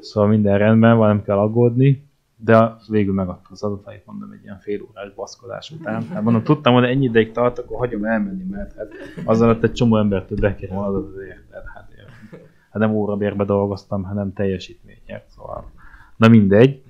szóval 0.00 0.28
minden 0.28 0.58
rendben 0.58 0.96
van, 0.96 1.08
nem 1.08 1.22
kell 1.22 1.38
aggódni, 1.38 2.08
de 2.44 2.76
végül 2.88 3.14
megadta 3.14 3.48
az 3.50 3.62
adatait, 3.62 4.06
mondom, 4.06 4.30
egy 4.30 4.42
ilyen 4.42 4.58
fél 4.58 4.82
órás 4.82 5.14
baszkodás 5.14 5.70
után. 5.70 6.08
Hát 6.08 6.22
mondom, 6.22 6.42
tudtam, 6.42 6.74
hogy 6.74 6.84
ennyi 6.84 7.04
ideig 7.04 7.32
tart, 7.32 7.58
akkor 7.58 7.78
hagyom 7.78 8.04
elmenni, 8.04 8.44
mert 8.44 8.76
hát 8.76 8.88
az 9.24 9.40
alatt 9.40 9.62
egy 9.62 9.72
csomó 9.72 9.96
embertől 9.96 10.38
bekérem 10.40 10.78
adatot, 10.78 11.20
érted? 11.20 11.62
Hát, 11.74 11.90
érted? 11.90 12.48
hát 12.70 12.82
nem 12.82 12.94
órabérbe 12.94 13.44
dolgoztam, 13.44 14.02
hanem 14.02 14.32
teljesítményért, 14.32 15.28
szóval. 15.28 15.70
Na 16.16 16.28
mindegy. 16.28 16.82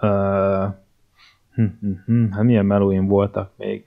Hm, 0.00 1.64
hm, 1.80 1.92
hm, 2.04 2.30
hát 2.30 2.42
milyen 2.42 2.66
melóim 2.66 3.06
voltak 3.06 3.50
még. 3.56 3.84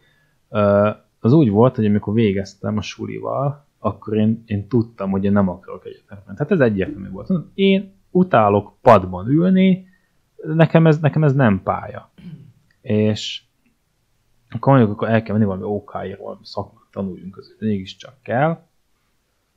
Az 1.20 1.34
úgy 1.34 1.50
volt, 1.50 1.76
hogy 1.76 1.86
amikor 1.86 2.13
végeztem 2.13 2.78
a 2.78 2.82
sulival, 2.82 3.65
akkor 3.80 4.17
én, 4.17 4.44
én 4.46 4.67
tudtam, 4.67 5.12
hogy 5.12 5.24
én 5.24 5.32
nem 5.32 5.50
akarok 5.50 5.86
egyetemben. 5.86 6.36
Hát 6.38 6.52
ez 6.52 6.60
egyértelmű 6.60 7.10
volt. 7.10 7.32
Én 7.54 7.94
utálok 8.12 8.74
padban 8.82 9.28
ülni, 9.28 9.89
nekem 10.44 10.88
ez, 10.88 11.00
nekem 11.00 11.24
ez 11.24 11.34
nem 11.34 11.64
pálya. 11.64 12.10
És 12.82 13.42
akkor 14.50 14.74
mondjuk, 14.74 14.96
akkor 14.96 15.10
el 15.10 15.22
kell 15.22 15.34
menni 15.34 15.46
valami 15.46 15.64
OK-ról, 15.64 16.40
szakmát 16.44 16.84
tanuljunk 16.92 17.32
között, 17.32 17.60
mégiscsak 17.60 18.14
kell. 18.22 18.64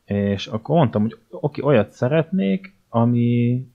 És 0.04 0.46
akkor 0.46 0.76
mondtam, 0.76 1.02
hogy 1.02 1.18
oké, 1.30 1.60
olyat 1.62 1.90
szeretnék, 1.90 2.74
ami, 2.88 3.66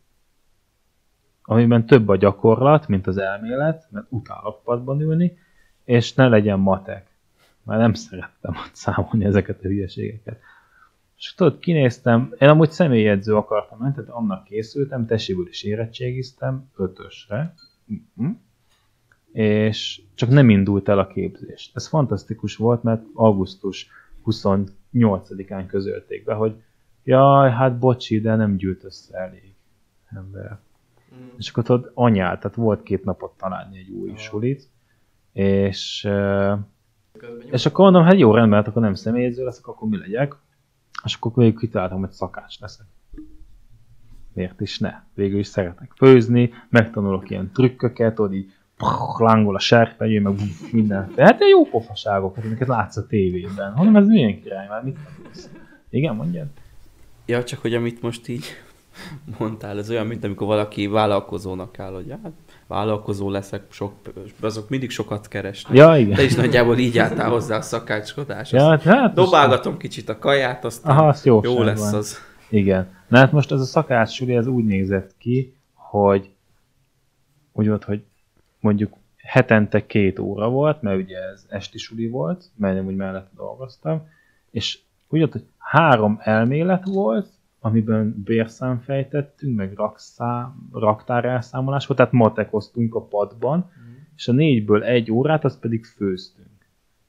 amiben 1.44 1.86
több 1.86 2.08
a 2.08 2.16
gyakorlat, 2.16 2.88
mint 2.88 3.08
az 3.08 3.18
elmélet, 3.18 3.88
mert 3.92 4.06
utálok 4.10 4.64
padban 4.64 5.02
ülni, 5.02 5.38
és 5.84 6.14
ne 6.14 6.28
legyen 6.28 6.60
matek. 6.60 7.08
Már 7.64 7.78
nem 7.78 7.94
szerettem 7.94 8.56
ott 8.56 8.76
számolni 8.76 9.26
ezeket 9.26 9.60
a 9.64 9.68
hülyeségeket. 9.68 10.40
És 11.20 11.34
tudod, 11.36 11.60
kinéztem, 11.60 12.36
én 12.40 12.50
amúgy 12.50 12.72
személyedző 12.72 13.36
akartam 13.36 13.78
menni, 13.80 13.94
tehát 13.94 14.10
annak 14.10 14.44
készültem, 14.44 15.06
teséből 15.06 15.48
is 15.48 15.64
érettségiztem, 15.64 16.70
ötösre. 16.76 17.54
Mhm. 18.16 18.30
És 19.32 20.02
csak 20.16 20.30
nem 20.30 20.50
indult 20.50 20.90
el 20.90 21.00
a 21.00 21.08
képzés. 21.08 21.72
Ez 21.74 21.88
fantasztikus 21.88 22.56
volt, 22.56 22.84
mert 22.84 23.04
augusztus 23.14 23.90
28-án 24.26 25.64
közölték 25.68 26.24
be, 26.24 26.34
hogy 26.34 26.56
jaj, 27.04 27.52
hát 27.52 27.78
bocsi, 27.78 28.20
de 28.22 28.36
nem 28.36 28.56
gyűlt 28.56 28.84
össze 28.84 29.18
elég 29.18 29.54
ember. 30.16 30.60
Mm. 31.16 31.28
És 31.38 31.50
akkor 31.50 31.64
tudod, 31.64 31.92
anyál, 31.94 32.38
tehát 32.38 32.58
volt 32.58 32.84
két 32.84 33.04
napot 33.04 33.38
találni 33.38 33.78
egy 33.78 33.90
új 33.90 34.14
sulit, 34.16 34.70
és, 35.34 36.10
és 37.52 37.66
akkor 37.66 37.84
mondom, 37.84 38.04
hát 38.04 38.18
jó, 38.20 38.34
rendben, 38.34 38.60
hát 38.60 38.68
akkor 38.68 38.82
nem 38.82 38.94
személyedző 38.94 39.44
leszek, 39.44 39.68
akkor 39.68 39.90
mi 39.90 39.98
legyek? 39.98 40.36
És 41.04 41.16
akkor 41.16 41.32
végül 41.36 41.60
kitaláltam, 41.60 42.00
hogy 42.00 42.12
szakács 42.12 42.60
leszek. 42.60 42.86
Miért 44.34 44.62
is 44.62 44.80
ne? 44.80 44.94
Végül 45.14 45.40
is 45.40 45.48
szeretek 45.48 45.92
főzni, 45.96 46.54
megtanulok 46.70 47.30
ilyen 47.30 47.52
trükköket, 47.54 48.18
hogy 48.18 48.34
így 48.34 48.54
lángol 49.18 49.56
a 49.56 49.60
serpenyő, 49.60 50.22
meg 50.22 50.34
pff, 50.34 50.72
minden. 50.72 51.14
Hát 51.18 51.40
jó 51.50 51.66
pofaságokat, 51.66 52.46
amiket 52.46 52.68
látsz 52.68 52.98
a 52.98 53.08
tévében. 53.08 53.74
Hanem 53.74 53.96
ez 53.96 54.08
milyen 54.08 54.42
király, 54.42 54.68
már 54.68 54.84
mit 54.84 54.98
tanulsz? 55.16 55.50
Igen, 55.90 56.16
mondjad? 56.16 56.48
Ja, 57.26 57.44
csak 57.44 57.60
hogy 57.60 57.74
amit 57.74 58.02
most 58.02 58.28
így 58.28 58.46
mondtál, 59.40 59.78
ez 59.78 59.90
olyan, 59.90 60.08
mint 60.08 60.24
amikor 60.24 60.48
valaki 60.48 60.88
vállalkozónak 60.88 61.80
áll, 61.80 61.94
hogy 61.94 62.10
hát 62.24 62.32
vállalkozó 62.70 63.30
leszek, 63.30 63.64
sok, 63.70 63.94
azok 64.42 64.70
mindig 64.70 64.90
sokat 64.90 65.28
keresnek. 65.28 65.78
Ja, 65.78 65.98
igen. 65.98 66.16
Te 66.16 66.24
is 66.24 66.36
nagyjából 66.36 66.78
így 66.78 66.98
álltál 66.98 67.30
hozzá 67.30 67.58
a 67.58 67.62
szakácskodáshoz. 67.62 68.62
Ja, 68.62 68.68
hát, 68.68 68.82
hát 68.82 69.02
most- 69.02 69.14
Dobálgatom 69.14 69.78
kicsit 69.78 70.10
a 70.10 70.20
kaját, 70.20 70.66
aztán 70.66 70.98
Aha, 70.98 71.08
az 71.08 71.26
jó, 71.26 71.40
jó 71.44 71.64
lesz 71.64 71.94
az. 71.94 72.18
Igen. 72.50 72.88
Na 73.08 73.18
hát 73.18 73.32
most 73.32 73.52
ez 73.52 73.60
a 73.60 73.66
szakács 73.66 74.10
suli, 74.10 74.36
ez 74.36 74.48
úgy 74.48 74.66
nézett 74.66 75.16
ki, 75.18 75.56
hogy 75.74 76.30
úgy 77.52 77.68
volt, 77.68 77.84
hogy 77.84 78.04
mondjuk 78.60 78.94
hetente 79.18 79.86
két 79.86 80.20
óra 80.20 80.50
volt, 80.50 80.82
mert 80.82 80.98
ugye 80.98 81.18
ez 81.18 81.46
esti 81.48 81.78
suli 81.78 82.08
volt, 82.08 82.44
mert 82.56 82.78
én 82.78 82.86
úgy 82.86 82.96
mellett 82.96 83.30
dolgoztam, 83.36 84.08
és 84.52 84.80
úgy 85.08 85.20
volt, 85.20 85.32
hogy 85.32 85.46
három 85.58 86.20
elmélet 86.24 86.86
volt, 86.86 87.28
amiben 87.60 88.22
bérszám 88.26 88.80
fejtettünk, 88.80 89.56
meg 89.58 89.74
rakszám, 89.76 90.70
raktár 90.74 91.26
elszámolás 91.26 91.86
volt, 91.86 92.00
tehát 92.00 92.14
matekoztunk 92.14 92.96
a 92.96 93.02
padban, 93.02 93.72
és 94.16 94.28
a 94.28 94.32
négyből 94.32 94.84
egy 94.84 95.12
órát, 95.12 95.46
azt 95.46 95.60
pedig 95.60 95.86
főztünk. 95.86 96.48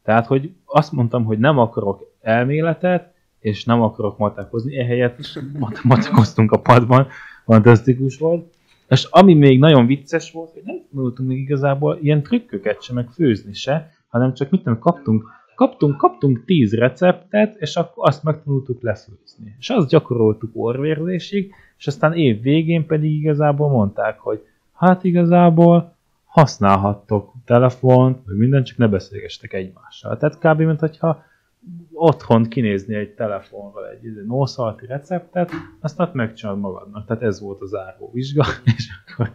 Tehát, 0.03 0.27
hogy 0.27 0.53
azt 0.65 0.93
mondtam, 0.93 1.25
hogy 1.25 1.39
nem 1.39 1.59
akarok 1.59 2.15
elméletet, 2.21 3.15
és 3.39 3.65
nem 3.65 3.83
akarok 3.83 4.19
matekozni, 4.19 4.79
ehelyett 4.79 5.19
mat- 5.59 5.83
matekoztunk 5.83 6.53
a 6.53 6.61
padban, 6.61 7.07
fantasztikus 7.45 8.19
volt. 8.19 8.55
És 8.89 9.05
ami 9.11 9.35
még 9.35 9.59
nagyon 9.59 9.87
vicces 9.87 10.33
volt, 10.33 10.53
hogy 10.53 10.63
nem 10.65 10.77
tanultunk 10.91 11.29
még 11.29 11.39
igazából 11.39 11.99
ilyen 12.03 12.23
trükköket 12.23 12.83
sem, 12.83 12.95
meg 12.95 13.09
főzni 13.09 13.53
se, 13.55 13.91
hanem 14.09 14.35
csak 14.35 14.51
mit 14.51 14.63
tudom, 14.63 14.79
kaptunk, 14.79 15.29
kaptunk, 15.61 15.97
kaptunk 15.97 16.45
tíz 16.45 16.75
receptet, 16.75 17.57
és 17.59 17.77
akkor 17.77 18.09
azt 18.09 18.23
megtanultuk 18.23 18.83
lefőzni. 18.83 19.57
És 19.59 19.71
azt 19.71 19.89
gyakoroltuk 19.89 20.51
orvérzésig, 20.55 21.55
és 21.79 21.87
aztán 21.87 22.13
év 22.13 22.43
végén 22.43 22.87
pedig 22.87 23.13
igazából 23.13 23.69
mondták, 23.69 24.19
hogy 24.19 24.47
hát 24.75 25.05
igazából 25.05 25.95
használhattok 26.25 27.33
telefont, 27.45 28.27
meg 28.27 28.37
minden, 28.37 28.65
csak 28.65 28.77
ne 28.77 28.89
beszélgestek 28.89 29.53
egymással. 29.53 30.17
Tehát 30.17 30.39
kb. 30.39 30.61
mint 30.61 30.81
hogyha 30.81 31.23
otthon 31.93 32.45
kinézni 32.45 32.95
egy 32.95 33.15
telefonról 33.15 33.89
egy 33.89 34.05
izé 34.05 34.23
nószalti 34.27 34.87
receptet, 34.87 35.51
azt 35.81 36.01
ott 36.01 36.13
megcsinálod 36.13 36.61
magadnak. 36.61 37.07
Tehát 37.07 37.23
ez 37.23 37.41
volt 37.41 37.61
az 37.61 37.69
záró 37.69 38.11
vizsga, 38.13 38.45
és 38.77 38.89
akkor 39.07 39.31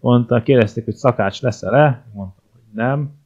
mondta, 0.00 0.42
kérdezték, 0.42 0.84
hogy 0.84 0.94
szakács 0.94 1.42
leszel-e? 1.42 2.04
Mondtam, 2.12 2.44
hogy 2.52 2.62
nem. 2.72 3.20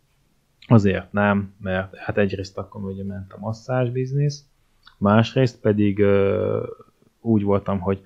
Azért 0.68 1.12
nem, 1.12 1.55
mert 1.61 1.96
hát 1.96 2.18
egyrészt 2.18 2.59
akkor 2.59 2.85
ugye 2.85 3.05
ment 3.05 3.33
a 3.33 3.38
masszázs 3.38 3.90
biznisz, 3.90 4.44
másrészt 4.98 5.61
pedig 5.61 5.98
ö, 5.98 6.66
úgy 7.20 7.42
voltam, 7.42 7.81
hogy 7.81 8.02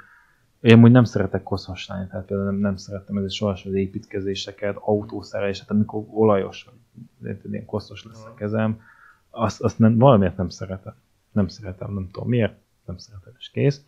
én 0.60 0.82
úgy 0.82 0.90
nem 0.90 1.04
szeretek 1.04 1.42
koszos 1.42 1.86
lenni, 1.86 2.06
tehát 2.06 2.26
például 2.26 2.50
nem, 2.50 2.60
nem 2.60 2.76
szerettem 2.76 3.16
ez 3.16 3.32
sohasem 3.32 3.72
az 3.72 3.78
építkezéseket, 3.78 4.76
autószereléseket, 4.80 5.70
amikor 5.70 6.04
olajos, 6.10 6.68
ilyen 7.50 7.64
koszos 7.64 8.04
lesz 8.04 8.24
a 8.24 8.34
kezem, 8.34 8.80
azt, 9.30 9.60
azt 9.60 9.78
nem, 9.78 9.98
valamiért 9.98 10.36
nem 10.36 10.48
szeretem. 10.48 10.94
Nem 11.32 11.48
szeretem, 11.48 11.94
nem 11.94 12.08
tudom 12.12 12.28
miért, 12.28 12.54
nem 12.84 12.96
szeretem, 12.96 13.32
és 13.38 13.50
kész. 13.50 13.84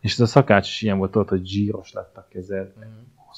És 0.00 0.12
ez 0.12 0.20
a 0.20 0.26
szakács 0.26 0.68
is 0.68 0.82
ilyen 0.82 0.98
volt 0.98 1.16
ott, 1.16 1.28
hogy 1.28 1.46
zsíros 1.46 1.92
lett 1.92 2.16
a 2.16 2.26
kezed, 2.28 2.72
meg 2.78 2.88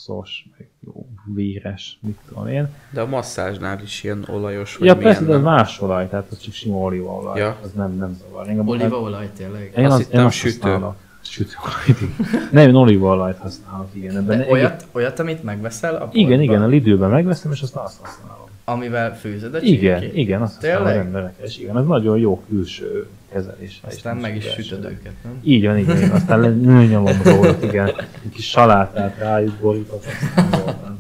koszos, 0.06 0.46
meg 0.58 0.68
jó, 0.86 1.06
véres, 1.34 1.98
mit 2.02 2.18
tudom 2.28 2.46
én. 2.46 2.68
De 2.90 3.00
a 3.00 3.06
masszázsnál 3.06 3.82
is 3.82 4.02
ilyen 4.02 4.24
olajos, 4.30 4.76
vagy 4.76 4.88
Ja, 4.88 4.94
milyen, 4.94 5.08
persze, 5.08 5.24
de 5.24 5.34
az 5.36 5.42
nem? 5.42 5.52
más 5.52 5.80
olaj, 5.80 6.08
tehát 6.08 6.26
az 6.30 6.38
csak 6.38 6.52
sima 6.54 6.76
olívaolaj, 6.76 7.38
Ja. 7.40 7.56
az 7.62 7.72
nem, 7.72 7.96
nem 7.96 8.16
zavar. 8.20 8.48
Engem, 8.48 8.68
Olívaolaj 8.68 9.30
tényleg. 9.36 9.72
én 9.76 9.84
Azt 9.84 9.94
az, 9.94 9.98
hittem 10.04 10.20
én 10.20 10.26
azt 10.26 10.36
sütő. 10.36 10.70
használok. 10.70 10.96
Sütőolajt, 11.28 12.00
igen. 12.28 12.48
Nem, 12.52 12.68
én 12.68 12.74
olívaolajt 12.74 13.36
használok, 13.38 13.88
igen. 13.92 14.16
Ebben 14.16 14.38
De 14.38 14.46
olyat, 14.50 14.86
olyat, 14.92 15.18
amit 15.18 15.42
megveszel 15.42 15.94
a 15.94 16.08
Igen, 16.12 16.28
boltban, 16.28 16.40
igen, 16.40 16.62
a 16.62 16.66
Lidőben 16.66 17.10
megveszem, 17.10 17.52
és 17.52 17.62
aztán 17.62 17.84
azt 17.84 18.00
használom. 18.02 18.46
Amivel 18.64 19.16
főzöd 19.16 19.54
a 19.54 19.60
Igen, 19.60 20.00
csirkét. 20.00 20.18
igen, 20.18 20.42
azt 20.42 20.54
használom 20.54 20.84
Tényleg? 20.86 21.04
emberek, 21.06 21.34
és 21.42 21.58
igen, 21.58 21.78
ez 21.78 21.86
nagyon 21.86 22.18
jó 22.18 22.42
külső 22.48 23.06
kezelés. 23.32 23.80
Aztán 23.86 24.16
meg 24.16 24.36
is 24.36 24.44
sütöd 24.44 24.84
őket, 24.84 25.12
nem? 25.24 25.38
Így 25.42 25.66
van, 25.66 25.78
igen, 25.78 25.96
igen. 25.96 26.10
aztán 26.10 26.40
nőnyomom 26.40 27.22
róluk, 27.24 27.62
igen. 27.62 27.86
Egy 27.86 28.30
kis 28.32 28.48
salátát 28.48 29.18
rájuk 29.18 29.54
borítok, 29.60 30.02
aztán. 30.04 30.98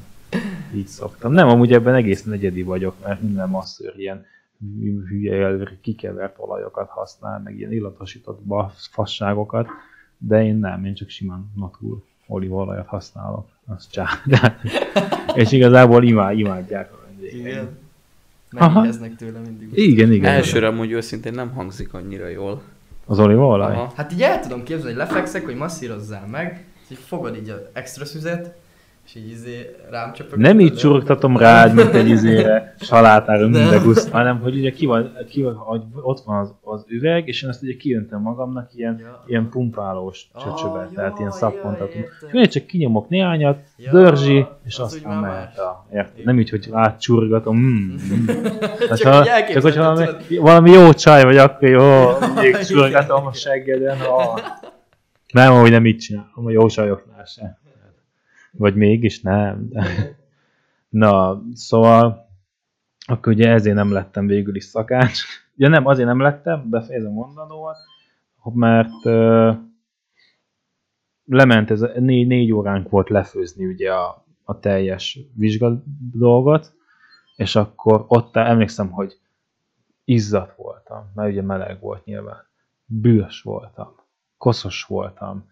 Így 0.74 0.86
szoktam. 0.86 1.32
Nem, 1.32 1.48
amúgy 1.48 1.72
ebben 1.72 1.94
egészen 1.94 2.32
egyedi 2.32 2.62
vagyok, 2.62 2.94
mert 3.04 3.22
minden 3.22 3.48
masszőr 3.48 3.92
ilyen 3.96 4.24
hülye 5.08 5.58
kikevert 5.82 6.34
olajokat 6.36 6.88
használ, 6.88 7.40
meg 7.44 7.58
ilyen 7.58 7.72
illatosított 7.72 8.40
fasságokat, 8.90 9.68
de 10.18 10.44
én 10.44 10.56
nem, 10.56 10.84
én 10.84 10.94
csak 10.94 11.08
simán 11.08 11.52
natur 11.56 11.98
olívaolajat 12.26 12.86
használok. 12.86 13.46
Az 13.66 13.88
csá. 13.90 14.06
De, 14.24 14.60
és 15.34 15.52
igazából 15.52 16.04
imád, 16.04 16.38
imádják 16.38 16.92
a 16.92 16.98
vendégeim. 17.06 17.46
Igen. 17.46 17.78
Megkérdeznek 18.50 19.16
tőle 19.16 19.38
mindig. 19.38 19.68
Igen, 19.72 20.12
igen. 20.12 20.32
Elsőre 20.32 20.66
amúgy 20.66 20.90
őszintén 20.90 21.32
nem 21.32 21.50
hangzik 21.50 21.94
annyira 21.94 22.28
jól. 22.28 22.62
Az 23.06 23.18
olívaolaj? 23.18 23.86
Hát 23.94 24.12
így 24.12 24.22
el 24.22 24.40
tudom 24.40 24.62
képzelni, 24.62 24.96
hogy 24.96 25.06
lefekszek, 25.06 25.44
hogy 25.44 25.56
masszírozzál 25.56 26.26
meg, 26.26 26.64
és 26.84 26.90
így 26.90 27.04
fogod 27.06 27.36
így 27.36 27.48
az 27.48 27.60
extra 27.72 28.04
szüzet, 28.04 28.56
és 29.08 29.14
így 29.14 29.30
izé 29.30 29.76
rám 29.90 30.12
csöpögöd. 30.12 30.38
Nem 30.38 30.60
így 30.60 30.74
csurogtatom 30.76 31.36
rád, 31.36 31.74
mint 31.74 31.94
egy 31.94 32.08
izére, 32.08 32.74
salátára 32.80 33.48
minden 33.48 33.82
guszt, 33.82 34.10
hanem 34.10 34.40
hogy 34.40 34.56
ugye 34.56 34.70
ki 34.70 34.86
van, 34.86 35.12
ki 35.28 35.42
van, 35.42 35.54
hogy 35.54 35.82
ott 35.94 36.20
van 36.24 36.38
az, 36.38 36.54
az 36.62 36.84
üveg, 36.88 37.28
és 37.28 37.42
én 37.42 37.48
azt 37.48 37.62
ugye 37.62 37.76
kijöntem 37.76 38.20
magamnak 38.20 38.70
ilyen, 38.74 38.98
Ja. 39.00 39.24
ilyen 39.26 39.48
pumpálós 39.48 40.28
Ah, 40.32 40.42
csöcsövet, 40.42 40.88
ja, 40.90 40.94
tehát 40.96 41.18
ilyen 41.18 41.30
ja, 41.30 41.36
szappontatom. 41.36 42.00
értem. 42.00 42.28
És 42.32 42.32
én 42.32 42.48
csak 42.48 42.66
kinyomok 42.66 43.08
néhányat, 43.08 43.58
Ja, 43.76 43.90
dörzsi, 43.90 44.46
és 44.64 44.78
az 44.78 44.92
aztán 44.94 45.18
mehet 45.18 45.46
más. 45.46 45.56
a, 45.56 45.86
érted? 45.92 46.24
Nem 46.24 46.38
így, 46.38 46.50
hogy 46.50 46.68
átcsurgatom, 46.72 47.56
mm. 47.66 47.96
Csak 48.96 49.12
ha, 49.14 49.24
csak 49.24 49.62
hogyha 49.62 49.82
valami, 49.94 50.06
valami 50.40 50.70
jó 50.70 50.92
csaj 50.92 51.24
vagy, 51.24 51.36
akkor 51.36 51.68
jó, 51.68 52.08
még 52.34 52.56
csurgatom 52.56 53.26
a 53.26 53.32
seggeden. 53.32 53.96
Oh. 54.10 54.38
Nem, 55.32 55.52
hogy 55.52 55.70
nem 55.70 55.86
így 55.86 55.98
csinálom, 55.98 56.46
a 56.46 56.50
jó 56.50 56.66
csajoknál 56.68 57.24
se. 57.24 57.58
Vagy 58.52 58.74
mégis 58.74 59.20
nem. 59.20 59.68
Na, 60.88 61.42
szóval 61.52 62.26
akkor 63.06 63.32
ugye 63.32 63.50
ezért 63.50 63.76
nem 63.76 63.92
lettem 63.92 64.26
végül 64.26 64.56
is 64.56 64.64
szakács. 64.64 65.20
Ja 65.56 65.68
nem, 65.68 65.86
azért 65.86 66.08
nem 66.08 66.20
lettem, 66.20 66.70
befejezem 66.70 67.12
mondanóval, 67.12 67.76
mert 68.54 69.04
lement 71.24 71.70
ez, 71.70 71.82
a- 71.82 71.92
négy, 72.00 72.26
négy 72.26 72.52
óránk 72.52 72.88
volt 72.88 73.08
lefőzni 73.08 73.66
ugye 73.66 73.92
a, 73.92 74.24
a 74.44 74.58
teljes 74.58 75.18
vizsga 75.34 75.82
dolgot, 76.12 76.72
és 77.36 77.56
akkor 77.56 78.04
ott 78.08 78.36
emlékszem, 78.36 78.90
hogy 78.90 79.18
izzat 80.04 80.54
voltam, 80.56 81.10
mert 81.14 81.30
ugye 81.30 81.42
meleg 81.42 81.80
volt 81.80 82.04
nyilván. 82.04 82.46
Bűs 82.84 83.42
voltam, 83.42 83.94
koszos 84.36 84.84
voltam, 84.84 85.50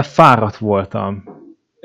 fáradt 0.00 0.56
voltam, 0.56 1.24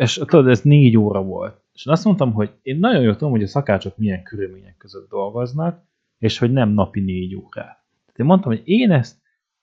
és 0.01 0.13
tudod, 0.13 0.47
ez 0.47 0.61
négy 0.61 0.97
óra 0.97 1.23
volt. 1.23 1.61
És 1.73 1.85
én 1.85 1.93
azt 1.93 2.05
mondtam, 2.05 2.33
hogy 2.33 2.51
én 2.61 2.79
nagyon 2.79 3.01
jól 3.01 3.13
tudom, 3.13 3.31
hogy 3.31 3.43
a 3.43 3.47
szakácsok 3.47 3.97
milyen 3.97 4.23
körülmények 4.23 4.77
között 4.77 5.09
dolgoznak, 5.09 5.83
és 6.17 6.37
hogy 6.37 6.51
nem 6.51 6.69
napi 6.69 6.99
négy 6.99 7.35
órát. 7.35 7.83
Tehát 8.05 8.19
én 8.19 8.25
mondtam, 8.25 8.51
hogy 8.51 8.61
én 8.63 8.91
ezt 8.91 9.17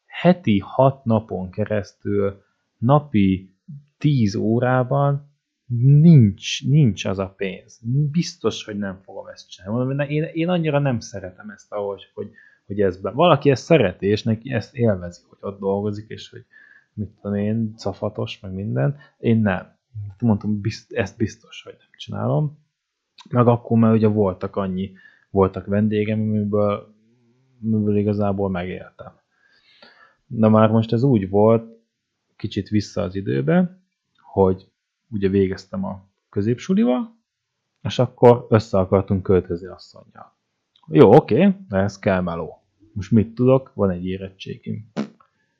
heti 0.06 0.58
hat 0.58 1.04
napon 1.04 1.50
keresztül, 1.50 2.42
napi 2.76 3.54
tíz 3.98 4.34
órában 4.34 5.32
nincs, 6.00 6.66
nincs 6.66 7.04
az 7.04 7.18
a 7.18 7.34
pénz. 7.36 7.80
Biztos, 8.10 8.64
hogy 8.64 8.78
nem 8.78 9.00
fogom 9.02 9.26
ezt 9.26 9.50
csinálni. 9.50 9.84
Mondom, 9.84 10.08
én, 10.08 10.22
én 10.22 10.48
annyira 10.48 10.78
nem 10.78 11.00
szeretem 11.00 11.50
ezt, 11.50 11.72
ahogy, 11.72 12.10
hogy, 12.14 12.30
hogy 12.66 12.80
ez 12.80 13.00
be. 13.00 13.10
Valaki 13.10 13.50
ezt 13.50 13.64
szereti, 13.64 14.06
és 14.06 14.22
neki 14.22 14.52
ezt 14.52 14.74
élvezi, 14.76 15.20
hogy 15.28 15.38
ott 15.40 15.58
dolgozik, 15.58 16.08
és 16.08 16.30
hogy 16.30 16.44
mit 16.92 17.08
tudom 17.08 17.36
én, 17.36 17.74
cafatos, 17.76 18.40
meg 18.40 18.52
minden. 18.52 18.96
Én 19.18 19.40
nem. 19.40 19.77
Mondtam, 20.20 20.60
bizt, 20.60 20.92
ezt 20.92 21.16
biztos, 21.16 21.62
hogy 21.62 21.74
nem 21.78 21.88
csinálom. 21.96 22.58
Meg 23.30 23.46
akkor 23.46 23.78
már 23.78 23.92
ugye 23.92 24.06
voltak 24.06 24.56
annyi, 24.56 24.92
voltak 25.30 25.66
vendégem, 25.66 26.20
amiből, 26.20 26.94
amiből 27.62 27.96
igazából 27.96 28.50
megéltem. 28.50 29.12
De 30.26 30.48
már 30.48 30.70
most 30.70 30.92
ez 30.92 31.02
úgy 31.02 31.28
volt, 31.28 31.78
kicsit 32.36 32.68
vissza 32.68 33.02
az 33.02 33.14
időbe, 33.14 33.80
hogy 34.20 34.70
ugye 35.10 35.28
végeztem 35.28 35.84
a 35.84 36.08
középsulival, 36.30 37.16
és 37.82 37.98
akkor 37.98 38.46
össze 38.48 38.78
akartunk 38.78 39.22
költözni 39.22 39.66
asszonyjal. 39.66 40.36
Jó, 40.86 41.14
oké, 41.14 41.54
de 41.68 41.76
ez 41.76 41.98
kell 41.98 42.20
meló. 42.20 42.62
Most 42.92 43.10
mit 43.10 43.34
tudok? 43.34 43.72
Van 43.74 43.90
egy 43.90 44.06
érettségim. 44.06 44.90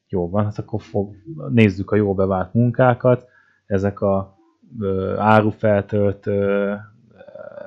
Jó 0.09 0.31
van, 0.31 0.44
hát 0.44 0.59
akkor 0.59 0.83
fog, 0.83 1.14
nézzük 1.48 1.90
a 1.90 1.96
jó 1.96 2.14
bevált 2.14 2.55
munkákat, 2.55 3.29
ezek 3.68 4.00
a 4.00 4.38
ö, 4.81 5.16
árufeltöltő, 5.18 6.76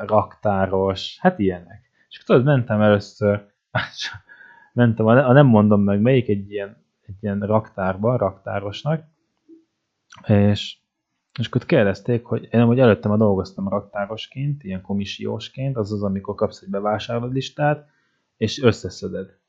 raktáros, 0.06 1.18
hát 1.20 1.40
ilyenek. 1.40 1.90
És 2.10 2.24
tudod, 2.24 2.44
mentem 2.44 2.82
először, 2.82 3.46
mentem, 4.74 5.06
a 5.06 5.34
nem 5.34 5.46
mondom 5.46 5.82
meg 5.82 6.02
melyik, 6.02 6.28
egy 6.28 6.52
ilyen, 6.52 6.78
egy 7.06 7.16
ilyen 7.20 7.40
raktárba, 7.40 8.18
raktárosnak, 8.18 9.04
és, 10.28 10.78
és 11.40 11.48
akkor 11.48 11.66
kérdezték, 11.66 12.26
hogy 12.26 12.48
én 12.52 12.66
hogy 12.66 12.80
előtte 12.80 13.08
már 13.08 13.18
dolgoztam 13.18 13.68
raktárosként, 13.68 14.64
ilyen 14.64 14.82
komisiósként, 14.82 15.78
azaz, 15.78 16.04
amikor 16.04 16.36
kapsz 16.36 16.62
egy 16.62 16.70
bevásárlólistát, 16.70 17.90
és 18.38 18.62
összeszeded. 18.62 19.40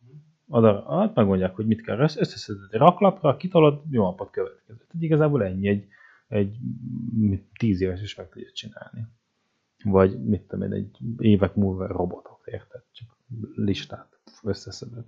Oda, 0.49 0.85
hát 0.89 1.15
megmondják, 1.15 1.55
hogy 1.55 1.67
mit 1.67 1.83
kell 1.83 1.99
összeszeded 1.99 2.63
egy 2.71 2.79
raklapra, 2.79 3.37
kitolod, 3.37 3.83
jó 3.91 4.05
napot 4.05 4.31
következő. 4.31 4.77
Tehát 4.77 5.03
igazából 5.03 5.45
ennyi, 5.45 5.69
egy, 5.69 5.87
egy 6.33 6.57
tíz 7.59 7.81
éves 7.81 8.03
is 8.03 8.15
meg 8.15 8.29
tudja 8.29 8.49
csinálni. 8.53 9.07
Vagy 9.85 10.25
mit 10.25 10.43
tudom 10.43 10.73
én, 10.73 10.73
egy 10.73 10.99
évek 11.19 11.55
múlva 11.55 11.87
robotot, 11.87 12.41
érted? 12.45 12.83
Csak 12.93 13.17
listát 13.55 14.21
összeszeded. 14.43 15.05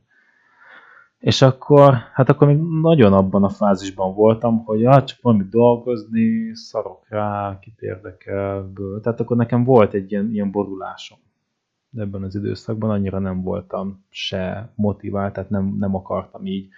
És 1.18 1.42
akkor, 1.42 1.94
hát 2.12 2.28
akkor 2.28 2.46
még 2.46 2.58
nagyon 2.80 3.12
abban 3.12 3.44
a 3.44 3.48
fázisban 3.48 4.14
voltam, 4.14 4.64
hogy 4.64 4.84
ah, 4.84 5.04
csak 5.04 5.20
valamit 5.20 5.48
dolgozni, 5.48 6.54
szarok 6.54 7.08
rá, 7.08 7.58
kit 7.60 7.80
érdekel. 7.80 8.72
Tehát 9.02 9.20
akkor 9.20 9.37
nekem 9.37 9.64
volt 9.64 9.94
egy 9.94 10.10
ilyen, 10.10 10.30
ilyen 10.30 10.50
borulásom 10.50 11.18
ebben 11.96 12.22
az 12.22 12.34
időszakban, 12.34 12.90
annyira 12.90 13.18
nem 13.18 13.42
voltam 13.42 14.04
se 14.08 14.72
motivált, 14.74 15.32
tehát 15.32 15.50
nem, 15.50 15.76
nem 15.78 15.94
akartam 15.94 16.46
így 16.46 16.68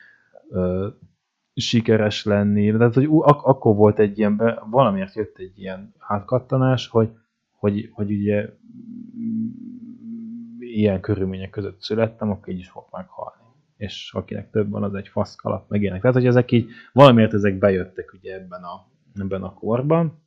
ö, 0.48 0.88
sikeres 1.56 2.24
lenni. 2.24 2.70
Tehát, 2.70 2.94
hogy 2.94 3.08
ak- 3.10 3.44
akkor 3.44 3.76
volt 3.76 3.98
egy 3.98 4.18
ilyen, 4.18 4.36
be, 4.36 4.62
valamiért 4.70 5.14
jött 5.14 5.38
egy 5.38 5.58
ilyen 5.58 5.94
átkattanás, 5.98 6.88
hogy, 6.88 7.10
hogy, 7.50 7.90
hogy 7.92 8.10
ugye 8.10 8.48
ilyen 10.58 11.00
körülmények 11.00 11.50
között 11.50 11.80
születtem, 11.80 12.30
akkor 12.30 12.48
így 12.52 12.58
is 12.58 12.68
fog 12.68 12.84
meghalni 12.90 13.44
és 13.76 14.12
akinek 14.14 14.50
több 14.50 14.70
van, 14.70 14.82
az 14.82 14.94
egy 14.94 15.08
faszkalap, 15.08 15.68
meg 15.68 15.82
ilyenek. 15.82 16.00
Tehát, 16.00 16.16
hogy 16.16 16.26
ezek 16.26 16.52
így, 16.52 16.68
valamiért 16.92 17.32
ezek 17.32 17.58
bejöttek 17.58 18.12
ugye 18.12 18.34
ebben 18.34 18.62
a, 18.62 18.86
ebben 19.14 19.42
a 19.42 19.54
korban, 19.54 20.22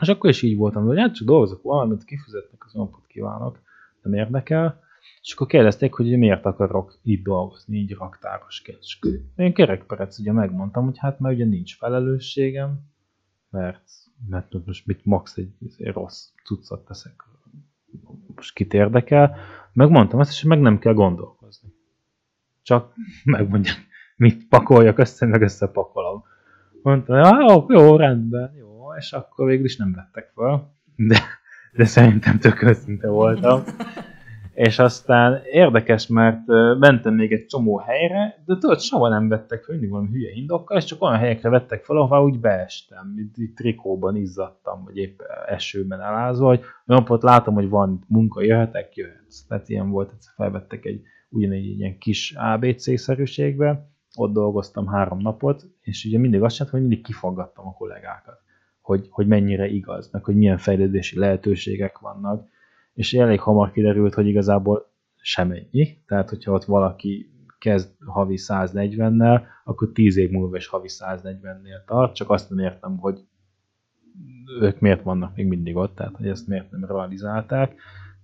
és 0.00 0.08
akkor 0.08 0.30
is 0.30 0.42
így 0.42 0.56
voltam, 0.56 0.84
hogy 0.84 0.98
hát 0.98 1.14
csak 1.14 1.26
dolgozok 1.26 1.62
valamit, 1.62 2.04
kifizetnek, 2.04 2.64
az 2.64 2.72
napot 2.72 3.06
kívánok, 3.06 3.60
nem 4.02 4.12
érdekel. 4.12 4.80
És 5.20 5.32
akkor 5.32 5.46
kérdezték, 5.46 5.94
hogy 5.94 6.18
miért 6.18 6.44
akarok 6.44 6.98
itt 7.02 7.24
dolgozni, 7.24 7.76
így 7.76 7.92
raktárosként. 7.92 8.78
És 8.80 8.98
én 9.36 9.54
kerekperec 9.54 10.18
ugye 10.18 10.32
megmondtam, 10.32 10.84
hogy 10.84 10.98
hát 10.98 11.20
mert 11.20 11.34
ugye 11.34 11.44
nincs 11.44 11.76
felelősségem, 11.76 12.80
mert, 13.50 13.90
mert 14.28 14.66
most 14.66 14.86
mit 14.86 15.04
max 15.04 15.36
egy, 15.36 15.52
egy 15.60 15.92
rossz 15.92 16.28
cuccot 16.44 16.84
teszek, 16.84 17.24
most 18.34 18.54
kit 18.54 18.74
érdekel. 18.74 19.36
Megmondtam 19.72 20.20
ezt, 20.20 20.30
és 20.30 20.42
meg 20.42 20.60
nem 20.60 20.78
kell 20.78 20.94
gondolkozni 20.94 21.72
csak 22.62 22.92
megmondják, 23.24 23.86
mit 24.16 24.48
pakoljak 24.48 24.98
össze, 24.98 25.26
meg 25.26 25.42
összepakolom. 25.42 26.24
Mondta, 26.82 27.44
jó, 27.48 27.66
jó, 27.68 27.96
rendben, 27.96 28.54
jó, 28.58 28.94
és 28.98 29.12
akkor 29.12 29.46
végül 29.46 29.64
is 29.64 29.76
nem 29.76 29.92
vettek 29.92 30.32
fel, 30.34 30.74
de, 30.96 31.20
de 31.72 31.84
szerintem 31.84 32.38
tök 32.38 32.62
őszinte 32.62 33.08
voltam. 33.08 33.62
És 34.54 34.78
aztán 34.78 35.42
érdekes, 35.44 36.06
mert 36.06 36.46
mentem 36.78 37.14
még 37.14 37.32
egy 37.32 37.46
csomó 37.46 37.76
helyre, 37.78 38.42
de 38.46 38.58
tudod, 38.58 38.80
soha 38.80 39.08
nem 39.08 39.28
vettek 39.28 39.62
fel, 39.62 39.74
mindig 39.74 39.90
valami 39.90 40.08
hülye 40.08 40.30
indokkal, 40.34 40.76
és 40.76 40.84
csak 40.84 41.02
olyan 41.02 41.18
helyekre 41.18 41.48
vettek 41.48 41.84
fel, 41.84 41.96
ahová 41.96 42.18
úgy 42.18 42.40
beestem, 42.40 43.14
így 43.38 43.52
trikóban 43.54 44.16
izzadtam, 44.16 44.84
vagy 44.84 44.96
épp 44.96 45.20
esőben 45.46 46.00
elázva, 46.00 46.46
hogy 46.46 46.60
pont 47.04 47.22
látom, 47.22 47.54
hogy 47.54 47.68
van 47.68 48.04
munka, 48.08 48.42
jöhetek, 48.42 48.96
jöhetsz. 48.96 49.46
Tehát 49.46 49.68
ilyen 49.68 49.90
volt, 49.90 50.08
hogy 50.08 50.18
felvettek 50.34 50.84
egy 50.84 51.02
ugyanígy 51.28 51.78
ilyen 51.78 51.98
kis 51.98 52.34
ABC-szerűségbe, 52.36 53.90
ott 54.16 54.32
dolgoztam 54.32 54.86
három 54.86 55.18
napot, 55.18 55.64
és 55.80 56.04
ugye 56.04 56.18
mindig 56.18 56.42
azt 56.42 56.56
csináltam, 56.56 56.80
hogy 56.80 56.88
mindig 56.88 57.06
kifaggattam 57.06 57.66
a 57.66 57.72
kollégákat, 57.72 58.38
hogy, 58.80 59.06
hogy 59.10 59.26
mennyire 59.26 59.66
igaz, 59.66 60.10
meg 60.10 60.24
hogy 60.24 60.36
milyen 60.36 60.58
fejlődési 60.58 61.18
lehetőségek 61.18 61.98
vannak, 61.98 62.50
és 62.94 63.14
elég 63.14 63.40
hamar 63.40 63.70
kiderült, 63.70 64.14
hogy 64.14 64.26
igazából 64.26 64.90
semennyi, 65.16 66.02
tehát 66.06 66.28
hogyha 66.28 66.52
ott 66.52 66.64
valaki 66.64 67.30
kezd 67.58 67.90
havi 68.06 68.36
140-nel, 68.38 69.42
akkor 69.64 69.92
10 69.92 70.16
év 70.16 70.30
múlva 70.30 70.56
is 70.56 70.66
havi 70.66 70.88
140-nél 70.90 71.84
tart, 71.86 72.14
csak 72.14 72.30
azt 72.30 72.50
nem 72.50 72.58
értem, 72.58 72.98
hogy 72.98 73.26
ők 74.60 74.80
miért 74.80 75.02
vannak 75.02 75.36
még 75.36 75.46
mindig 75.46 75.76
ott, 75.76 75.94
tehát 75.94 76.16
hogy 76.16 76.26
ezt 76.26 76.46
miért 76.46 76.70
nem 76.70 76.84
realizálták, 76.84 77.74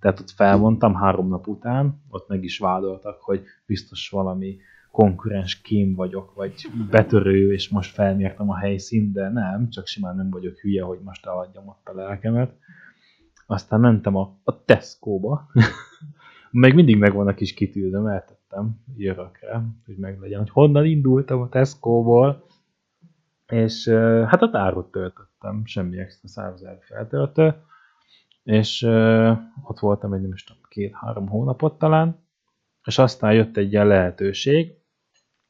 tehát 0.00 0.20
ott 0.20 0.30
felmondtam 0.30 0.94
három 0.94 1.28
nap 1.28 1.46
után, 1.46 2.02
ott 2.08 2.28
meg 2.28 2.44
is 2.44 2.58
vádoltak, 2.58 3.20
hogy 3.20 3.42
biztos 3.66 4.08
valami 4.10 4.56
konkurens 4.90 5.60
kém 5.60 5.94
vagyok, 5.94 6.34
vagy 6.34 6.54
betörő, 6.90 7.52
és 7.52 7.68
most 7.68 7.94
felmértem 7.94 8.50
a 8.50 8.56
helyszínt, 8.56 9.12
de 9.12 9.28
nem, 9.28 9.68
csak 9.70 9.86
simán 9.86 10.16
nem 10.16 10.30
vagyok 10.30 10.58
hülye, 10.58 10.82
hogy 10.82 10.98
most 11.04 11.26
eladjam 11.26 11.68
ott 11.68 11.88
a 11.88 11.94
lelkemet. 11.94 12.52
Aztán 13.50 13.80
mentem 13.80 14.16
a, 14.16 14.38
a 14.44 14.64
Tesco-ba, 14.64 15.50
meg 16.50 16.74
mindig 16.74 16.96
megvan 16.98 17.26
a 17.26 17.34
kis 17.34 17.54
kitűzöm, 17.54 18.06
eltettem 18.06 18.80
jörökre, 18.96 19.62
hogy 19.86 19.96
meglegyen, 19.96 20.38
hogy 20.38 20.50
honnan 20.50 20.84
indultam 20.84 21.40
a 21.40 21.48
Tesco-ból, 21.48 22.44
és 23.46 23.88
hát 24.26 24.42
a 24.42 24.50
árut 24.52 24.90
töltöttem, 24.90 25.64
semmi 25.64 25.98
extra 25.98 26.28
100 26.28 26.64
feltöltő, 26.80 27.54
és 28.42 28.82
ott 29.62 29.78
voltam 29.78 30.12
egy, 30.12 30.20
nem 30.20 30.32
is 30.32 30.44
tudom, 30.44 30.62
két-három 30.68 31.28
hónapot 31.28 31.78
talán, 31.78 32.18
és 32.84 32.98
aztán 32.98 33.34
jött 33.34 33.56
egy 33.56 33.72
ilyen 33.72 33.86
lehetőség, 33.86 34.72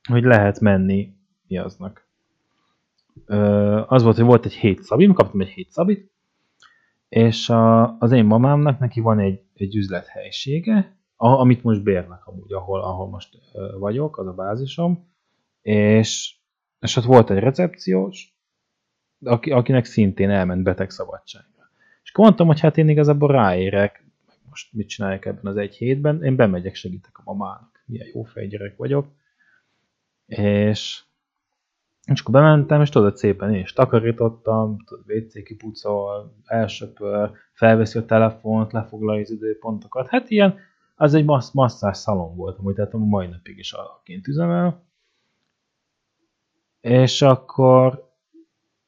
hogy 0.08 0.22
lehet 0.22 0.60
menni 0.60 1.16
mi 1.46 1.58
aznak. 1.58 2.06
Az 3.86 4.02
volt, 4.02 4.16
hogy 4.16 4.24
volt 4.24 4.44
egy 4.44 4.54
hét 4.54 4.82
szabim, 4.82 5.12
kaptam 5.12 5.40
egy 5.40 5.48
hét 5.48 5.70
szabit, 5.70 6.16
és 7.08 7.48
a, 7.48 7.98
az 7.98 8.12
én 8.12 8.24
mamámnak 8.24 8.78
neki 8.78 9.00
van 9.00 9.18
egy, 9.18 9.40
egy 9.54 9.76
üzlethelyisége, 9.76 10.96
amit 11.16 11.62
most 11.62 11.82
bérnek 11.82 12.26
amúgy, 12.26 12.52
ahol, 12.52 12.82
ahol 12.82 13.08
most 13.08 13.38
vagyok, 13.78 14.18
az 14.18 14.26
a 14.26 14.32
bázisom, 14.32 15.12
és, 15.62 16.36
és 16.80 16.96
ott 16.96 17.04
volt 17.04 17.30
egy 17.30 17.38
recepciós, 17.38 18.36
aki, 19.24 19.50
akinek 19.50 19.84
szintén 19.84 20.30
elment 20.30 20.62
beteg 20.62 20.90
szabadság. 20.90 21.42
És 22.02 22.14
akkor 22.14 22.24
mondtam, 22.24 22.46
hogy 22.46 22.60
hát 22.60 22.76
én 22.76 22.88
igazából 22.88 23.28
ráérek, 23.28 24.04
most 24.48 24.72
mit 24.72 24.88
csinálják 24.88 25.24
ebben 25.24 25.46
az 25.46 25.56
egy 25.56 25.76
hétben, 25.76 26.24
én 26.24 26.36
bemegyek, 26.36 26.74
segítek 26.74 27.18
a 27.18 27.22
mamának, 27.24 27.82
milyen 27.86 28.08
jó 28.12 28.22
fejgyerek 28.22 28.76
vagyok. 28.76 29.06
És, 30.26 31.02
és 32.12 32.20
akkor 32.20 32.34
bementem, 32.34 32.80
és 32.80 32.88
tudod, 32.88 33.16
szépen 33.16 33.54
én 33.54 33.60
is 33.60 33.72
takarítottam, 33.72 34.76
WC 35.06 35.42
kipucol, 35.42 36.34
elsöpör, 36.44 37.30
felveszi 37.52 37.98
a 37.98 38.04
telefont, 38.04 38.72
lefoglalja 38.72 39.20
az 39.20 39.30
időpontokat. 39.30 40.08
Hát 40.08 40.30
ilyen, 40.30 40.54
az 40.94 41.14
egy 41.14 41.24
massz, 41.24 41.52
masszás 41.52 41.96
szalon 41.96 42.36
volt, 42.36 42.58
amúgy 42.58 42.74
tehát 42.74 42.94
a 42.94 42.98
mai 42.98 43.26
napig 43.26 43.58
is 43.58 43.72
alaként 43.72 44.28
üzemel. 44.28 44.86
És 46.80 47.22
akkor 47.22 48.06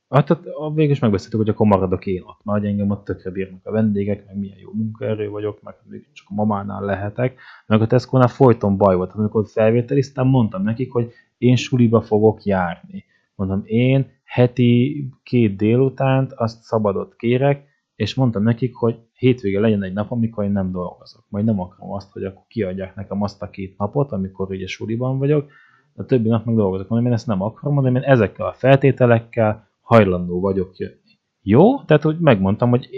Hát 0.08 0.26
tehát 0.26 0.44
végül 0.74 0.92
is 0.92 0.98
megbeszéltük, 0.98 1.38
hogy 1.38 1.48
akkor 1.48 1.66
maradok 1.66 2.06
én 2.06 2.22
ott, 2.22 2.40
mert 2.44 2.64
engem 2.64 2.90
ott 2.90 3.04
tökre 3.04 3.30
bírnak 3.30 3.66
a 3.66 3.70
vendégek, 3.70 4.26
meg 4.26 4.38
milyen 4.38 4.58
jó 4.58 4.72
munkaerő 4.72 5.28
vagyok, 5.28 5.62
meg 5.62 5.74
még 5.84 6.12
csak 6.12 6.26
a 6.30 6.34
mamánál 6.34 6.84
lehetek. 6.84 7.40
Meg 7.66 7.80
a 7.80 7.86
Tesco-nál 7.86 8.28
folyton 8.28 8.76
baj 8.76 8.96
volt. 8.96 9.12
Amikor 9.12 9.46
felvételiztem, 9.46 10.26
mondtam 10.26 10.62
nekik, 10.62 10.92
hogy 10.92 11.12
én 11.38 11.56
suliba 11.56 12.00
fogok 12.00 12.44
járni. 12.44 13.04
Mondom, 13.40 13.62
én 13.64 14.10
heti 14.24 15.04
két 15.22 15.56
délutánt 15.56 16.32
azt 16.32 16.62
szabadot 16.62 17.16
kérek, 17.16 17.64
és 17.94 18.14
mondtam 18.14 18.42
nekik, 18.42 18.74
hogy 18.74 18.98
hétvége 19.12 19.60
legyen 19.60 19.82
egy 19.82 19.92
nap, 19.92 20.10
amikor 20.10 20.44
én 20.44 20.50
nem 20.50 20.72
dolgozok. 20.72 21.24
Majd 21.28 21.44
nem 21.44 21.60
akarom 21.60 21.92
azt, 21.92 22.12
hogy 22.12 22.24
akkor 22.24 22.42
kiadják 22.48 22.94
nekem 22.94 23.22
azt 23.22 23.42
a 23.42 23.50
két 23.50 23.78
napot, 23.78 24.12
amikor 24.12 24.50
ugye 24.50 24.66
suliban 24.66 25.18
vagyok, 25.18 25.50
a 25.94 26.04
többi 26.04 26.28
nap 26.28 26.44
meg 26.44 26.54
dolgozok. 26.54 26.88
Mondom, 26.88 27.08
én 27.08 27.14
ezt 27.14 27.26
nem 27.26 27.42
akarom, 27.42 27.74
mondom, 27.74 27.96
én 27.96 28.02
ezekkel 28.02 28.46
a 28.46 28.52
feltételekkel 28.52 29.68
hajlandó 29.80 30.40
vagyok 30.40 30.76
jönni. 30.76 31.18
Jó? 31.42 31.82
Tehát, 31.82 32.02
hogy 32.02 32.18
megmondtam, 32.18 32.70
hogy 32.70 32.88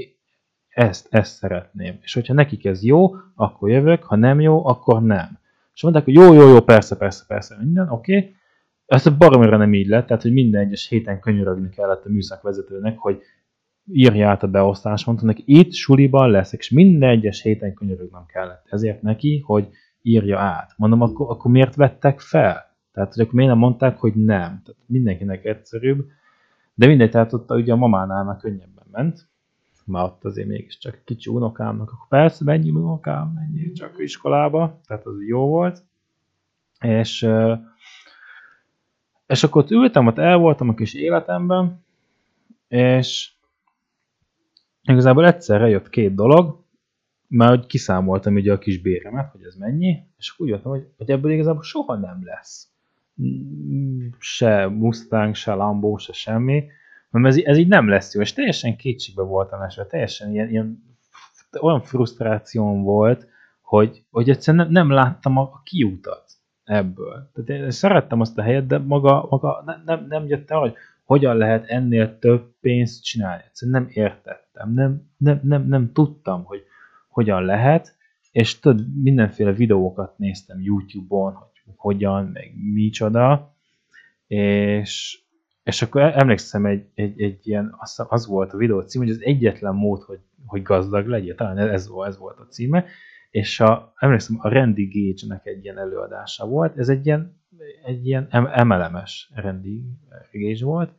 ezt, 0.69 1.07
ezt 1.11 1.37
szeretném. 1.37 1.99
És 2.01 2.15
hogyha 2.15 2.35
nekik 2.35 2.65
ez 2.65 2.83
jó, 2.83 3.11
akkor 3.35 3.71
jövök, 3.71 4.03
ha 4.03 4.17
nem 4.17 4.41
jó, 4.41 4.67
akkor 4.67 5.03
nem. 5.03 5.39
És 5.75 5.83
mondták, 5.83 6.05
hogy 6.05 6.15
jó, 6.15 6.33
jó, 6.33 6.49
jó, 6.49 6.61
persze, 6.61 6.97
persze, 6.97 7.25
persze, 7.29 7.57
minden, 7.61 7.89
oké. 7.89 8.17
Okay. 8.17 8.41
Ezt 8.87 9.07
a 9.07 9.17
baromira 9.17 9.57
nem 9.57 9.75
így 9.75 9.87
lett, 9.87 10.07
tehát, 10.07 10.23
hogy 10.23 10.33
minden 10.33 10.61
egyes 10.67 10.89
héten 10.89 11.21
könyörögni 11.21 11.69
kellett 11.69 12.05
a 12.05 12.09
műszakvezetőnek, 12.09 12.99
hogy 12.99 13.23
írja 13.85 14.29
át 14.29 14.43
a 14.43 14.49
beosztást, 14.49 15.07
mondta 15.07 15.27
neki, 15.27 15.43
itt 15.47 15.73
suliban 15.73 16.31
leszek, 16.31 16.61
és 16.61 16.71
minden 16.71 17.09
egyes 17.09 17.43
héten 17.43 17.75
könyörögnem 17.75 18.27
kellett. 18.27 18.67
Ezért 18.69 19.03
neki, 19.03 19.43
hogy 19.47 19.69
írja 20.03 20.39
át. 20.39 20.75
Mondom, 20.77 21.01
akkor, 21.01 21.31
akkor 21.31 21.51
miért 21.51 21.75
vettek 21.75 22.21
fel? 22.21 22.77
Tehát, 22.93 23.15
hogy 23.15 23.23
akkor 23.23 23.35
miért 23.35 23.51
nem 23.51 23.61
mondták, 23.61 23.99
hogy 23.99 24.15
nem? 24.15 24.49
Tehát 24.49 24.81
mindenkinek 24.87 25.45
egyszerűbb. 25.45 26.07
De 26.75 26.87
mindegy, 26.87 27.11
tehát 27.11 27.33
ott 27.33 27.51
ugye 27.51 27.73
a 27.73 27.77
mamánál 27.77 28.25
már 28.25 28.37
könnyebben 28.37 28.87
ment. 28.91 29.31
Már 29.87 30.05
ott 30.05 30.25
azért 30.25 30.49
mégiscsak 30.49 31.03
kicsi 31.05 31.31
unokámnak, 31.31 31.91
akkor 31.91 32.09
persze, 32.09 32.45
mennyi 32.45 32.71
unokám, 32.71 33.33
mennyi 33.35 33.73
csak 33.73 33.95
iskolába, 33.99 34.81
tehát 34.87 35.07
az 35.07 35.15
jó 35.27 35.47
volt. 35.47 35.85
És, 36.81 37.29
és 39.33 39.43
akkor 39.43 39.63
ott 39.63 39.71
ültem, 39.71 40.07
ott 40.07 40.19
el 40.19 40.37
voltam 40.37 40.69
a 40.69 40.75
kis 40.75 40.95
életemben, 40.95 41.85
és 42.69 43.33
igazából 44.83 45.27
egyszerre 45.27 45.69
jött 45.69 45.89
két 45.89 46.15
dolog, 46.15 46.65
mert 47.29 47.51
hogy 47.51 47.67
kiszámoltam 47.67 48.35
ugye 48.35 48.53
a 48.53 48.59
kis 48.59 48.81
béremet, 48.81 49.31
hogy 49.31 49.43
ez 49.45 49.55
mennyi, 49.55 50.03
és 50.17 50.35
úgy 50.39 50.49
jöttem, 50.49 50.71
hogy, 50.71 50.87
hogy 50.97 51.11
ebből 51.11 51.33
igazából 51.33 51.63
soha 51.63 51.97
nem 51.97 52.25
lesz. 52.25 52.69
Se 54.19 54.67
Mustang, 54.67 55.35
se 55.35 55.55
Lambo, 55.55 55.99
se 55.99 56.13
semmi, 56.13 56.65
mert 57.11 57.27
ez, 57.27 57.37
ez 57.37 57.59
így 57.59 57.69
nem 57.69 57.89
lesz 57.89 58.15
jó, 58.15 58.21
és 58.21 58.33
teljesen 58.33 58.77
kétségbe 58.77 59.23
voltam 59.23 59.63
esve, 59.63 59.87
teljesen 59.87 60.33
ilyen, 60.33 60.49
ilyen 60.49 60.83
olyan 61.61 61.81
frusztrációm 61.81 62.83
volt, 62.83 63.29
hogy, 63.61 64.05
hogy 64.11 64.31
egyszerűen 64.31 64.65
nem, 64.65 64.73
nem 64.73 64.97
láttam 64.97 65.37
a 65.37 65.63
kiutat 65.65 66.32
ebből. 66.65 67.31
Tehát 67.35 67.63
én 67.63 67.71
szerettem 67.71 68.21
azt 68.21 68.39
a 68.39 68.43
helyet, 68.43 68.67
de 68.67 68.79
maga, 68.79 69.27
maga 69.31 69.63
nem, 69.67 69.83
nem, 69.85 70.07
nem 70.09 70.27
jött 70.27 70.51
el, 70.51 70.59
hogy 70.59 70.75
hogyan 71.05 71.37
lehet 71.37 71.65
ennél 71.69 72.19
több 72.19 72.45
pénzt 72.61 73.05
csinálni. 73.05 73.43
Egyszerűen 73.47 73.83
nem 73.83 73.91
értettem, 73.93 74.73
nem, 74.73 75.11
nem, 75.17 75.41
nem, 75.43 75.67
nem 75.67 75.93
tudtam, 75.93 76.45
hogy 76.45 76.63
hogyan 77.09 77.45
lehet, 77.45 77.97
és 78.31 78.59
tudod, 78.59 79.03
mindenféle 79.03 79.53
videókat 79.53 80.19
néztem 80.19 80.61
YouTube-on, 80.61 81.33
hogy 81.33 81.75
hogyan, 81.77 82.25
meg 82.25 82.53
micsoda, 82.73 83.55
és, 84.27 85.21
és 85.63 85.83
akkor 85.83 86.03
emlékszem, 86.03 86.67
egy, 86.67 86.87
egy, 86.95 87.23
egy 87.23 87.47
ilyen, 87.47 87.75
az, 87.79 88.07
az 88.09 88.27
volt 88.27 88.53
a 88.53 88.57
videó 88.57 88.81
cím, 88.81 89.01
hogy 89.01 89.11
az 89.11 89.23
egyetlen 89.23 89.75
mód, 89.75 90.03
hogy, 90.03 90.19
hogy 90.47 90.63
gazdag 90.63 91.07
legyél, 91.07 91.35
talán 91.35 91.59
ez, 91.59 91.91
ez 92.05 92.19
volt 92.19 92.39
a 92.39 92.47
címe, 92.47 92.85
és 93.33 93.61
a, 93.61 93.93
emlékszem, 93.99 94.37
a 94.41 94.49
Randy 94.49 94.85
Gage-nek 94.85 95.47
egy 95.47 95.65
ilyen 95.65 95.79
előadása 95.79 96.47
volt, 96.47 96.79
ez 96.79 96.89
egy 96.89 97.07
ilyen, 97.07 97.41
egy 97.85 98.07
ilyen 98.07 98.29
MLM-es 98.65 99.31
Randy 99.35 99.83
Gage 100.33 100.65
volt, 100.65 100.91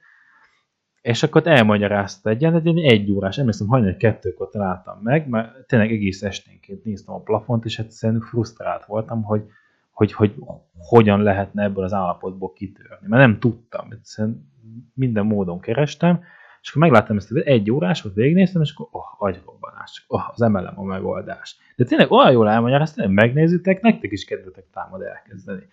és 1.02 1.24
akkor 1.24 1.48
elmagyarázta 1.48 2.30
egy 2.30 2.42
ilyen, 2.42 2.56
egy, 2.56 2.80
egy 2.80 3.12
órás, 3.12 3.38
emlékszem, 3.38 3.68
hajnal 3.68 3.96
kettőkor 3.96 4.50
találtam 4.50 5.00
meg, 5.02 5.28
mert 5.28 5.68
tényleg 5.68 5.92
egész 5.92 6.24
esténként 6.24 6.84
néztem 6.84 7.16
a 7.16 7.22
plafont, 7.22 7.66
és 7.66 7.80
egyszerűen 7.80 8.22
frusztrált 8.22 8.86
voltam, 8.86 9.24
hogy, 9.24 9.44
hogy, 9.92 10.14
hogy 10.14 10.36
hogyan 10.78 11.22
lehetne 11.22 11.64
ebből 11.64 11.84
az 11.84 11.94
állapotból 11.94 12.54
kitörni, 12.54 13.08
mert 13.08 13.22
nem 13.22 13.40
tudtam, 13.40 13.92
egyszerűen 13.92 14.52
minden 14.94 15.26
módon 15.26 15.60
kerestem, 15.60 16.24
és 16.64 16.70
akkor 16.70 16.82
megláttam 16.82 17.18
ezt 17.18 17.32
egy 17.32 17.72
órás, 17.72 18.02
hogy 18.02 18.14
végignéztem, 18.14 18.62
és 18.62 18.72
akkor 18.72 18.88
oh, 18.92 19.24
agyrobbanás, 19.24 20.06
oh, 20.08 20.30
az 20.30 20.42
emelem 20.42 20.80
a 20.80 20.84
megoldás. 20.84 21.58
De 21.76 21.84
tényleg 21.84 22.12
olyan 22.12 22.32
jól 22.32 22.50
elmagyaráztam, 22.50 23.12
megnézitek, 23.12 23.82
nektek 23.82 24.12
is 24.12 24.26
kedvetek 24.26 24.66
támad 24.74 25.02
elkezdeni. 25.02 25.68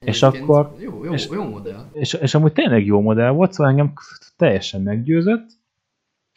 És 0.00 0.22
akkor... 0.22 0.74
Jó, 0.78 1.04
jó, 1.04 1.12
és, 1.12 1.28
jó 1.32 1.48
modell. 1.48 1.84
És, 1.92 2.12
és 2.12 2.34
amúgy 2.34 2.52
tényleg 2.52 2.86
jó 2.86 3.00
modell 3.00 3.30
volt, 3.30 3.52
szóval 3.52 3.72
engem 3.72 3.92
teljesen 4.36 4.82
meggyőzött, 4.82 5.46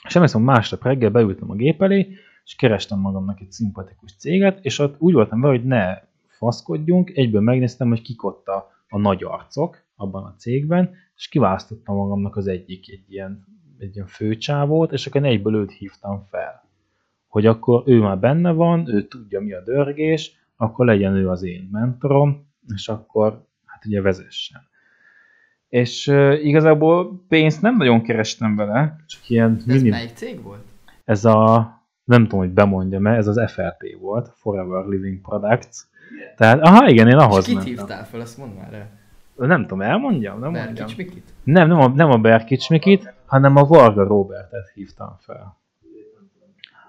és 0.08 0.16
emlékszem, 0.16 0.42
másnap 0.42 0.84
reggel 0.84 1.10
beültem 1.10 1.52
a 1.52 1.56
gép 1.56 1.82
elé, 1.82 2.08
és 2.46 2.56
kerestem 2.56 3.00
magamnak 3.00 3.40
egy 3.40 3.52
szimpatikus 3.52 4.16
céget, 4.16 4.60
és 4.62 4.80
ott 4.80 4.96
úgy 5.00 5.14
voltam 5.14 5.42
vele, 5.42 5.54
hogy 5.54 5.66
ne 5.66 5.98
faszkodjunk, 6.28 7.10
egyből 7.10 7.42
megnéztem, 7.42 7.88
hogy 7.88 8.02
kik 8.02 8.24
ott 8.24 8.48
a, 8.48 8.72
a 8.90 8.98
nagy 8.98 9.24
arcok 9.24 9.84
abban 9.96 10.24
a 10.24 10.36
cégben, 10.38 10.94
és 11.16 11.28
kiválasztottam 11.28 11.96
magamnak 11.96 12.36
az 12.36 12.48
egyik 12.48 12.90
egy 12.92 13.04
ilyen, 13.08 13.48
egy 13.80 13.96
ilyen 13.96 14.08
főcsávót, 14.08 14.92
és 14.92 15.08
akkor 15.08 15.26
egyből 15.26 15.56
őt 15.56 15.72
hívtam 15.72 16.26
fel. 16.30 16.64
Hogy 17.28 17.46
akkor 17.46 17.84
ő 17.86 18.00
már 18.00 18.20
benne 18.20 18.52
van, 18.52 18.88
ő 18.88 19.08
tudja 19.08 19.40
mi 19.40 19.54
a 19.54 19.62
dörgés, 19.64 20.32
akkor 20.58 20.86
legyen 20.86 21.16
ő 21.16 21.30
az 21.30 21.44
én 21.44 21.70
mentorom, 21.72 22.48
és 22.76 22.88
akkor 22.88 23.46
hát 23.66 23.86
ugye 23.86 24.02
vezessen. 24.02 24.68
És 25.70 26.08
uh, 26.08 26.46
igazából 26.46 27.24
pénzt 27.28 27.62
nem 27.62 27.78
nagyon 27.78 28.02
kerestem 28.02 28.56
vele, 28.56 28.96
csak 29.06 29.30
ilyen... 29.30 29.56
Ez 29.58 29.66
minim... 29.66 29.90
melyik 29.90 30.14
cég 30.14 30.44
volt? 30.44 30.66
Ez 31.06 31.26
a, 31.26 31.70
nem 32.04 32.24
tudom, 32.24 32.40
hogy 32.40 32.50
bemondjam 32.50 33.02
mert 33.02 33.18
ez 33.18 33.28
az 33.28 33.52
FLP 33.52 34.00
volt, 34.00 34.32
Forever 34.36 34.86
Living 34.86 35.22
Products. 35.22 35.78
Yeah. 36.20 36.36
Tehát, 36.36 36.60
aha, 36.62 36.90
igen, 36.90 37.08
én 37.08 37.18
ahhoz 37.18 37.38
És 37.38 37.46
kit 37.46 37.56
mentem. 37.56 37.74
hívtál 37.74 38.06
fel, 38.06 38.20
azt 38.20 38.38
mondd 38.38 38.52
már 38.52 38.74
el. 38.74 38.98
Nem 39.48 39.62
tudom, 39.62 39.82
elmondjam? 39.82 40.40
Nem 40.40 40.52
mondjam. 40.52 40.88
Mikit? 40.98 41.34
Nem, 41.44 41.68
nem 41.68 41.80
a, 41.80 41.88
nem 41.88 42.10
a 42.12 42.18
Berkics 42.18 42.70
Mikit, 42.70 43.14
hanem 43.30 43.56
a 43.56 43.64
Varga 43.64 44.04
Robertet 44.04 44.72
hívtam 44.74 45.16
fel. 45.20 45.58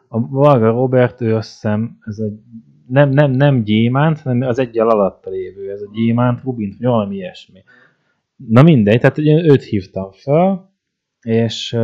A 0.09 0.29
Varga 0.29 0.71
Robert, 0.71 1.21
ő 1.21 1.37
azt 1.37 1.51
hiszem, 1.51 1.99
ez 2.05 2.19
egy 2.19 2.39
nem, 2.87 3.11
nem, 3.11 3.31
nem 3.31 3.63
gyémánt, 3.63 4.21
hanem 4.21 4.49
az 4.49 4.59
egyel 4.59 4.89
alatta 4.89 5.31
lévő, 5.31 5.71
ez 5.71 5.81
a 5.81 5.91
gyémánt, 5.93 6.43
rubint, 6.43 6.77
vagy 6.79 6.87
valami 6.87 7.15
ilyesmi. 7.15 7.63
Na 8.37 8.63
mindegy, 8.63 9.01
tehát 9.01 9.19
őt 9.19 9.63
hívtam 9.63 10.11
fel, 10.13 10.73
és... 11.21 11.77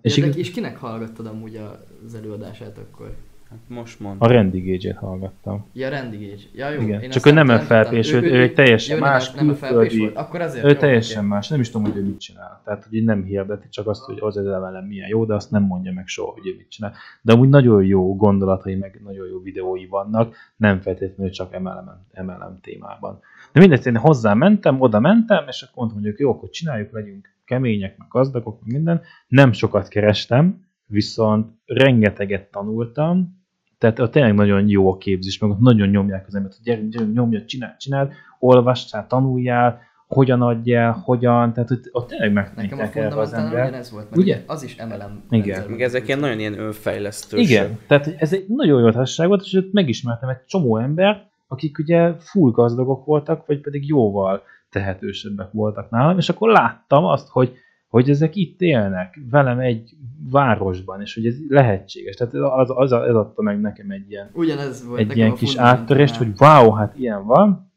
És, 0.00 0.16
és, 0.16 0.36
és 0.36 0.50
kinek 0.50 0.76
hallgattad 0.76 1.26
amúgy 1.26 1.60
az 2.04 2.14
előadását 2.14 2.78
akkor? 2.78 3.16
Hát 3.50 3.58
most 3.68 4.00
mondom. 4.00 4.28
A 4.28 4.32
Randy 4.32 4.60
Gage-et 4.60 4.96
hallgattam. 4.96 5.66
Ja, 5.72 5.88
Randy 5.88 6.16
Gage. 6.16 6.42
Ja, 6.54 6.70
jó. 6.70 6.80
Igen. 6.80 7.00
Én 7.02 7.10
Csak 7.10 7.26
ő 7.26 7.32
nem 7.32 7.58
flp 7.58 7.92
ő, 7.92 8.00
ő, 8.12 8.22
ő, 8.22 8.40
egy 8.40 8.54
teljesen 8.54 8.96
jó, 8.96 9.02
más 9.02 9.30
nem, 9.30 9.46
nem 9.46 9.56
volt. 9.72 10.16
Akkor 10.16 10.40
azért 10.40 10.64
ő 10.64 10.68
jó, 10.68 10.74
teljesen 10.74 11.16
okay. 11.16 11.28
más. 11.28 11.48
Nem 11.48 11.60
is 11.60 11.70
tudom, 11.70 11.92
hogy 11.92 11.96
ő 11.96 12.04
mit 12.04 12.20
csinál. 12.20 12.60
Tehát, 12.64 12.86
hogy 12.90 13.04
nem 13.04 13.24
hirdeti 13.24 13.68
csak 13.68 13.86
azt, 13.86 14.04
hogy 14.04 14.18
az 14.20 14.36
emelem 14.36 14.84
milyen 14.84 15.08
jó, 15.08 15.24
de 15.24 15.34
azt 15.34 15.50
nem 15.50 15.62
mondja 15.62 15.92
meg 15.92 16.06
soha, 16.06 16.32
hogy 16.32 16.46
ő 16.46 16.54
mit 16.56 16.70
csinál. 16.70 16.92
De 17.22 17.32
amúgy 17.32 17.48
nagyon 17.48 17.84
jó 17.84 18.16
gondolatai, 18.16 18.74
meg 18.74 19.00
nagyon 19.04 19.28
jó 19.28 19.40
videói 19.42 19.86
vannak, 19.86 20.36
nem 20.56 20.80
feltétlenül 20.80 21.32
csak 21.32 21.54
emelem, 21.54 22.06
emelem 22.12 22.58
témában. 22.62 23.20
De 23.52 23.60
mindegy, 23.60 23.86
én 23.86 23.96
hozzá 23.96 24.34
mentem, 24.34 24.80
oda 24.80 25.00
mentem, 25.00 25.44
és 25.48 25.62
akkor 25.62 25.74
mondtam, 25.74 26.02
hogy 26.02 26.14
jó, 26.18 26.30
akkor 26.30 26.50
csináljuk, 26.50 26.92
legyünk 26.92 27.34
kemények, 27.44 27.98
meg 27.98 28.08
gazdagok, 28.08 28.60
meg 28.60 28.72
minden. 28.72 29.02
Nem 29.28 29.52
sokat 29.52 29.88
kerestem, 29.88 30.64
viszont 30.86 31.50
rengeteget 31.64 32.50
tanultam, 32.50 33.35
tehát 33.78 33.98
ott 33.98 34.10
tényleg 34.10 34.34
nagyon 34.34 34.68
jó 34.68 34.92
a 34.92 34.96
képzés, 34.96 35.38
meg 35.38 35.50
ott 35.50 35.58
nagyon 35.58 35.88
nyomják 35.88 36.26
az 36.26 36.34
embert, 36.34 36.54
hogy 36.54 36.64
gyere, 36.64 36.80
gyere, 36.88 37.04
nyomja, 37.04 37.44
csináld, 37.44 37.76
csináld, 37.76 38.12
olvassál, 38.38 39.06
tanuljál, 39.06 39.80
hogyan 40.06 40.42
adjál, 40.42 40.92
hogyan, 40.92 41.52
tehát 41.52 41.70
ott, 41.70 41.88
ott 41.92 42.08
tényleg 42.08 42.32
megtanítják 42.32 42.96
erre 42.96 43.20
az 43.20 43.32
ember. 43.32 43.74
ez 43.74 43.90
volt, 43.90 44.04
mert 44.04 44.22
ugye? 44.22 44.42
az 44.46 44.62
is 44.62 44.76
emelem. 44.76 45.22
Igen. 45.30 45.70
Még 45.70 45.82
ezek 45.82 46.06
ilyen 46.06 46.18
nagyon 46.18 46.38
ilyen 46.38 46.58
önfejlesztő. 46.58 47.36
Igen, 47.36 47.78
tehát 47.86 48.14
ez 48.18 48.32
egy 48.32 48.44
nagyon 48.48 48.80
jó 48.80 48.90
társaság 48.90 49.28
volt, 49.28 49.42
és 49.44 49.52
ott 49.52 49.72
megismertem 49.72 50.28
egy 50.28 50.44
csomó 50.46 50.76
ember, 50.76 51.26
akik 51.48 51.78
ugye 51.78 52.14
full 52.18 52.50
gazdagok 52.50 53.04
voltak, 53.04 53.46
vagy 53.46 53.60
pedig 53.60 53.88
jóval 53.88 54.42
tehetősebbek 54.70 55.52
voltak 55.52 55.90
nálam, 55.90 56.18
és 56.18 56.28
akkor 56.28 56.50
láttam 56.50 57.04
azt, 57.04 57.28
hogy 57.28 57.52
hogy 57.88 58.10
ezek 58.10 58.36
itt 58.36 58.60
élnek 58.60 59.18
velem 59.30 59.58
egy 59.58 59.96
városban, 60.30 61.00
és 61.00 61.14
hogy 61.14 61.26
ez 61.26 61.36
lehetséges. 61.48 62.14
Tehát 62.14 62.34
az, 62.34 62.70
az, 62.74 62.92
ez 62.92 63.14
adta 63.14 63.42
meg 63.42 63.60
nekem 63.60 63.90
egy 63.90 64.10
ilyen, 64.10 64.30
Ugyanez 64.34 64.86
volt 64.86 65.00
egy 65.00 65.16
ilyen 65.16 65.34
kis 65.34 65.56
áttörést, 65.56 66.16
hogy 66.16 66.28
wow, 66.38 66.70
hát 66.70 66.98
ilyen 66.98 67.26
van. 67.26 67.72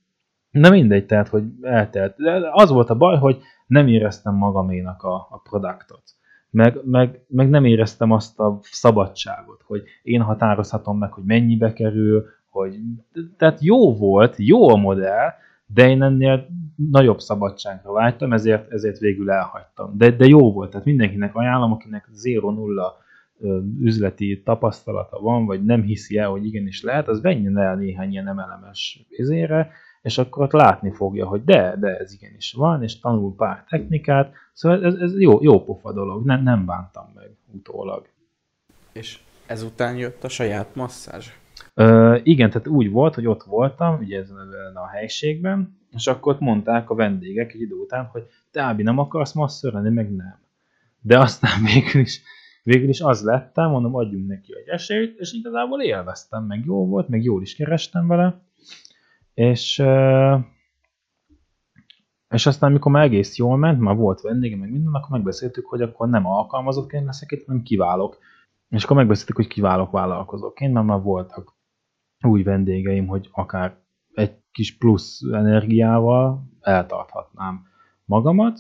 Na 0.52 0.70
mindegy, 0.70 1.06
tehát, 1.06 1.28
hogy 1.28 1.44
eltelt. 1.62 2.16
De 2.18 2.50
az 2.52 2.70
volt 2.70 2.90
a 2.90 2.96
baj, 2.96 3.18
hogy 3.18 3.42
nem 3.68 3.88
éreztem 3.88 4.36
magaménak 4.36 5.04
a, 5.04 5.16
a 5.16 5.42
produktot. 5.50 6.04
Meg, 6.50 6.80
meg, 6.84 7.26
meg 7.28 7.50
nem 7.50 7.66
éreztem 7.66 8.12
azt 8.12 8.40
a 8.40 8.60
szabadságot, 8.62 9.62
hogy 9.66 9.84
én 10.04 10.22
határozhatom 10.22 10.98
meg, 10.98 11.12
hogy 11.12 11.24
mennyibe 11.24 11.74
kerül, 11.74 12.26
hogy 12.50 12.80
tehát 13.38 13.62
jó 13.62 13.96
volt, 13.96 14.36
jó 14.38 14.70
a 14.70 14.76
modell, 14.76 15.30
de 15.74 15.90
én 15.90 16.02
ennél 16.04 16.48
nagyobb 16.76 17.20
szabadságra 17.20 17.92
vágytam, 17.92 18.34
ezért, 18.34 18.72
ezért 18.72 18.98
végül 18.98 19.32
elhagytam. 19.32 19.98
De, 19.98 20.12
de 20.12 20.26
jó 20.26 20.52
volt, 20.52 20.70
tehát 20.70 20.86
mindenkinek 20.86 21.36
ajánlom, 21.36 21.72
akinek 21.72 22.10
0-0 22.24 22.92
üzleti 23.82 24.42
tapasztalata 24.46 25.20
van, 25.20 25.46
vagy 25.46 25.64
nem 25.64 25.82
hiszi 25.82 26.18
el, 26.18 26.30
hogy 26.30 26.46
igenis 26.46 26.84
lehet, 26.84 27.08
az 27.08 27.22
venjen 27.22 27.58
el 27.58 27.76
néhány 27.76 28.12
ilyen 28.12 28.28
emelemes 28.28 29.06
vizére, 29.10 29.72
és 30.02 30.18
akkor 30.18 30.44
ott 30.44 30.52
látni 30.52 30.92
fogja, 30.92 31.28
hogy 31.28 31.44
de, 31.44 31.76
de 31.80 31.98
ez 31.98 32.14
igenis 32.14 32.54
van, 32.54 32.84
és 32.84 33.00
tanul 33.00 33.36
pár 33.36 33.66
technikát, 33.70 34.34
szóval 34.54 34.86
ez, 34.86 34.94
ez 34.94 35.20
jó, 35.20 35.42
jó 35.42 35.64
pofa 35.64 35.94
dolog, 35.94 36.26
nem, 36.26 36.44
nem 36.44 36.66
bántam 36.66 37.12
meg 37.16 37.30
utólag. 37.54 38.08
És 38.94 39.20
ezután 39.46 39.96
jött 39.96 40.24
a 40.24 40.30
saját 40.30 40.76
masszázs? 40.76 41.28
Ö, 41.74 42.18
igen, 42.24 42.50
tehát 42.50 42.68
úgy 42.68 42.92
volt, 42.92 43.16
hogy 43.16 43.28
ott 43.28 43.44
voltam, 43.44 44.00
ugye 44.00 44.20
ezen 44.20 44.38
a 44.76 44.88
helységben, 44.88 45.78
és 45.92 46.08
akkor 46.08 46.34
ott 46.34 46.40
mondták 46.40 46.90
a 46.90 46.96
vendégek 46.96 47.54
egy 47.54 47.62
idő 47.62 47.76
után, 47.76 48.06
hogy 48.06 48.24
te 48.52 48.62
Ábi, 48.62 48.84
nem 48.84 48.98
akarsz 48.98 49.34
masször 49.34 49.74
lenni, 49.74 49.90
meg 49.90 50.16
nem. 50.16 50.40
De 51.02 51.20
aztán 51.20 51.64
végül 51.74 52.02
is, 52.02 52.22
végül 52.64 52.90
is 52.90 53.02
az 53.02 53.24
lettem, 53.24 53.70
mondom, 53.70 53.96
adjunk 53.96 54.28
neki 54.28 54.54
egy 54.56 54.68
esélyt, 54.68 55.20
és 55.20 55.34
igazából 55.34 55.82
élveztem, 55.82 56.44
meg 56.44 56.66
jó 56.66 56.88
volt, 56.88 57.08
meg 57.08 57.24
jól 57.24 57.42
is 57.42 57.56
kerestem 57.56 58.08
vele, 58.08 58.42
és, 59.34 59.84
és 62.30 62.46
aztán, 62.46 62.70
amikor 62.70 62.92
már 62.92 63.04
egész 63.04 63.38
jól 63.38 63.58
ment, 63.58 63.80
már 63.80 63.96
volt 63.96 64.22
vendége, 64.22 64.56
meg 64.56 64.72
minden, 64.72 64.94
akkor 64.94 65.10
megbeszéltük, 65.10 65.66
hogy 65.66 65.82
akkor 65.82 66.10
nem 66.10 66.26
alkalmazottként 66.26 67.06
leszek 67.06 67.32
itt, 67.32 67.46
hanem 67.46 67.62
kiválok. 67.62 68.18
És 68.70 68.84
akkor 68.84 68.96
megbeszéltük, 68.96 69.36
hogy 69.36 69.48
kiválok 69.48 69.92
vállalkozóként, 69.92 70.74
mert 70.74 70.86
már 70.86 71.02
voltak 71.02 71.58
új 72.22 72.44
vendégeim, 72.44 73.08
hogy 73.08 73.30
akár 73.32 73.78
egy 74.14 74.36
kis 74.52 74.78
plusz 74.78 75.22
energiával 75.32 76.44
eltarthatnám 76.60 77.64
magamat, 78.06 78.60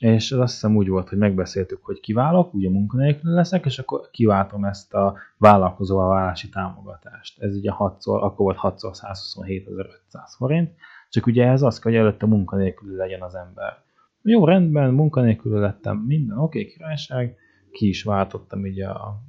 és 0.00 0.32
az 0.32 0.38
azt 0.38 0.52
hiszem 0.52 0.76
úgy 0.76 0.88
volt, 0.88 1.08
hogy 1.08 1.18
megbeszéltük, 1.18 1.84
hogy 1.84 2.00
kiválok, 2.00 2.54
ugye 2.54 2.70
munkanélkül 2.70 3.32
leszek, 3.32 3.64
és 3.64 3.78
akkor 3.78 4.10
kiváltom 4.10 4.64
ezt 4.64 4.94
a 4.94 5.16
vállalkozóval 5.38 6.08
vállási 6.08 6.48
támogatást. 6.48 7.42
Ez 7.42 7.56
ugye 7.56 7.70
6 7.70 8.02
akkor 8.04 8.36
volt 8.36 8.56
6 8.56 8.80
127.500 8.80 10.34
forint, 10.36 10.74
csak 11.08 11.26
ugye 11.26 11.46
ez 11.46 11.62
az, 11.62 11.82
hogy 11.82 11.94
előtte 11.94 12.26
munkanélkül 12.26 12.96
legyen 12.96 13.22
az 13.22 13.34
ember. 13.34 13.84
Jó, 14.22 14.44
rendben, 14.44 14.94
munkanélkül 14.94 15.60
lettem, 15.60 15.96
minden 15.96 16.38
oké, 16.38 16.58
okay, 16.58 16.72
királyság, 16.72 17.36
ki 17.70 17.88
is 17.88 18.02
váltottam 18.02 18.60
ugye 18.60 18.88
a... 18.88 19.22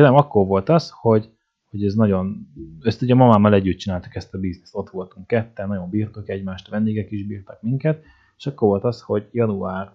Nem, 0.00 0.14
akkor 0.14 0.46
volt 0.46 0.68
az, 0.68 0.90
hogy, 0.90 1.30
hogy 1.70 1.84
ez 1.84 1.94
nagyon... 1.94 2.48
Ezt 2.80 3.02
ugye 3.02 3.14
mamámmal 3.14 3.54
együtt 3.54 3.78
csináltuk 3.78 4.14
ezt 4.14 4.34
a 4.34 4.38
bizniszt, 4.38 4.76
ott 4.76 4.90
voltunk 4.90 5.26
ketten, 5.26 5.68
nagyon 5.68 5.90
bírtuk 5.90 6.28
egymást, 6.28 6.68
a 6.68 6.70
vendégek 6.70 7.10
is 7.10 7.26
bírtak 7.26 7.62
minket, 7.62 8.02
és 8.36 8.46
akkor 8.46 8.68
volt 8.68 8.84
az, 8.84 9.00
hogy 9.00 9.28
január 9.32 9.92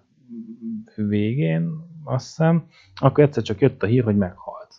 végén, 0.96 1.72
azt 2.04 2.26
hiszem, 2.26 2.68
akkor 2.96 3.24
egyszer 3.24 3.44
csak 3.44 3.62
jött 3.62 3.84
a 3.84 3.86
hír, 3.86 4.04
hogy 4.04 4.18
meghalt. 4.18 4.76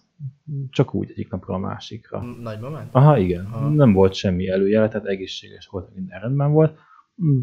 Csak 0.71 0.95
úgy 0.95 1.11
egyik 1.11 1.31
napról 1.31 1.57
a 1.57 1.59
másikra. 1.59 2.23
Nagymama? 2.23 2.81
Aha, 2.91 3.19
igen. 3.19 3.45
Aha. 3.45 3.69
Nem 3.69 3.93
volt 3.93 4.15
semmi 4.15 4.49
előjele, 4.49 4.89
tehát 4.89 5.07
egészséges 5.07 5.67
volt, 5.67 5.95
minden 5.95 6.21
rendben 6.21 6.53
volt. 6.53 6.79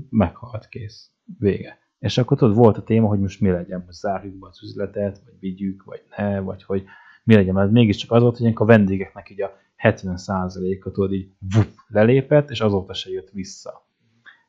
Meghalt, 0.10 0.68
kész. 0.68 1.12
Vége. 1.40 1.78
És 2.00 2.18
akkor 2.18 2.38
tudod, 2.38 2.56
volt 2.56 2.78
a 2.78 2.84
téma, 2.84 3.08
hogy 3.08 3.20
most 3.20 3.42
mi 3.42 3.50
legyen, 3.50 3.84
hogy 3.86 3.94
zárjuk 3.94 4.40
be 4.40 4.48
az 4.48 4.64
üzletet, 4.64 5.22
vagy 5.26 5.34
vigyük, 5.40 5.84
vagy 5.84 6.02
ne, 6.18 6.40
vagy 6.40 6.64
hogy 6.64 6.84
mi 7.26 7.36
legyen. 7.36 7.54
Mert 7.54 7.72
mégiscsak 7.72 8.12
az 8.12 8.22
volt, 8.22 8.38
hogy 8.38 8.52
a 8.56 8.66
vendégeknek 8.66 9.30
így 9.30 9.42
a 9.42 9.58
70%-a 9.84 10.92
tudod 10.92 11.14
így 11.14 11.30
vup, 11.56 11.70
lelépett, 11.88 12.50
és 12.50 12.62
azóta 12.62 12.94
se 12.94 13.10
jött 13.10 13.30
vissza. 13.30 13.88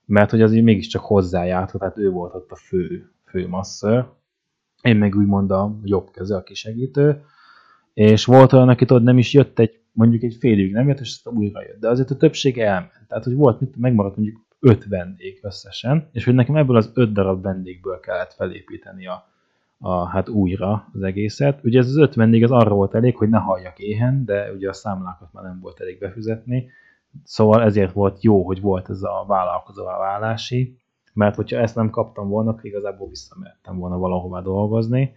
Mert 0.05 0.31
hogy 0.31 0.43
az 0.43 0.53
így 0.53 0.63
mégiscsak 0.63 1.03
hozzájárt, 1.03 1.79
tehát 1.79 1.99
ő 1.99 2.11
volt 2.11 2.35
ott 2.35 2.51
a 2.51 2.57
fő 2.57 3.11
főmasször, 3.25 4.05
én 4.83 4.97
meg 4.97 5.15
úgymond 5.15 5.51
a 5.51 5.79
jobb 5.83 6.11
keze, 6.11 6.37
a 6.37 6.43
kisegítő, 6.43 7.25
és 7.95 8.25
volt 8.25 8.53
olyan, 8.53 8.69
aki 8.69 8.85
tudod, 8.85 9.03
nem 9.03 9.19
is 9.19 9.33
jött 9.33 9.59
egy, 9.59 9.81
mondjuk 9.93 10.23
egy 10.23 10.37
fél 10.41 10.59
évig 10.59 10.73
nem 10.73 10.89
jött, 10.89 11.01
és 11.01 11.09
aztán 11.09 11.35
újra 11.35 11.63
jött. 11.63 11.81
De 11.81 11.89
azért 11.89 12.11
a 12.11 12.17
többség 12.17 12.59
elment. 12.59 13.07
Tehát, 13.09 13.25
hogy 13.25 13.35
volt, 13.35 13.61
mit, 13.61 13.77
megmaradt 13.77 14.17
mondjuk 14.17 14.47
öt 14.61 14.85
vendég 14.89 15.39
összesen, 15.43 16.09
és 16.13 16.25
hogy 16.25 16.35
nekem 16.35 16.57
ebből 16.57 16.77
az 16.77 16.91
öt 16.95 17.13
darab 17.13 17.43
vendégből 17.43 18.01
kellett 18.01 18.33
felépíteni 18.33 19.07
a, 19.07 19.25
a, 19.79 20.09
hát 20.09 20.29
újra 20.29 20.89
az 20.93 21.03
egészet. 21.03 21.65
Ugye 21.65 21.79
ez 21.79 21.87
az 21.87 21.97
öt 21.97 22.15
vendég 22.15 22.43
az 22.45 22.51
arra 22.51 22.75
volt 22.75 22.95
elég, 22.95 23.17
hogy 23.17 23.29
ne 23.29 23.39
halljak 23.39 23.79
éhen, 23.79 24.25
de 24.25 24.53
ugye 24.53 24.69
a 24.69 24.73
számlákat 24.73 25.33
már 25.33 25.45
nem 25.45 25.59
volt 25.61 25.81
elég 25.81 25.99
befizetni, 25.99 26.71
szóval 27.25 27.63
ezért 27.63 27.93
volt 27.93 28.23
jó, 28.23 28.43
hogy 28.43 28.61
volt 28.61 28.91
ez 28.91 29.03
a 29.03 29.25
vállalkozóvá 29.27 29.99
válási, 29.99 30.77
mert 31.15 31.35
hogyha 31.35 31.59
ezt 31.59 31.75
nem 31.75 31.91
kaptam 31.91 32.29
volna, 32.29 32.51
akkor 32.51 32.65
igazából 32.65 33.09
visszamehettem 33.09 33.79
volna 33.79 33.99
valahová 33.99 34.41
dolgozni. 34.41 35.13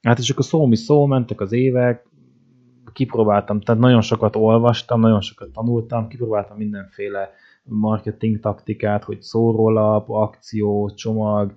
Hát 0.00 0.18
és 0.18 0.30
akkor 0.30 0.44
szó 0.44 0.66
mi 0.66 0.76
szó, 0.76 1.06
mentek 1.06 1.40
az 1.40 1.52
évek, 1.52 2.08
kipróbáltam, 2.92 3.60
tehát 3.60 3.80
nagyon 3.80 4.00
sokat 4.00 4.36
olvastam, 4.36 5.00
nagyon 5.00 5.20
sokat 5.20 5.52
tanultam, 5.52 6.08
kipróbáltam 6.08 6.56
mindenféle 6.56 7.30
marketing 7.62 8.40
taktikát, 8.40 9.04
hogy 9.04 9.22
szórólap, 9.22 10.08
akció, 10.08 10.90
csomag, 10.94 11.54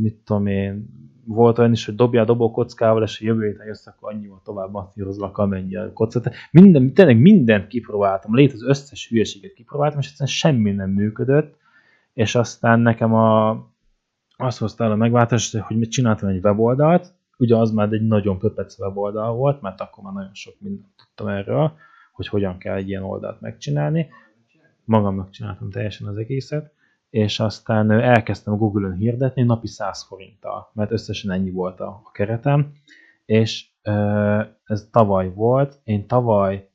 mit 0.00 0.14
tudom 0.24 0.46
én, 0.46 0.88
volt 1.24 1.58
olyan 1.58 1.72
is, 1.72 1.84
hogy 1.84 1.94
dobjál 1.94 2.24
dobókockával, 2.24 3.02
és 3.02 3.20
a 3.20 3.24
jövő 3.24 3.46
héten 3.46 3.66
jössz, 3.66 3.86
akkor 3.86 4.12
annyival 4.12 4.40
tovább 4.44 4.70
masszírozlak, 4.70 5.38
amennyi 5.38 5.76
a 5.76 5.92
kocka. 5.92 6.30
Minden, 6.50 6.94
tényleg 6.94 7.20
mindent 7.20 7.66
kipróbáltam, 7.66 8.34
lét 8.34 8.52
az 8.52 8.62
összes 8.62 9.08
hülyeséget 9.08 9.52
kipróbáltam, 9.52 9.98
és 9.98 10.06
egyszerűen 10.06 10.36
semmi 10.36 10.70
nem 10.70 10.90
működött, 10.90 11.56
és 12.14 12.34
aztán 12.34 12.80
nekem 12.80 13.14
a, 13.14 13.50
azt 14.36 14.58
hozta 14.58 14.84
el 14.84 14.90
a 14.90 14.96
megváltást, 14.96 15.56
hogy 15.56 15.78
mit 15.78 15.90
csináltam 15.90 16.28
egy 16.28 16.44
weboldalt, 16.44 17.14
ugye 17.38 17.56
az 17.56 17.70
már 17.70 17.92
egy 17.92 18.06
nagyon 18.06 18.38
pöpec 18.38 18.78
weboldal 18.78 19.34
volt, 19.34 19.60
mert 19.60 19.80
akkor 19.80 20.04
már 20.04 20.12
nagyon 20.12 20.34
sok 20.34 20.54
mindent 20.58 20.92
tudtam 20.96 21.26
erről, 21.26 21.72
hogy 22.12 22.28
hogyan 22.28 22.58
kell 22.58 22.76
egy 22.76 22.88
ilyen 22.88 23.02
oldalt 23.02 23.40
megcsinálni. 23.40 24.08
Magamnak 24.84 25.30
csináltam 25.30 25.70
teljesen 25.70 26.06
az 26.06 26.16
egészet, 26.16 26.72
és 27.10 27.40
aztán 27.40 27.90
elkezdtem 27.90 28.56
Google-ön 28.56 28.94
hirdetni 28.94 29.42
napi 29.42 29.66
100 29.66 30.02
forinttal, 30.02 30.70
mert 30.72 30.90
összesen 30.90 31.30
ennyi 31.30 31.50
volt 31.50 31.80
a, 31.80 32.02
keretem, 32.12 32.72
és 33.24 33.66
ez 34.64 34.88
tavaly 34.90 35.32
volt, 35.34 35.80
én 35.84 36.06
tavaly, 36.06 36.70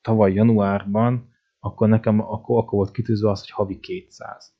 tavaly 0.00 0.32
januárban, 0.32 1.28
akkor 1.60 1.88
nekem 1.88 2.20
akkor, 2.20 2.58
akkor 2.58 2.78
volt 2.78 2.90
kitűzve 2.90 3.30
az, 3.30 3.40
hogy 3.40 3.50
havi 3.50 3.80
200. 3.80 4.54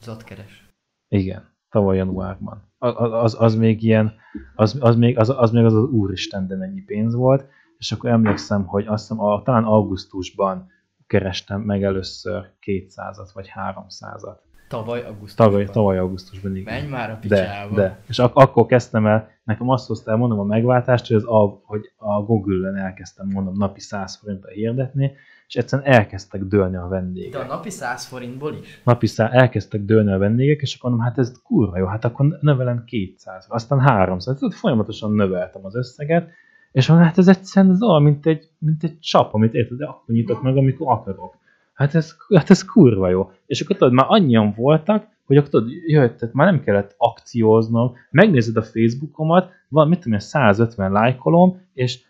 Zatkeres. 0.00 0.74
Igen, 1.08 1.48
tavaly 1.70 1.96
januárban. 1.96 2.62
Az, 2.78 2.94
az, 2.98 3.36
az 3.40 3.54
még 3.54 3.82
ilyen, 3.82 4.14
az, 4.54 4.76
az, 4.80 4.96
még, 4.96 5.18
az, 5.18 5.28
az 5.28 5.50
még 5.50 5.64
az 5.64 5.74
az 5.74 5.90
úristen, 5.90 6.46
de 6.46 6.56
mennyi 6.56 6.80
pénz 6.80 7.14
volt, 7.14 7.46
és 7.78 7.92
akkor 7.92 8.10
emlékszem, 8.10 8.66
hogy 8.66 8.86
azt 8.86 9.08
hiszem, 9.08 9.24
a, 9.24 9.42
talán 9.42 9.64
augusztusban 9.64 10.70
kerestem 11.06 11.60
meg 11.60 11.82
először 11.82 12.46
200-at 12.66 13.28
vagy 13.34 13.50
300-at. 13.54 14.36
Tavaly 14.68 15.02
augusztusban? 15.02 15.46
Tavaly, 15.46 15.64
tavaly 15.64 15.98
augusztusban, 15.98 16.56
igen. 16.56 16.74
Menj 16.74 16.88
már 16.88 17.10
a 17.10 17.18
picsába. 17.20 17.74
De, 17.74 17.82
de. 17.82 17.98
És 18.08 18.18
ak- 18.18 18.36
akkor 18.36 18.66
kezdtem 18.66 19.06
el, 19.06 19.28
nekem 19.44 19.68
azt 19.68 19.86
hozta 19.86 20.10
el, 20.10 20.16
mondom 20.16 20.38
a 20.38 20.44
megváltást, 20.44 21.06
hogy, 21.06 21.16
az 21.16 21.26
a, 21.26 21.60
hogy 21.64 21.92
a 21.96 22.22
Google-en 22.22 22.76
elkezdtem, 22.76 23.26
mondom, 23.28 23.54
napi 23.56 23.80
100 23.80 24.16
forinttal 24.16 24.50
hirdetni, 24.50 25.12
és 25.48 25.54
egyszerűen 25.54 25.92
elkezdtek 25.92 26.42
dőlni 26.44 26.76
a 26.76 26.86
vendégek. 26.88 27.32
De 27.32 27.38
a 27.38 27.46
napi 27.46 27.70
100 27.70 28.04
forintból 28.04 28.54
is? 28.54 28.80
Napi 28.84 29.06
100, 29.06 29.32
elkezdtek 29.32 29.80
dőlni 29.80 30.12
a 30.12 30.18
vendégek, 30.18 30.60
és 30.60 30.74
akkor 30.74 30.90
mondom, 30.90 31.08
hát 31.08 31.18
ez 31.18 31.32
kurva 31.42 31.78
jó, 31.78 31.86
hát 31.86 32.04
akkor 32.04 32.38
növelem 32.40 32.84
200, 32.84 33.46
aztán 33.48 33.80
300, 33.80 34.38
tehát 34.38 34.54
folyamatosan 34.54 35.12
növeltem 35.12 35.64
az 35.64 35.74
összeget, 35.74 36.28
és 36.76 36.86
van, 36.86 36.98
hát 36.98 37.18
ez 37.18 37.28
egyszerűen 37.28 37.72
az 37.72 37.82
olyan, 37.82 38.02
mint 38.02 38.26
egy, 38.26 38.48
mint 38.58 38.82
egy 38.84 38.98
csap, 38.98 39.34
amit 39.34 39.54
érted, 39.54 39.78
de 39.78 39.86
akkor 39.86 40.14
nyitok 40.14 40.42
meg, 40.42 40.56
amikor 40.56 40.92
akarok. 40.92 41.36
Hát 41.74 41.94
ez, 41.94 42.16
hát 42.34 42.50
ez 42.50 42.64
kurva 42.64 43.08
jó. 43.08 43.30
És 43.46 43.60
akkor 43.60 43.76
tudod, 43.76 43.92
már 43.92 44.06
annyian 44.08 44.52
voltak, 44.56 45.06
hogy 45.24 45.36
akkor 45.36 45.48
tudod, 45.48 45.70
jöjjött, 45.86 46.18
tehát 46.18 46.34
már 46.34 46.52
nem 46.52 46.62
kellett 46.62 46.94
akcióznom, 46.98 47.92
megnézed 48.10 48.56
a 48.56 48.62
Facebookomat, 48.62 49.50
van, 49.68 49.88
mit 49.88 49.98
tudom 49.98 50.12
én, 50.12 50.18
150 50.18 50.92
lájkolom, 50.92 51.60
és 51.74 52.00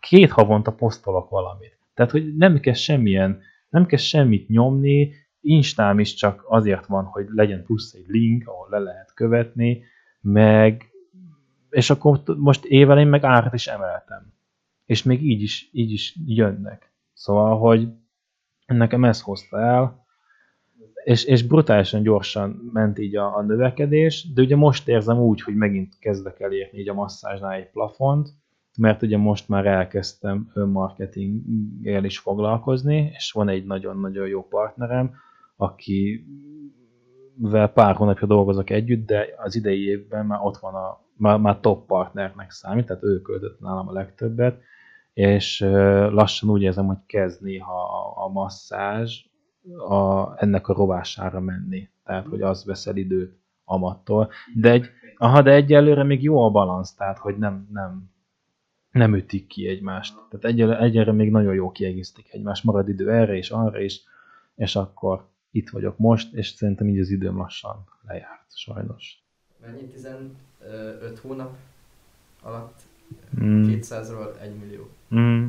két 0.00 0.30
havonta 0.30 0.72
posztolok 0.72 1.28
valamit. 1.28 1.78
Tehát, 1.94 2.10
hogy 2.10 2.36
nem 2.36 2.60
kell 2.60 2.74
semmilyen, 2.74 3.40
nem 3.70 3.86
kell 3.86 3.98
semmit 3.98 4.48
nyomni, 4.48 5.12
Instám 5.40 5.98
is 5.98 6.14
csak 6.14 6.44
azért 6.48 6.86
van, 6.86 7.04
hogy 7.04 7.26
legyen 7.28 7.64
plusz 7.64 7.92
egy 7.92 8.06
link, 8.06 8.48
ahol 8.48 8.66
le 8.70 8.78
lehet 8.78 9.14
követni, 9.14 9.82
meg 10.20 10.91
és 11.72 11.90
akkor 11.90 12.22
most 12.36 12.64
évelén 12.64 13.06
meg 13.06 13.24
árat 13.24 13.52
is 13.54 13.66
emeltem. 13.66 14.32
És 14.86 15.02
még 15.02 15.22
így 15.22 15.42
is, 15.42 15.68
így 15.72 15.92
is 15.92 16.16
jönnek. 16.26 16.92
Szóval, 17.12 17.58
hogy 17.58 17.88
nekem 18.66 19.04
ez 19.04 19.20
hozta 19.20 19.60
el, 19.60 20.04
és, 21.04 21.24
és 21.24 21.42
brutálisan 21.42 22.02
gyorsan 22.02 22.70
ment 22.72 22.98
így 22.98 23.16
a, 23.16 23.36
a 23.36 23.42
növekedés, 23.42 24.32
de 24.32 24.42
ugye 24.42 24.56
most 24.56 24.88
érzem 24.88 25.18
úgy, 25.18 25.42
hogy 25.42 25.54
megint 25.54 25.98
kezdek 25.98 26.40
elérni 26.40 26.78
így 26.78 26.88
a 26.88 26.94
masszázsnál 26.94 27.52
egy 27.52 27.70
plafont, 27.70 28.28
mert 28.78 29.02
ugye 29.02 29.16
most 29.16 29.48
már 29.48 29.66
elkezdtem 29.66 30.50
önmarketinggel 30.54 32.04
is 32.04 32.18
foglalkozni, 32.18 33.12
és 33.14 33.32
van 33.32 33.48
egy 33.48 33.64
nagyon-nagyon 33.64 34.26
jó 34.26 34.48
partnerem, 34.48 35.14
aki 35.56 36.26
vel 37.36 37.68
pár 37.68 37.94
hónapja 37.94 38.26
dolgozok 38.26 38.70
együtt, 38.70 39.06
de 39.06 39.26
az 39.36 39.54
idei 39.54 39.86
évben 39.86 40.26
már 40.26 40.40
ott 40.42 40.56
van 40.56 40.74
a, 40.74 41.00
már, 41.16 41.38
már 41.38 41.60
top 41.60 41.86
partnernek 41.86 42.50
számít, 42.50 42.86
tehát 42.86 43.02
ő 43.02 43.20
költött 43.20 43.60
nálam 43.60 43.88
a 43.88 43.92
legtöbbet, 43.92 44.60
és 45.12 45.60
lassan 46.10 46.50
úgy 46.50 46.62
érzem, 46.62 46.86
hogy 46.86 46.98
kezd 47.06 47.42
néha 47.42 47.82
a, 47.82 48.24
a 48.24 48.28
masszázs 48.28 49.24
a, 49.88 50.32
ennek 50.42 50.68
a 50.68 50.74
rovására 50.74 51.40
menni. 51.40 51.88
Tehát, 52.04 52.26
hogy 52.26 52.42
az 52.42 52.64
veszel 52.64 52.96
időt 52.96 53.40
amattól. 53.64 54.30
De, 54.54 54.70
egy, 54.70 54.90
aha, 55.16 55.42
de 55.42 55.50
egyelőre 55.50 56.02
még 56.02 56.22
jó 56.22 56.42
a 56.42 56.50
balansz, 56.50 56.94
tehát, 56.94 57.18
hogy 57.18 57.38
nem, 57.38 57.68
nem, 57.72 58.10
nem 58.90 59.14
ütik 59.14 59.46
ki 59.46 59.68
egymást. 59.68 60.14
Tehát 60.14 60.44
egyelőre, 60.44 60.78
egyelőre 60.78 61.12
még 61.12 61.30
nagyon 61.30 61.54
jó 61.54 61.70
kiegészítik 61.70 62.32
egymást, 62.32 62.64
marad 62.64 62.88
idő 62.88 63.10
erre 63.10 63.36
és 63.36 63.50
arra 63.50 63.80
is, 63.80 64.02
és 64.54 64.76
akkor 64.76 65.30
itt 65.52 65.70
vagyok 65.70 65.98
most, 65.98 66.32
és 66.32 66.48
szerintem 66.48 66.88
így 66.88 66.98
az 66.98 67.08
időm 67.10 67.36
lassan 67.36 67.84
lejárt, 68.06 68.56
sajnos. 68.56 69.18
Mennyi 69.60 69.82
15 69.86 71.18
hónap 71.22 71.56
alatt 72.42 72.80
Mm. 73.42 73.62
200-ról 73.68 74.40
1 74.40 74.54
millió. 74.58 74.88
Mm. 75.14 75.46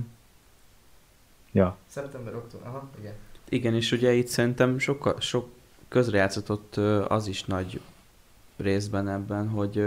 Ja. 1.51 1.77
Szeptember, 1.87 2.35
október, 2.35 2.67
aha, 2.67 2.89
igen. 2.99 3.13
Igen, 3.49 3.73
és 3.73 3.91
ugye 3.91 4.13
itt 4.13 4.27
szerintem 4.27 4.77
sokkal, 4.79 5.19
sok 5.19 5.47
közrejátszott 5.87 6.75
az 7.07 7.27
is 7.27 7.43
nagy 7.43 7.81
részben 8.57 9.07
ebben, 9.09 9.47
hogy 9.49 9.85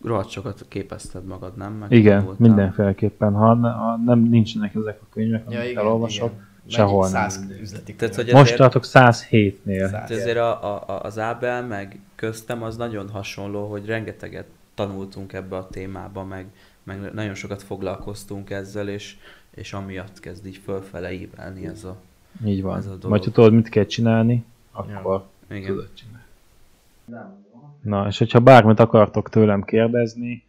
rohadt 0.00 0.28
sokat 0.30 0.64
képezted 0.68 1.24
magad, 1.24 1.56
nem? 1.56 1.72
Meg 1.72 1.90
Igen, 1.90 2.24
voltál- 2.24 2.38
mindenféleképpen. 2.48 3.32
Ha, 3.32 3.54
ne- 3.54 3.70
ha 3.72 3.96
nem 3.96 4.18
nincsenek 4.18 4.74
ezek 4.74 5.00
a 5.02 5.06
könyvek, 5.12 5.44
Ja, 5.50 5.58
amit 5.58 5.70
igen, 5.70 5.82
elolvasok, 5.84 6.30
igen. 6.32 6.46
Sehol 6.66 7.10
nem. 7.10 7.28
100 7.28 7.46
üzleti 7.60 7.94
Tehát, 7.94 8.14
hogy 8.14 8.32
Most 8.32 8.56
tartok 8.56 8.82
107-nél. 8.84 9.78
Száz. 9.78 9.90
Tehát 9.90 10.10
ezért 10.10 10.36
a, 10.36 10.86
a, 10.88 11.02
az 11.02 11.18
Ábel 11.18 11.66
meg 11.66 11.98
köztem 12.14 12.62
az 12.62 12.76
nagyon 12.76 13.08
hasonló, 13.08 13.70
hogy 13.70 13.86
rengeteget 13.86 14.46
tanultunk 14.74 15.32
ebbe 15.32 15.56
a 15.56 15.68
témába, 15.68 16.24
meg, 16.24 16.46
meg 16.82 17.12
nagyon 17.12 17.34
sokat 17.34 17.62
foglalkoztunk 17.62 18.50
ezzel, 18.50 18.88
és, 18.88 19.16
és 19.54 19.72
amiatt 19.72 20.20
kezd 20.20 20.46
így 20.46 20.60
fölfele 20.64 21.12
ívelni 21.12 21.66
ez 21.66 21.84
a... 21.84 21.96
Így 22.44 22.62
van. 22.62 22.78
Ez 22.78 22.86
a 22.86 22.88
dolog. 22.88 23.08
Majd 23.08 23.24
ha 23.24 23.30
tudod, 23.30 23.52
mit 23.52 23.68
kell 23.68 23.84
csinálni, 23.84 24.44
akkor 24.72 25.26
Igen. 25.50 25.66
tudod 25.66 25.88
csinálni. 25.94 26.20
Na, 27.82 28.06
és 28.06 28.18
hogyha 28.18 28.40
bármit 28.40 28.80
akartok 28.80 29.28
tőlem 29.28 29.62
kérdezni, 29.62 30.44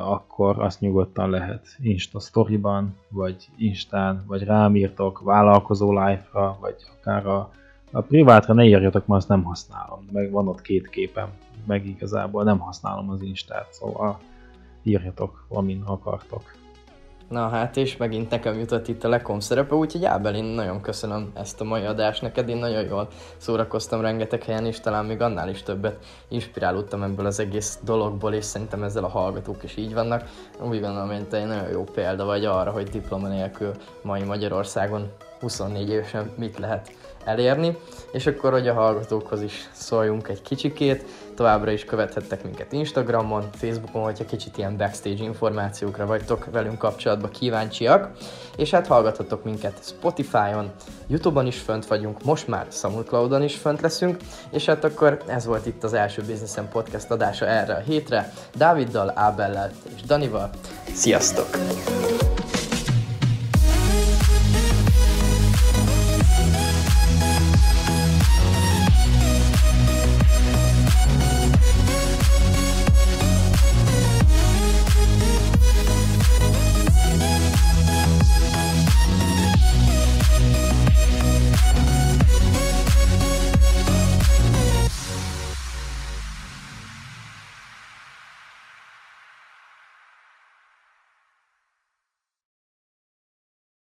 akkor 0.00 0.58
azt 0.58 0.80
nyugodtan 0.80 1.30
lehet 1.30 1.66
Insta 1.78 2.20
Storyban, 2.20 2.96
vagy 3.08 3.48
Instán, 3.56 4.24
vagy 4.26 4.44
rám 4.44 4.76
írtok 4.76 5.20
vállalkozó 5.20 5.90
live-ra, 5.90 6.56
vagy 6.60 6.76
akár 6.98 7.26
a, 7.26 7.50
a 7.90 8.00
privátra 8.00 8.54
ne 8.54 8.64
írjatok, 8.64 9.06
mert 9.06 9.20
azt 9.20 9.28
nem 9.28 9.42
használom. 9.42 10.08
Meg 10.12 10.30
van 10.30 10.48
ott 10.48 10.60
két 10.60 10.88
képem, 10.88 11.28
meg 11.66 11.86
igazából 11.86 12.44
nem 12.44 12.58
használom 12.58 13.10
az 13.10 13.22
Instát, 13.22 13.66
szóval 13.70 14.18
írjatok, 14.82 15.46
amin 15.48 15.82
akartok. 15.82 16.58
Na 17.30 17.48
hát, 17.48 17.76
és 17.76 17.96
megint 17.96 18.30
nekem 18.30 18.58
jutott 18.58 18.88
itt 18.88 19.04
a 19.04 19.08
Lekom 19.08 19.40
szerepe, 19.40 19.74
úgyhogy 19.74 20.04
Ábel, 20.04 20.34
én 20.34 20.44
nagyon 20.44 20.80
köszönöm 20.80 21.30
ezt 21.34 21.60
a 21.60 21.64
mai 21.64 21.84
adást 21.84 22.22
neked, 22.22 22.48
én 22.48 22.56
nagyon 22.56 22.84
jól 22.84 23.08
szórakoztam 23.36 24.00
rengeteg 24.00 24.42
helyen, 24.42 24.66
és 24.66 24.80
talán 24.80 25.04
még 25.04 25.20
annál 25.20 25.48
is 25.48 25.62
többet 25.62 26.04
inspirálódtam 26.28 27.02
ebből 27.02 27.26
az 27.26 27.40
egész 27.40 27.78
dologból, 27.82 28.32
és 28.32 28.44
szerintem 28.44 28.82
ezzel 28.82 29.04
a 29.04 29.08
hallgatók 29.08 29.62
is 29.62 29.76
így 29.76 29.94
vannak. 29.94 30.28
Úgy 30.60 30.80
gondolom, 30.80 31.08
hogy 31.08 31.28
te 31.28 31.36
egy 31.36 31.46
nagyon 31.46 31.70
jó 31.70 31.84
példa 31.84 32.24
vagy 32.24 32.44
arra, 32.44 32.70
hogy 32.70 32.88
diploma 32.88 33.28
nélkül 33.28 33.72
mai 34.02 34.22
Magyarországon 34.22 35.10
24 35.40 35.88
évesen 35.88 36.30
mit 36.36 36.58
lehet 36.58 36.92
elérni, 37.24 37.76
és 38.12 38.26
akkor, 38.26 38.52
hogy 38.52 38.68
a 38.68 38.74
hallgatókhoz 38.74 39.42
is 39.42 39.68
szóljunk 39.72 40.28
egy 40.28 40.42
kicsikét, 40.42 41.04
továbbra 41.34 41.70
is 41.70 41.84
követhettek 41.84 42.44
minket 42.44 42.72
Instagramon, 42.72 43.48
Facebookon, 43.52 44.02
hogyha 44.02 44.24
kicsit 44.24 44.58
ilyen 44.58 44.76
backstage 44.76 45.22
információkra 45.22 46.06
vagytok 46.06 46.48
velünk 46.52 46.78
kapcsolatban 46.78 47.30
kíváncsiak, 47.30 48.10
és 48.56 48.70
hát 48.70 48.86
hallgathatok 48.86 49.44
minket 49.44 49.78
Spotify-on, 49.82 50.70
Youtube-on 51.06 51.46
is 51.46 51.58
fönt 51.58 51.86
vagyunk, 51.86 52.24
most 52.24 52.48
már 52.48 52.66
SoundCloud-on 52.70 53.42
is 53.42 53.56
fönt 53.56 53.80
leszünk, 53.80 54.16
és 54.50 54.64
hát 54.64 54.84
akkor 54.84 55.22
ez 55.26 55.46
volt 55.46 55.66
itt 55.66 55.84
az 55.84 55.92
első 55.92 56.22
Businessen 56.22 56.68
Podcast 56.68 57.10
adása 57.10 57.46
erre 57.46 57.74
a 57.74 57.80
hétre, 57.80 58.32
Dáviddal, 58.56 59.12
Ábellel 59.14 59.70
és 59.94 60.02
Danival. 60.02 60.50
Sziasztok! 60.92 61.48